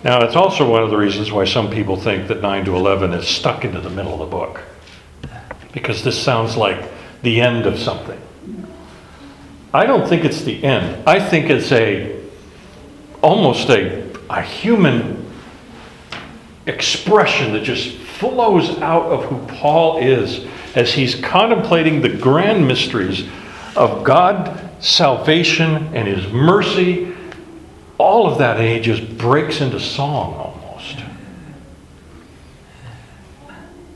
Now, 0.03 0.23
it's 0.23 0.37
also 0.37 0.71
one 0.71 0.83
of 0.83 0.91
the 0.91 0.97
reasons 0.97 1.31
why 1.31 1.45
some 1.45 1.71
people 1.71 1.97
think 1.97 2.29
that 2.29 2.41
9 2.41 2.65
to 2.67 2.77
11 2.77 3.13
is 3.13 3.29
stuck 3.29 3.65
into 3.65 3.81
the 3.81 3.91
middle 3.91 4.15
of 4.15 4.21
the 4.21 4.27
book. 4.27 4.63
Because 5.73 6.03
this 6.03 6.21
sounds 6.21 6.57
like 6.57 6.83
the 7.23 7.41
end 7.41 7.67
of 7.67 7.79
something. 7.79 8.21
I 9.73 9.87
don't 9.87 10.09
think 10.09 10.25
it's 10.25 10.43
the 10.43 10.65
end. 10.65 11.07
I 11.07 11.21
think 11.21 11.51
it's 11.51 11.71
a 11.71 12.19
almost 13.23 13.69
a, 13.69 14.11
a 14.31 14.43
human 14.43 15.31
expression 16.67 17.53
that 17.53 17.63
just 17.63 18.00
flows 18.21 18.79
out 18.81 19.07
of 19.07 19.25
who 19.25 19.39
Paul 19.57 19.99
is 19.99 20.47
as 20.75 20.93
he's 20.93 21.15
contemplating 21.15 22.03
the 22.03 22.11
grand 22.11 22.69
mysteries 22.69 23.27
of 23.75 24.05
God, 24.05 24.71
salvation, 24.81 25.95
and 25.95 26.07
his 26.07 26.31
mercy. 26.31 27.17
All 27.97 28.31
of 28.31 28.39
that, 28.39 28.59
and 28.59 28.69
he 28.69 28.81
just 28.81 29.17
breaks 29.17 29.63
into 29.63 29.81
song 29.81 30.35
almost. 30.35 30.99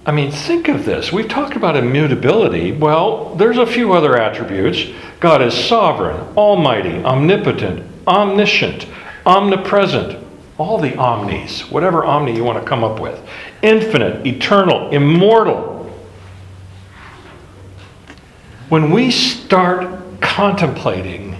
I 0.06 0.12
mean, 0.12 0.30
think 0.30 0.68
of 0.68 0.84
this. 0.84 1.12
We've 1.12 1.28
talked 1.28 1.56
about 1.56 1.76
immutability. 1.76 2.72
Well, 2.72 3.34
there's 3.36 3.58
a 3.58 3.66
few 3.66 3.92
other 3.92 4.18
attributes. 4.18 4.86
God 5.20 5.42
is 5.42 5.54
sovereign, 5.54 6.20
almighty, 6.36 7.02
omnipotent, 7.04 7.86
omniscient, 8.06 8.86
omnipresent, 9.24 10.18
all 10.58 10.78
the 10.78 10.96
omnis, 10.96 11.70
whatever 11.70 12.04
omni 12.04 12.36
you 12.36 12.44
want 12.44 12.62
to 12.62 12.68
come 12.68 12.84
up 12.84 13.00
with, 13.00 13.20
infinite, 13.64 14.26
eternal, 14.26 14.90
immortal. 14.90 15.72
When 18.68 18.90
we 18.90 19.10
start 19.10 20.20
contemplating 20.20 21.36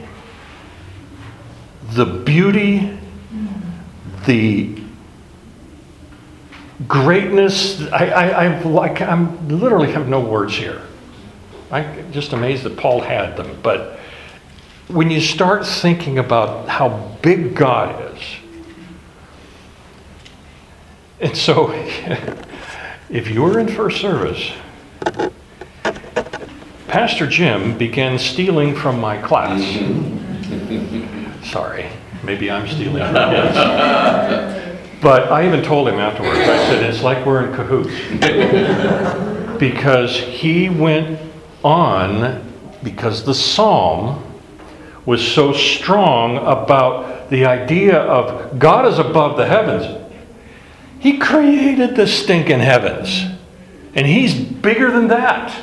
the 1.90 2.06
beauty, 2.06 2.98
the 4.26 4.82
greatness. 6.88 7.82
I, 7.92 8.06
I, 8.08 8.44
I 8.46 8.62
like, 8.62 9.00
I'm 9.00 9.48
literally 9.48 9.92
have 9.92 10.08
no 10.08 10.20
words 10.20 10.56
here. 10.56 10.82
I'm 11.70 12.12
just 12.12 12.32
amazed 12.32 12.64
that 12.64 12.76
Paul 12.76 13.00
had 13.00 13.36
them. 13.36 13.58
But 13.62 13.98
when 14.88 15.10
you 15.10 15.20
start 15.20 15.66
thinking 15.66 16.18
about 16.18 16.68
how 16.68 17.16
big 17.22 17.54
God 17.54 18.14
is, 18.14 18.22
and 21.20 21.36
so 21.36 21.72
if 23.10 23.30
you 23.30 23.42
were 23.42 23.58
in 23.58 23.68
first 23.68 24.00
service, 24.00 24.52
Pastor 26.88 27.26
Jim 27.26 27.76
began 27.76 28.18
stealing 28.18 28.74
from 28.74 29.00
my 29.00 29.16
class. 29.18 29.60
Mm-hmm. 29.60 31.42
Sorry, 31.44 31.88
maybe 32.22 32.50
I'm 32.50 32.68
stealing 32.68 33.02
from 33.02 33.30
his. 33.30 33.54
But 35.02 35.30
I 35.30 35.46
even 35.46 35.62
told 35.62 35.88
him 35.88 35.96
afterwards, 35.96 36.38
I 36.38 36.56
said, 36.66 36.82
it's 36.82 37.02
like 37.02 37.26
we're 37.26 37.46
in 37.46 37.54
cahoots. 37.54 37.90
because 39.58 40.16
he 40.16 40.68
went 40.70 41.20
on, 41.62 42.42
because 42.82 43.24
the 43.24 43.34
psalm 43.34 44.22
was 45.04 45.26
so 45.26 45.52
strong 45.52 46.38
about 46.38 47.28
the 47.28 47.44
idea 47.44 47.98
of 47.98 48.58
God 48.58 48.86
is 48.86 48.98
above 48.98 49.36
the 49.36 49.46
heavens. 49.46 50.03
He 51.04 51.18
created 51.18 51.96
the 51.96 52.06
stinking 52.06 52.60
heavens. 52.60 53.26
And 53.94 54.06
he's 54.06 54.34
bigger 54.34 54.90
than 54.90 55.08
that. 55.08 55.54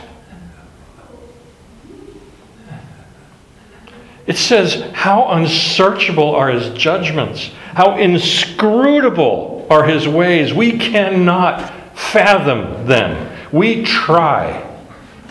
It 4.27 4.37
says, 4.37 4.83
How 4.93 5.29
unsearchable 5.29 6.35
are 6.35 6.49
his 6.49 6.69
judgments, 6.77 7.49
how 7.73 7.97
inscrutable 7.97 9.65
are 9.71 9.85
his 9.85 10.07
ways. 10.07 10.53
We 10.53 10.77
cannot 10.77 11.97
fathom 11.97 12.85
them. 12.85 13.35
We 13.51 13.83
try. 13.83 14.63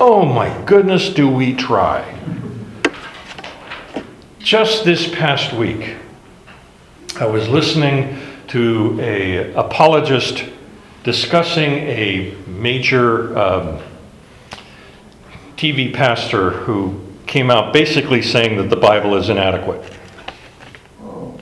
Oh 0.00 0.24
my 0.24 0.64
goodness, 0.64 1.10
do 1.10 1.28
we 1.28 1.54
try. 1.54 2.18
Just 4.40 4.84
this 4.84 5.08
past 5.08 5.52
week, 5.52 5.94
I 7.20 7.26
was 7.26 7.48
listening 7.48 8.18
to 8.50 8.98
a 9.00 9.52
apologist 9.54 10.44
discussing 11.04 11.70
a 11.70 12.34
major 12.48 13.38
um, 13.38 13.80
TV 15.56 15.94
pastor 15.94 16.50
who 16.50 17.00
came 17.28 17.48
out 17.48 17.72
basically 17.72 18.20
saying 18.20 18.56
that 18.56 18.68
the 18.68 18.76
Bible 18.76 19.14
is 19.14 19.28
inadequate. 19.28 19.80
Oh, 21.00 21.38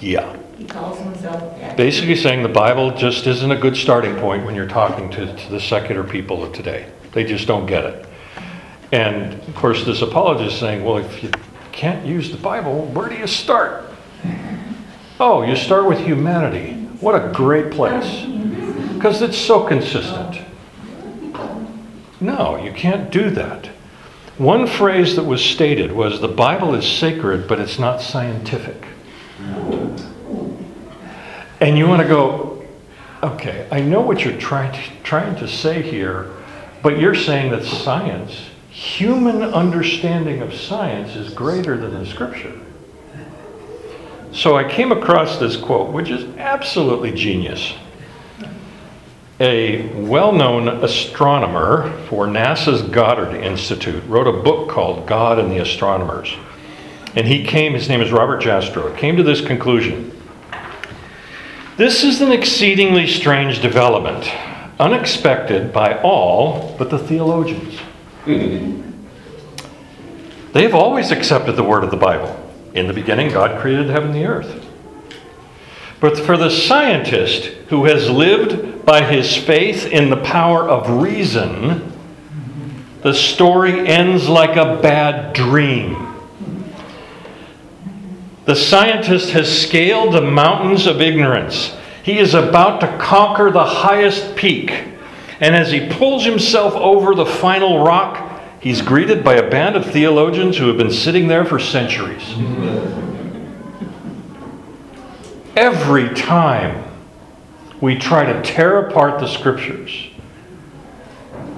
Yeah. 0.00 0.36
He 0.56 0.64
calls 0.64 0.98
himself. 0.98 1.76
Basically 1.76 2.16
saying 2.16 2.42
the 2.42 2.48
Bible 2.48 2.90
just 2.90 3.28
isn't 3.28 3.52
a 3.52 3.56
good 3.56 3.76
starting 3.76 4.16
point 4.16 4.44
when 4.44 4.56
you're 4.56 4.66
talking 4.66 5.08
to, 5.10 5.32
to 5.32 5.50
the 5.50 5.60
secular 5.60 6.02
people 6.02 6.42
of 6.42 6.52
today. 6.52 6.90
They 7.12 7.22
just 7.22 7.46
don't 7.46 7.66
get 7.66 7.84
it. 7.84 8.06
And 8.90 9.34
of 9.34 9.54
course, 9.54 9.84
this 9.84 10.02
apologist 10.02 10.54
is 10.54 10.60
saying, 10.60 10.84
well, 10.84 10.98
if 10.98 11.22
you 11.22 11.30
can't 11.70 12.04
use 12.04 12.32
the 12.32 12.36
Bible, 12.36 12.86
where 12.86 13.08
do 13.08 13.14
you 13.14 13.28
start? 13.28 13.84
Oh, 15.20 15.42
you 15.42 15.56
start 15.56 15.86
with 15.86 15.98
humanity. 15.98 16.74
What 17.00 17.16
a 17.16 17.32
great 17.32 17.72
place. 17.72 18.24
Because 18.94 19.20
it's 19.20 19.36
so 19.36 19.66
consistent. 19.66 20.40
No, 22.20 22.56
you 22.56 22.72
can't 22.72 23.10
do 23.10 23.30
that. 23.30 23.66
One 24.36 24.68
phrase 24.68 25.16
that 25.16 25.24
was 25.24 25.44
stated 25.44 25.90
was 25.90 26.20
the 26.20 26.28
Bible 26.28 26.74
is 26.76 26.86
sacred, 26.86 27.48
but 27.48 27.58
it's 27.58 27.80
not 27.80 28.00
scientific. 28.00 28.84
And 31.60 31.76
you 31.76 31.88
want 31.88 32.02
to 32.02 32.08
go, 32.08 32.64
okay, 33.20 33.66
I 33.72 33.80
know 33.80 34.00
what 34.00 34.24
you're 34.24 34.38
trying 34.38 34.72
to, 34.72 35.02
trying 35.02 35.34
to 35.36 35.48
say 35.48 35.82
here, 35.82 36.30
but 36.80 37.00
you're 37.00 37.16
saying 37.16 37.50
that 37.50 37.64
science, 37.64 38.50
human 38.70 39.42
understanding 39.42 40.42
of 40.42 40.54
science, 40.54 41.16
is 41.16 41.34
greater 41.34 41.76
than 41.76 41.94
the 41.94 42.06
scripture. 42.06 42.60
So 44.32 44.56
I 44.56 44.70
came 44.70 44.92
across 44.92 45.38
this 45.38 45.56
quote, 45.56 45.90
which 45.90 46.10
is 46.10 46.24
absolutely 46.36 47.12
genius. 47.12 47.74
A 49.40 49.86
well 49.94 50.32
known 50.32 50.68
astronomer 50.68 51.92
for 52.08 52.26
NASA's 52.26 52.82
Goddard 52.82 53.36
Institute 53.36 54.02
wrote 54.06 54.26
a 54.26 54.42
book 54.42 54.68
called 54.68 55.06
God 55.06 55.38
and 55.38 55.50
the 55.50 55.58
Astronomers. 55.58 56.34
And 57.14 57.26
he 57.26 57.44
came, 57.44 57.72
his 57.72 57.88
name 57.88 58.00
is 58.00 58.10
Robert 58.10 58.42
Jastrow, 58.42 58.96
came 58.96 59.16
to 59.16 59.22
this 59.22 59.40
conclusion. 59.40 60.12
This 61.76 62.02
is 62.02 62.20
an 62.20 62.32
exceedingly 62.32 63.06
strange 63.06 63.62
development, 63.62 64.28
unexpected 64.80 65.72
by 65.72 66.00
all 66.02 66.74
but 66.76 66.90
the 66.90 66.98
theologians. 66.98 67.78
They 70.52 70.62
have 70.62 70.74
always 70.74 71.12
accepted 71.12 71.52
the 71.52 71.62
word 71.62 71.84
of 71.84 71.92
the 71.92 71.96
Bible. 71.96 72.47
In 72.78 72.86
the 72.86 72.92
beginning, 72.92 73.32
God 73.32 73.60
created 73.60 73.88
heaven 73.88 74.10
and 74.10 74.14
the 74.14 74.26
earth. 74.26 74.64
But 76.00 76.16
for 76.16 76.36
the 76.36 76.48
scientist 76.48 77.46
who 77.70 77.86
has 77.86 78.08
lived 78.08 78.84
by 78.86 79.04
his 79.04 79.36
faith 79.36 79.86
in 79.86 80.10
the 80.10 80.16
power 80.16 80.68
of 80.68 81.02
reason, 81.02 81.92
the 83.02 83.12
story 83.12 83.88
ends 83.88 84.28
like 84.28 84.56
a 84.56 84.80
bad 84.80 85.34
dream. 85.34 86.14
The 88.44 88.54
scientist 88.54 89.30
has 89.30 89.62
scaled 89.62 90.14
the 90.14 90.22
mountains 90.22 90.86
of 90.86 91.00
ignorance. 91.00 91.76
He 92.04 92.18
is 92.18 92.34
about 92.34 92.80
to 92.80 92.98
conquer 92.98 93.50
the 93.50 93.64
highest 93.64 94.36
peak. 94.36 94.70
And 95.40 95.54
as 95.54 95.72
he 95.72 95.88
pulls 95.88 96.24
himself 96.24 96.74
over 96.74 97.14
the 97.14 97.26
final 97.26 97.84
rock, 97.84 98.27
he's 98.60 98.82
greeted 98.82 99.22
by 99.22 99.34
a 99.34 99.50
band 99.50 99.76
of 99.76 99.90
theologians 99.90 100.56
who 100.56 100.68
have 100.68 100.76
been 100.76 100.92
sitting 100.92 101.28
there 101.28 101.44
for 101.44 101.58
centuries. 101.58 102.34
Every 105.56 106.14
time 106.14 106.84
we 107.80 107.98
try 107.98 108.32
to 108.32 108.42
tear 108.42 108.86
apart 108.86 109.20
the 109.20 109.26
scriptures, 109.26 110.08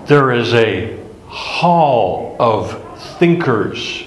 there 0.07 0.33
is 0.33 0.53
a 0.55 0.99
hall 1.27 2.37
of 2.39 2.99
thinkers 3.19 4.05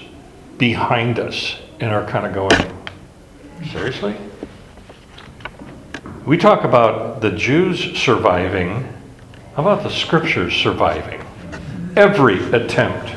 behind 0.58 1.18
us 1.18 1.58
and 1.80 1.92
are 1.92 2.04
kind 2.06 2.26
of 2.26 2.34
going, 2.34 3.70
seriously? 3.70 4.16
We 6.26 6.36
talk 6.38 6.64
about 6.64 7.20
the 7.20 7.30
Jews 7.30 7.98
surviving. 7.98 8.88
How 9.56 9.62
about 9.62 9.82
the 9.82 9.90
scriptures 9.90 10.54
surviving? 10.54 11.23
Every 11.96 12.42
attempt 12.52 13.14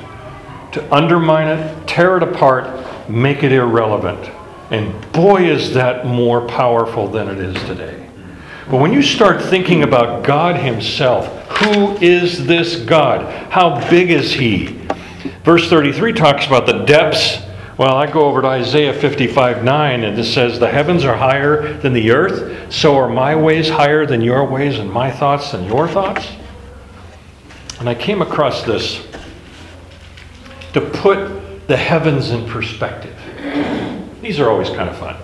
to 0.73 0.93
undermine 0.93 1.47
it, 1.47 1.87
tear 1.87 2.17
it 2.17 2.23
apart, 2.23 3.09
make 3.09 3.41
it 3.41 3.51
irrelevant. 3.51 4.29
And 4.69 5.11
boy, 5.13 5.49
is 5.49 5.73
that 5.73 6.05
more 6.05 6.47
powerful 6.47 7.07
than 7.07 7.27
it 7.27 7.39
is 7.39 7.55
today. 7.63 8.07
But 8.69 8.81
when 8.81 8.93
you 8.93 9.01
start 9.01 9.41
thinking 9.41 9.81
about 9.81 10.25
God 10.25 10.57
Himself, 10.57 11.27
who 11.59 11.97
is 11.97 12.45
this 12.45 12.75
God? 12.81 13.49
How 13.49 13.89
big 13.89 14.11
is 14.11 14.33
He? 14.33 14.79
Verse 15.43 15.69
33 15.69 16.13
talks 16.13 16.45
about 16.45 16.65
the 16.65 16.83
depths. 16.83 17.39
Well, 17.77 17.95
I 17.95 18.11
go 18.11 18.25
over 18.25 18.41
to 18.41 18.47
Isaiah 18.47 18.93
55 18.93 19.63
9, 19.63 20.03
and 20.03 20.19
it 20.19 20.23
says, 20.25 20.59
The 20.59 20.69
heavens 20.69 21.05
are 21.05 21.15
higher 21.15 21.73
than 21.77 21.93
the 21.93 22.11
earth, 22.11 22.71
so 22.71 22.95
are 22.97 23.07
my 23.07 23.35
ways 23.35 23.69
higher 23.69 24.05
than 24.05 24.21
your 24.21 24.45
ways, 24.45 24.77
and 24.77 24.91
my 24.91 25.09
thoughts 25.09 25.51
than 25.51 25.63
your 25.65 25.87
thoughts. 25.87 26.27
And 27.79 27.87
I 27.87 27.95
came 27.95 28.21
across 28.21 28.63
this 28.63 29.05
to 30.73 30.81
put 30.81 31.67
the 31.67 31.77
heavens 31.77 32.31
in 32.31 32.47
perspective. 32.47 33.15
These 34.21 34.39
are 34.39 34.49
always 34.49 34.69
kind 34.69 34.89
of 34.89 34.97
fun. 34.97 35.15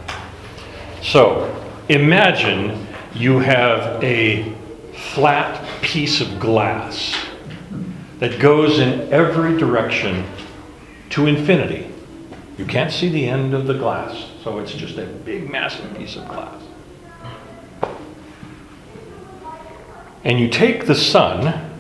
So, 1.02 1.54
imagine 1.90 2.88
you 3.14 3.40
have 3.40 4.04
a 4.04 4.54
flat 4.94 5.66
piece 5.82 6.22
of 6.22 6.40
glass 6.40 7.16
that 8.20 8.40
goes 8.40 8.80
in 8.80 9.12
every 9.12 9.58
direction 9.58 10.26
to 11.10 11.28
infinity. 11.28 11.90
You 12.58 12.66
can't 12.66 12.92
see 12.92 13.10
the 13.10 13.28
end 13.28 13.54
of 13.54 13.68
the 13.68 13.74
glass, 13.74 14.28
so 14.44 14.60
it's 14.60 14.74
just 14.74 14.98
a 14.98 15.06
big, 15.06 15.50
massive 15.50 15.96
piece 15.98 16.16
of 16.16 16.28
glass. 16.28 16.62
And 20.24 20.40
you 20.40 20.48
take 20.48 20.86
the 20.86 20.96
sun, 20.96 21.73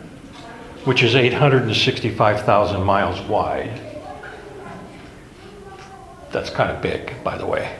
which 0.85 1.03
is 1.03 1.15
865,000 1.15 2.83
miles 2.83 3.21
wide. 3.29 3.79
That's 6.31 6.49
kind 6.49 6.71
of 6.71 6.81
big, 6.81 7.23
by 7.23 7.37
the 7.37 7.45
way. 7.45 7.77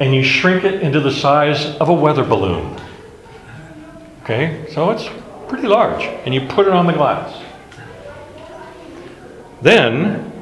And 0.00 0.14
you 0.14 0.24
shrink 0.24 0.64
it 0.64 0.82
into 0.82 1.00
the 1.00 1.12
size 1.12 1.76
of 1.76 1.88
a 1.88 1.94
weather 1.94 2.24
balloon. 2.24 2.80
Okay, 4.22 4.66
so 4.72 4.90
it's 4.90 5.08
pretty 5.48 5.68
large. 5.68 6.02
And 6.24 6.34
you 6.34 6.46
put 6.46 6.66
it 6.66 6.72
on 6.72 6.86
the 6.86 6.92
glass. 6.92 7.40
Then 9.62 10.32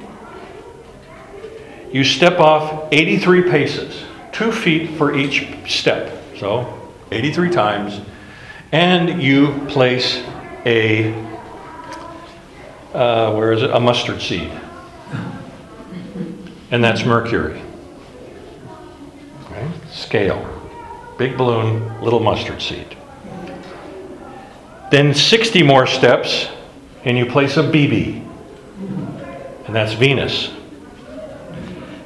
you 1.93 2.05
step 2.05 2.39
off 2.39 2.89
83 2.93 3.51
paces, 3.51 4.05
two 4.31 4.53
feet 4.53 4.97
for 4.97 5.17
each 5.17 5.49
step. 5.67 6.23
So 6.39 6.91
83 7.11 7.51
times. 7.51 8.01
And 8.71 9.23
you 9.23 9.67
place 9.69 10.23
a, 10.69 11.15
uh, 12.93 13.33
where 13.33 13.53
is 13.53 13.63
it? 13.63 13.71
A 13.71 13.81
mustard 13.81 14.21
seed. 14.21 14.51
And 16.71 16.85
that's 16.85 17.05
mercury. 17.07 17.63
Scale. 19.91 20.45
Big 21.17 21.39
balloon, 21.39 22.03
little 22.03 22.21
mustard 22.21 22.61
seed. 22.61 22.97
Then 24.91 25.15
60 25.15 25.63
more 25.63 25.87
steps, 25.87 26.49
and 27.05 27.17
you 27.17 27.27
place 27.27 27.57
a 27.57 27.63
BB. 27.63 28.25
And 29.67 29.75
that's 29.75 29.95
Venus. 29.95 30.51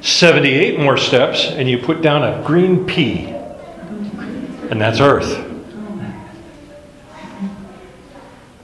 78 0.01 0.79
more 0.79 0.97
steps, 0.97 1.45
and 1.45 1.69
you 1.69 1.77
put 1.77 2.01
down 2.01 2.23
a 2.23 2.45
green 2.45 2.85
pea. 2.85 3.25
And 4.69 4.81
that's 4.81 4.99
Earth. 5.01 5.52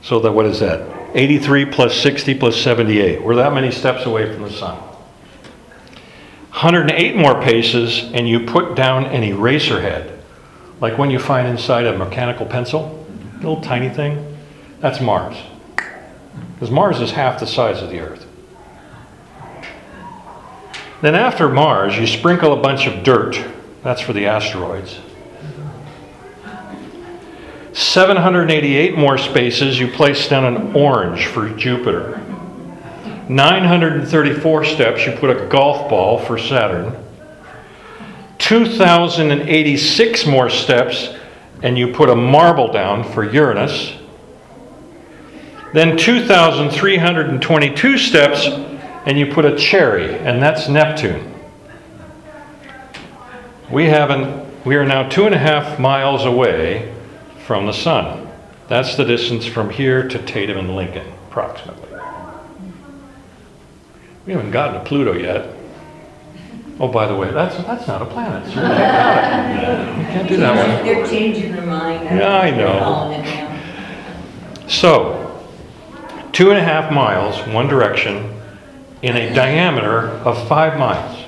So 0.01 0.19
that 0.19 0.31
what 0.31 0.45
is 0.45 0.59
that? 0.59 0.99
83 1.15 1.65
plus 1.65 1.95
60 1.95 2.35
plus 2.35 2.55
78. 2.61 3.23
We're 3.23 3.35
that 3.35 3.53
many 3.53 3.71
steps 3.71 4.05
away 4.05 4.31
from 4.31 4.43
the 4.43 4.51
sun. 4.51 4.77
108 6.51 7.15
more 7.15 7.41
paces, 7.41 8.11
and 8.13 8.27
you 8.27 8.41
put 8.41 8.75
down 8.75 9.05
an 9.05 9.23
eraser 9.23 9.81
head. 9.81 10.15
like 10.81 10.97
when 10.97 11.11
you 11.11 11.19
find 11.19 11.47
inside 11.47 11.85
a 11.85 11.97
mechanical 11.97 12.45
pencil, 12.45 13.05
little 13.37 13.59
tiny 13.61 13.89
thing, 13.89 14.37
that's 14.79 15.01
Mars. 15.01 15.35
Because 16.53 16.71
Mars 16.71 17.01
is 17.01 17.11
half 17.11 17.39
the 17.39 17.47
size 17.47 17.81
of 17.81 17.89
the 17.89 17.99
Earth. 17.99 18.25
Then 21.01 21.15
after 21.15 21.49
Mars, 21.49 21.97
you 21.97 22.07
sprinkle 22.07 22.53
a 22.53 22.61
bunch 22.61 22.87
of 22.87 23.03
dirt. 23.03 23.37
That's 23.83 24.01
for 24.01 24.13
the 24.13 24.25
asteroids. 24.25 24.99
788 27.79 28.97
more 28.97 29.17
spaces 29.17 29.79
you 29.79 29.87
place 29.87 30.27
down 30.27 30.43
an 30.43 30.75
orange 30.75 31.27
for 31.27 31.47
Jupiter. 31.51 32.21
934 33.29 34.65
steps 34.65 35.05
you 35.05 35.13
put 35.13 35.29
a 35.29 35.47
golf 35.47 35.89
ball 35.89 36.19
for 36.19 36.37
Saturn. 36.37 36.93
2,086 38.39 40.25
more 40.25 40.49
steps 40.49 41.15
and 41.63 41.77
you 41.77 41.93
put 41.93 42.09
a 42.09 42.15
marble 42.15 42.69
down 42.69 43.09
for 43.13 43.23
Uranus. 43.23 43.93
Then 45.73 45.95
2,322 45.95 47.97
steps 47.97 48.45
and 49.05 49.17
you 49.17 49.31
put 49.31 49.45
a 49.45 49.55
cherry, 49.55 50.19
and 50.19 50.43
that's 50.43 50.67
Neptune. 50.67 51.33
We 53.71 53.85
haven't, 53.85 54.65
we 54.65 54.75
are 54.75 54.85
now 54.85 55.07
two 55.07 55.25
and 55.25 55.33
a 55.33 55.37
half 55.37 55.79
miles 55.79 56.25
away 56.25 56.93
from 57.49 57.65
the 57.65 57.73
sun. 57.73 58.29
That's 58.67 58.95
the 58.95 59.03
distance 59.03 59.43
from 59.43 59.71
here 59.71 60.07
to 60.07 60.23
Tatum 60.23 60.59
and 60.59 60.75
Lincoln, 60.75 61.07
approximately. 61.29 61.89
We 64.27 64.33
haven't 64.33 64.51
gotten 64.51 64.75
to 64.75 64.87
Pluto 64.87 65.13
yet. 65.13 65.55
Oh, 66.79 66.89
by 66.89 67.07
the 67.07 67.15
way, 67.15 67.31
that's, 67.31 67.57
that's 67.63 67.87
not 67.87 68.03
a 68.03 68.05
planet. 68.05 68.47
You 68.49 68.53
can't. 68.61 69.97
You 69.97 70.05
can't 70.05 70.29
do 70.29 70.37
that 70.37 70.77
one. 70.77 70.85
They're 70.85 71.07
changing 71.07 71.53
their 71.53 71.65
mind. 71.65 72.03
Yeah, 72.03 72.37
I 72.37 72.51
know. 72.51 72.57
They're 72.57 72.79
calling 72.81 73.19
it 73.19 73.23
now. 73.23 74.67
So, 74.67 75.49
two 76.31 76.51
and 76.51 76.59
a 76.59 76.63
half 76.63 76.93
miles, 76.93 77.35
one 77.51 77.67
direction, 77.67 78.39
in 79.01 79.17
a 79.17 79.33
diameter 79.33 80.09
of 80.09 80.47
five 80.47 80.77
miles. 80.77 81.25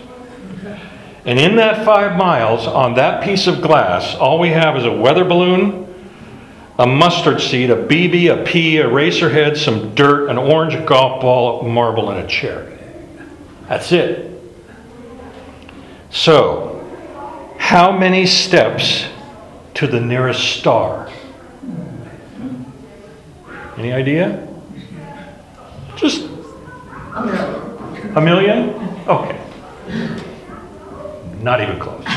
And 1.26 1.40
in 1.40 1.56
that 1.56 1.84
five 1.84 2.16
miles, 2.16 2.68
on 2.68 2.94
that 2.94 3.24
piece 3.24 3.48
of 3.48 3.60
glass, 3.60 4.14
all 4.14 4.38
we 4.38 4.50
have 4.50 4.78
is 4.78 4.86
a 4.86 4.92
weather 4.92 5.26
balloon, 5.26 5.81
a 6.82 6.88
mustard 6.88 7.40
seed, 7.40 7.70
a 7.70 7.76
BB, 7.76 8.34
a 8.34 8.44
pea, 8.44 8.78
a 8.78 8.90
racer 8.90 9.30
head, 9.30 9.56
some 9.56 9.94
dirt, 9.94 10.32
an 10.32 10.38
orange 10.40 10.84
golf 10.88 11.22
ball, 11.22 11.62
a 11.62 11.70
marble, 11.70 12.10
and 12.10 12.20
a 12.20 12.28
chair. 12.28 12.76
That's 13.70 13.92
it. 13.92 14.32
So, 16.10 16.84
how 17.60 17.96
many 17.96 18.26
steps 18.26 19.06
to 19.76 19.86
the 19.86 20.02
nearest 20.02 20.58
star? 20.58 21.08
Any 23.78 23.94
idea? 23.94 24.48
Just 25.96 26.28
A 27.16 27.24
million. 27.24 28.18
a 28.18 28.22
million? 28.22 28.70
Okay. 29.08 29.38
Not 31.42 31.62
even 31.62 31.80
close. 31.80 32.04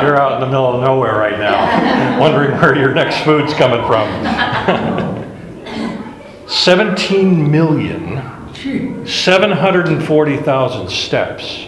You're 0.00 0.16
out 0.16 0.34
in 0.34 0.40
the 0.40 0.46
middle 0.46 0.74
of 0.74 0.80
nowhere 0.82 1.14
right 1.16 1.38
now, 1.38 2.18
wondering 2.20 2.52
where 2.60 2.76
your 2.76 2.94
next 2.94 3.22
food's 3.24 3.52
coming 3.54 3.84
from. 3.86 4.08
17 6.48 7.50
million, 7.50 8.22
740,000 9.06 10.88
steps 10.90 11.66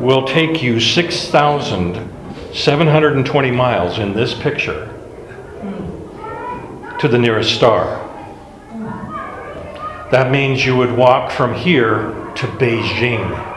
will 0.00 0.26
take 0.26 0.62
you 0.62 0.80
6,720 0.80 3.50
miles 3.50 3.98
in 3.98 4.14
this 4.14 4.32
picture 4.34 4.88
to 6.98 7.08
the 7.08 7.18
nearest 7.18 7.54
star. 7.54 8.00
That 10.10 10.30
means 10.30 10.64
you 10.64 10.76
would 10.76 10.92
walk 10.92 11.30
from 11.30 11.54
here 11.54 12.14
to 12.36 12.46
Beijing. 12.46 13.50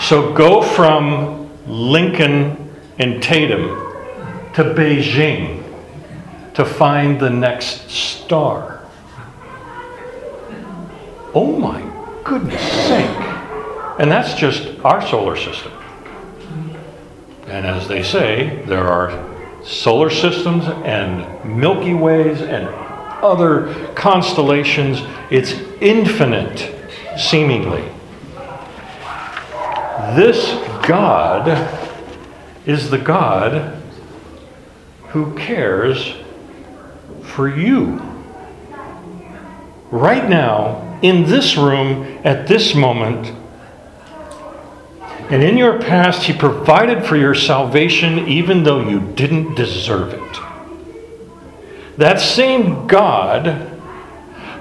So 0.00 0.32
go 0.32 0.62
from 0.62 1.50
Lincoln 1.66 2.74
and 2.98 3.22
Tatum 3.22 3.68
to 4.54 4.64
Beijing 4.74 5.62
to 6.54 6.64
find 6.64 7.18
the 7.20 7.30
next 7.30 7.90
star. 7.90 8.82
Oh 11.34 11.56
my 11.58 11.80
goodness 12.24 12.60
sake. 12.60 13.10
And 13.98 14.10
that's 14.10 14.34
just 14.34 14.78
our 14.84 15.06
solar 15.06 15.36
system. 15.36 15.72
And 17.46 17.66
as 17.66 17.88
they 17.88 18.02
say, 18.02 18.62
there 18.66 18.88
are 18.88 19.30
solar 19.64 20.10
systems 20.10 20.64
and 20.84 21.44
Milky 21.44 21.94
Ways 21.94 22.40
and 22.42 22.66
other 23.22 23.92
constellations. 23.94 25.02
It's 25.30 25.52
infinite, 25.80 26.74
seemingly. 27.16 27.84
This 30.14 30.52
God 30.86 31.48
is 32.66 32.90
the 32.90 32.98
God 32.98 33.80
who 35.08 35.34
cares 35.36 36.14
for 37.22 37.48
you. 37.48 38.00
Right 39.90 40.28
now, 40.28 40.98
in 41.02 41.24
this 41.24 41.56
room, 41.56 42.20
at 42.24 42.46
this 42.46 42.74
moment, 42.74 43.32
and 45.30 45.42
in 45.42 45.56
your 45.56 45.80
past, 45.80 46.24
He 46.24 46.32
provided 46.32 47.04
for 47.04 47.16
your 47.16 47.34
salvation 47.34 48.28
even 48.28 48.64
though 48.64 48.86
you 48.86 49.00
didn't 49.00 49.54
deserve 49.54 50.12
it. 50.12 50.51
That 51.98 52.20
same 52.20 52.86
God, 52.86 53.70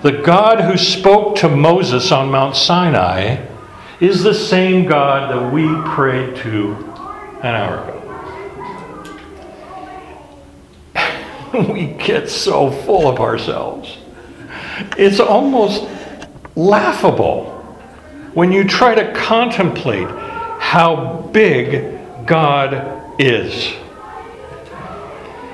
the 0.01 0.11
God 0.11 0.61
who 0.61 0.77
spoke 0.77 1.37
to 1.37 1.49
Moses 1.49 2.11
on 2.11 2.29
Mount 2.29 2.55
Sinai, 2.55 3.45
is 3.99 4.23
the 4.23 4.33
same 4.33 4.85
God 4.85 5.31
that 5.31 5.53
we 5.53 5.67
prayed 5.93 6.35
to 6.37 6.73
an 7.43 7.55
hour 7.55 7.83
ago. 7.83 8.01
we 11.73 11.85
get 11.85 12.29
so 12.29 12.71
full 12.71 13.07
of 13.07 13.19
ourselves. 13.19 13.97
It's 14.97 15.19
almost 15.19 15.87
laughable 16.55 17.51
when 18.33 18.51
you 18.51 18.63
try 18.63 18.95
to 18.95 19.13
contemplate 19.13 20.07
how 20.07 21.29
big 21.31 21.99
God 22.25 23.19
is. 23.19 23.73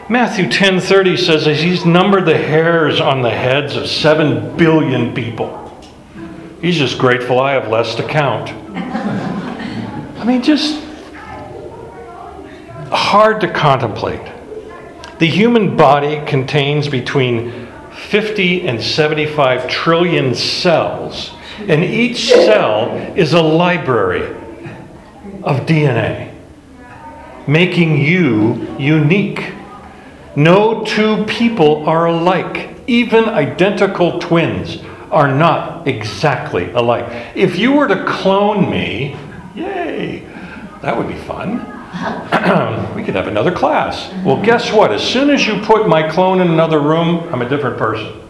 Matthew 0.10 0.47
10:30 0.47 1.18
says 1.18 1.47
as 1.47 1.60
he's 1.62 1.86
numbered 1.86 2.26
the 2.26 2.38
hairs 2.38 3.01
on 3.01 3.22
the 3.22 3.30
heads 3.30 3.76
of 3.76 3.88
7 3.88 4.55
billion 4.55 5.14
people. 5.14 5.78
He's 6.62 6.78
just 6.78 6.97
grateful 6.97 7.41
I 7.41 7.51
have 7.51 7.68
less 7.68 7.93
to 7.95 8.03
count. 8.03 8.53
I 8.74 10.24
mean 10.24 10.41
just 10.41 10.82
hard 12.89 13.41
to 13.41 13.51
contemplate. 13.51 14.22
The 15.20 15.28
human 15.28 15.76
body 15.76 16.22
contains 16.26 16.88
between 16.88 17.68
50 17.91 18.66
and 18.66 18.82
75 18.82 19.68
trillion 19.68 20.34
cells, 20.36 21.32
and 21.68 21.84
each 21.84 22.30
cell 22.30 22.95
is 23.16 23.34
a 23.34 23.41
library 23.41 24.24
of 25.43 25.66
DNA, 25.66 26.32
making 27.45 27.97
you 27.97 28.74
unique. 28.80 29.51
No 30.38 30.83
two 30.83 31.25
people 31.25 31.89
are 31.89 32.05
alike. 32.05 32.77
Even 32.85 33.25
identical 33.25 34.19
twins 34.19 34.77
are 35.09 35.33
not 35.33 35.88
exactly 35.88 36.69
alike. 36.73 37.33
If 37.33 37.57
you 37.57 37.71
were 37.71 37.88
to 37.88 38.05
clone 38.05 38.69
me, 38.69 39.17
yay, 39.55 40.19
that 40.83 40.95
would 40.95 41.07
be 41.07 41.15
fun. 41.15 41.57
we 42.95 43.03
could 43.03 43.15
have 43.15 43.25
another 43.25 43.51
class. 43.51 44.13
Well, 44.23 44.39
guess 44.39 44.71
what? 44.71 44.93
As 44.93 45.01
soon 45.01 45.31
as 45.31 45.47
you 45.47 45.59
put 45.61 45.88
my 45.88 46.07
clone 46.07 46.39
in 46.39 46.49
another 46.49 46.81
room, 46.81 47.27
I'm 47.33 47.41
a 47.41 47.49
different 47.49 47.79
person. 47.79 48.21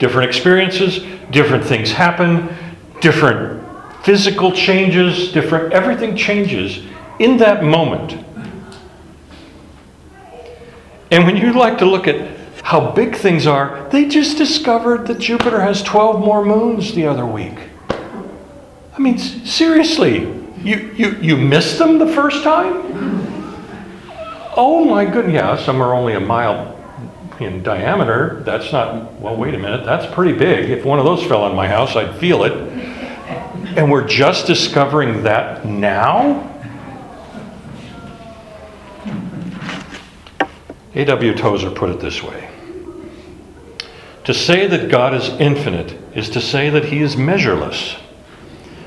Different 0.00 0.28
experiences, 0.28 0.98
different 1.30 1.64
things 1.64 1.92
happen, 1.92 2.48
different 3.00 3.64
physical 4.02 4.50
changes, 4.50 5.30
different, 5.30 5.72
everything 5.72 6.16
changes 6.16 6.82
in 7.20 7.36
that 7.36 7.62
moment. 7.62 8.26
And 11.10 11.26
when 11.26 11.36
you 11.36 11.52
like 11.52 11.78
to 11.78 11.86
look 11.86 12.06
at 12.06 12.38
how 12.62 12.92
big 12.92 13.16
things 13.16 13.46
are, 13.46 13.88
they 13.90 14.06
just 14.06 14.38
discovered 14.38 15.06
that 15.08 15.18
Jupiter 15.18 15.60
has 15.60 15.82
12 15.82 16.20
more 16.20 16.44
moons 16.44 16.94
the 16.94 17.06
other 17.06 17.26
week. 17.26 17.58
I 17.88 18.98
mean, 18.98 19.18
seriously, 19.18 20.20
you, 20.62 20.92
you, 20.94 21.16
you 21.20 21.36
missed 21.36 21.78
them 21.78 21.98
the 21.98 22.06
first 22.06 22.44
time? 22.44 22.82
Oh 24.56 24.84
my 24.84 25.04
goodness, 25.04 25.34
yeah, 25.34 25.56
some 25.56 25.80
are 25.80 25.94
only 25.94 26.14
a 26.14 26.20
mile 26.20 26.76
in 27.40 27.62
diameter. 27.62 28.42
That's 28.44 28.70
not, 28.72 29.14
well, 29.14 29.36
wait 29.36 29.54
a 29.54 29.58
minute, 29.58 29.84
that's 29.84 30.12
pretty 30.14 30.38
big. 30.38 30.70
If 30.70 30.84
one 30.84 30.98
of 30.98 31.04
those 31.04 31.24
fell 31.24 31.42
on 31.42 31.56
my 31.56 31.66
house, 31.66 31.96
I'd 31.96 32.14
feel 32.18 32.44
it. 32.44 32.52
And 33.76 33.90
we're 33.90 34.06
just 34.06 34.46
discovering 34.46 35.22
that 35.22 35.64
now? 35.64 36.49
A.W. 40.94 41.34
Tozer 41.34 41.70
put 41.70 41.90
it 41.90 42.00
this 42.00 42.22
way 42.22 42.48
To 44.24 44.34
say 44.34 44.66
that 44.66 44.90
God 44.90 45.14
is 45.14 45.28
infinite 45.40 45.96
is 46.14 46.28
to 46.30 46.40
say 46.40 46.68
that 46.70 46.86
he 46.86 47.00
is 47.00 47.16
measureless. 47.16 47.96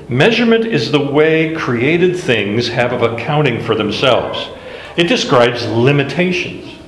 Measurement 0.08 0.66
is 0.66 0.92
the 0.92 1.00
way 1.00 1.54
created 1.54 2.14
things 2.14 2.68
have 2.68 2.92
of 2.92 3.02
accounting 3.02 3.62
for 3.62 3.74
themselves. 3.74 4.50
It 4.98 5.04
describes 5.04 5.66
limitations, 5.66 6.78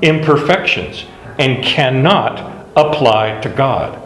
imperfections, 0.00 1.04
and 1.38 1.62
cannot 1.62 2.70
apply 2.74 3.40
to 3.42 3.50
God. 3.50 4.02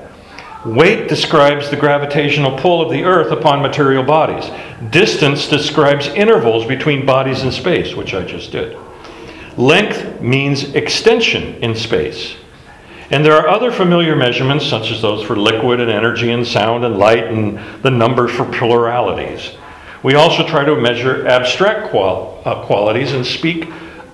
Weight 0.67 1.09
describes 1.09 1.71
the 1.71 1.77
gravitational 1.77 2.59
pull 2.59 2.83
of 2.83 2.91
the 2.91 3.05
earth 3.05 3.31
upon 3.31 3.63
material 3.63 4.03
bodies. 4.03 4.51
Distance 4.91 5.49
describes 5.49 6.09
intervals 6.09 6.67
between 6.67 7.07
bodies 7.07 7.45
in 7.45 7.53
space, 7.53 7.95
which 7.95 8.13
I 8.13 8.25
just 8.25 8.51
did. 8.51 8.77
Length 9.61 10.23
means 10.23 10.75
extension 10.75 11.57
in 11.63 11.75
space. 11.75 12.35
And 13.11 13.23
there 13.23 13.35
are 13.35 13.47
other 13.47 13.71
familiar 13.71 14.17
measurements, 14.17 14.65
such 14.65 14.91
as 14.91 15.03
those 15.03 15.23
for 15.23 15.37
liquid 15.37 15.81
and 15.81 15.91
energy 15.91 16.31
and 16.31 16.47
sound 16.47 16.83
and 16.83 16.97
light 16.97 17.25
and 17.25 17.61
the 17.83 17.91
numbers 17.91 18.31
for 18.31 18.47
pluralities. 18.47 19.51
We 20.03 20.15
also 20.15 20.47
try 20.47 20.65
to 20.65 20.75
measure 20.77 21.27
abstract 21.27 21.91
qual- 21.91 22.41
uh, 22.47 22.65
qualities 22.65 23.13
and 23.13 23.27
speak 23.27 23.69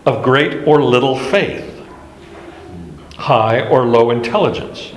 of 0.05 0.24
great 0.24 0.66
or 0.66 0.82
little 0.82 1.16
faith, 1.16 1.80
high 3.14 3.68
or 3.68 3.84
low 3.84 4.11
intelligence, 4.11 4.90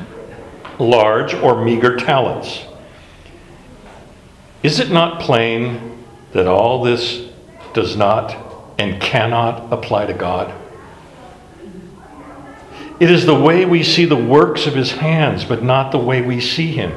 large 0.80 1.36
or 1.36 1.64
meager 1.64 1.96
talents. 1.96 2.66
Is 4.64 4.80
it 4.80 4.90
not 4.90 5.22
plain 5.22 6.04
that 6.32 6.48
all 6.48 6.84
this 6.84 7.28
does 7.76 7.96
not 7.96 8.49
and 8.80 9.02
cannot 9.02 9.72
apply 9.72 10.08
to 10.08 10.14
God? 10.14 10.54
It 13.00 13.10
is 13.12 13.26
the 13.26 13.40
way 13.40 13.66
we 13.66 13.84
see 13.84 14.06
the 14.06 14.16
works 14.16 14.66
of 14.66 14.74
his 14.74 14.92
hands, 14.92 15.46
but 15.46 15.64
not 15.64 15.92
the 15.92 16.00
way 16.00 16.22
we 16.22 16.42
see 16.42 16.72
him. 16.72 16.92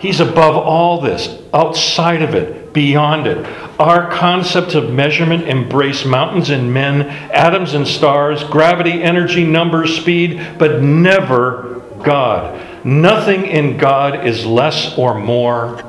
He's 0.00 0.20
above 0.20 0.56
all 0.56 1.00
this, 1.00 1.40
outside 1.52 2.22
of 2.22 2.34
it, 2.34 2.72
beyond 2.72 3.26
it. 3.26 3.46
Our 3.80 4.10
concepts 4.10 4.74
of 4.74 4.92
measurement 4.92 5.48
embrace 5.48 6.04
mountains 6.04 6.50
and 6.50 6.72
men, 6.72 7.02
atoms 7.32 7.74
and 7.74 7.86
stars, 7.86 8.44
gravity, 8.44 9.02
energy, 9.02 9.44
numbers, 9.44 9.96
speed, 9.96 10.40
but 10.58 10.82
never 10.82 11.82
God. 12.02 12.84
Nothing 12.84 13.46
in 13.46 13.76
God 13.76 14.26
is 14.26 14.46
less 14.46 14.96
or 14.96 15.18
more. 15.18 15.82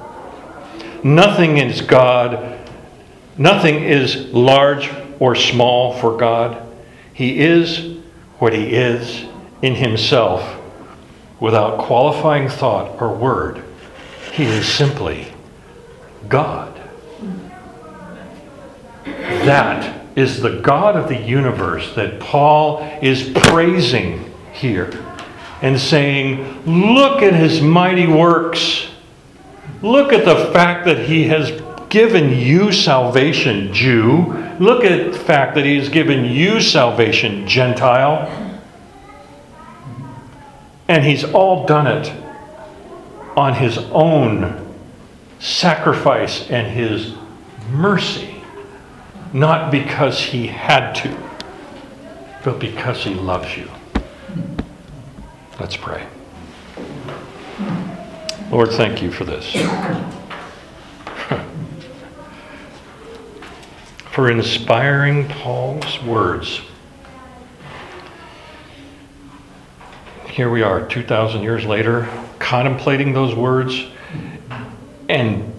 Nothing 1.03 1.57
is 1.57 1.81
God. 1.81 2.58
Nothing 3.39 3.83
is 3.83 4.17
large 4.33 4.91
or 5.19 5.33
small 5.33 5.97
for 5.99 6.17
God. 6.17 6.61
He 7.13 7.39
is 7.39 7.97
what 8.37 8.53
He 8.53 8.75
is 8.75 9.25
in 9.61 9.75
Himself 9.75 10.57
without 11.39 11.79
qualifying 11.79 12.49
thought 12.49 13.01
or 13.01 13.15
word. 13.15 13.63
He 14.33 14.43
is 14.43 14.67
simply 14.67 15.31
God. 16.27 16.79
That 19.05 20.05
is 20.17 20.41
the 20.41 20.59
God 20.59 20.97
of 20.97 21.07
the 21.07 21.17
universe 21.17 21.95
that 21.95 22.19
Paul 22.19 22.81
is 23.01 23.31
praising 23.33 24.33
here 24.51 24.91
and 25.61 25.79
saying, 25.79 26.65
Look 26.65 27.21
at 27.21 27.33
his 27.33 27.61
mighty 27.61 28.07
works. 28.07 28.87
Look 29.81 30.11
at 30.11 30.25
the 30.25 30.51
fact 30.51 30.85
that 30.85 31.07
he 31.07 31.23
has 31.29 31.51
given 31.89 32.31
you 32.31 32.71
salvation, 32.71 33.73
Jew. 33.73 34.33
Look 34.59 34.83
at 34.83 35.11
the 35.11 35.17
fact 35.17 35.55
that 35.55 35.65
he 35.65 35.77
has 35.77 35.89
given 35.89 36.25
you 36.25 36.61
salvation, 36.61 37.47
Gentile. 37.47 38.27
And 40.87 41.03
he's 41.03 41.23
all 41.23 41.65
done 41.65 41.87
it 41.87 42.11
on 43.35 43.53
his 43.53 43.77
own 43.77 44.75
sacrifice 45.39 46.49
and 46.49 46.67
his 46.67 47.13
mercy, 47.71 48.43
not 49.33 49.71
because 49.71 50.19
he 50.19 50.47
had 50.47 50.93
to, 50.93 51.17
but 52.43 52.59
because 52.59 53.03
he 53.03 53.13
loves 53.13 53.55
you. 53.55 53.69
Let's 55.59 55.77
pray. 55.77 56.05
Lord, 58.51 58.71
thank 58.71 59.01
you 59.01 59.11
for 59.11 59.25
this. 59.25 59.55
For 64.19 64.29
inspiring 64.29 65.29
Paul's 65.29 66.03
words. 66.03 66.59
Here 70.27 70.49
we 70.49 70.61
are, 70.61 70.85
2,000 70.85 71.41
years 71.41 71.63
later, 71.63 72.05
contemplating 72.37 73.13
those 73.13 73.33
words 73.33 73.81
and 75.07 75.53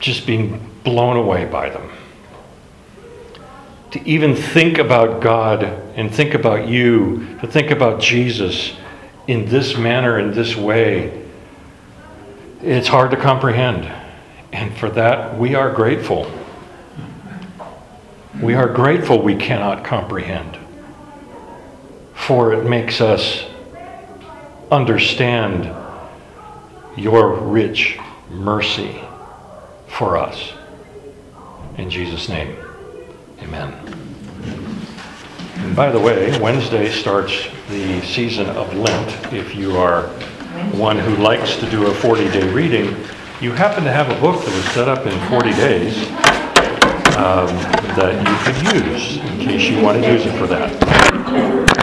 just 0.00 0.26
being 0.26 0.70
blown 0.84 1.16
away 1.16 1.46
by 1.46 1.70
them. 1.70 1.90
To 3.92 4.06
even 4.06 4.36
think 4.36 4.76
about 4.76 5.22
God 5.22 5.62
and 5.62 6.14
think 6.14 6.34
about 6.34 6.68
you, 6.68 7.38
to 7.40 7.46
think 7.46 7.70
about 7.70 8.02
Jesus 8.02 8.74
in 9.26 9.46
this 9.46 9.78
manner, 9.78 10.18
in 10.18 10.32
this 10.32 10.54
way, 10.54 11.26
it's 12.60 12.88
hard 12.88 13.12
to 13.12 13.16
comprehend. 13.16 13.90
And 14.52 14.76
for 14.76 14.90
that, 14.90 15.38
we 15.38 15.54
are 15.54 15.72
grateful. 15.72 16.30
We 18.40 18.54
are 18.54 18.68
grateful 18.68 19.20
we 19.20 19.34
cannot 19.34 19.84
comprehend, 19.84 20.56
for 22.14 22.52
it 22.52 22.64
makes 22.64 23.00
us 23.00 23.44
understand 24.70 25.74
your 26.96 27.34
rich 27.34 27.98
mercy 28.30 29.00
for 29.88 30.16
us. 30.16 30.52
In 31.78 31.90
Jesus' 31.90 32.28
name, 32.28 32.56
amen. 33.40 33.72
And 35.56 35.74
by 35.74 35.90
the 35.90 35.98
way, 35.98 36.38
Wednesday 36.40 36.92
starts 36.92 37.48
the 37.68 38.00
season 38.02 38.46
of 38.50 38.72
Lent. 38.72 39.32
If 39.32 39.56
you 39.56 39.76
are 39.76 40.02
one 40.76 40.96
who 40.96 41.16
likes 41.16 41.56
to 41.56 41.68
do 41.70 41.88
a 41.88 41.94
40 41.94 42.28
day 42.30 42.52
reading, 42.52 42.94
you 43.40 43.50
happen 43.50 43.82
to 43.82 43.90
have 43.90 44.08
a 44.16 44.20
book 44.20 44.44
that 44.44 44.54
was 44.54 44.64
set 44.66 44.88
up 44.88 45.06
in 45.06 45.28
40 45.28 45.50
days 45.54 46.27
um, 47.18 47.48
that 47.96 48.14
you 48.14 48.36
could 48.44 48.86
use 48.86 49.16
in 49.16 49.38
case 49.40 49.68
you 49.68 49.82
want 49.82 50.00
to 50.00 50.12
use 50.12 50.24
it 50.24 50.38
for 50.38 50.46
that. 50.46 51.77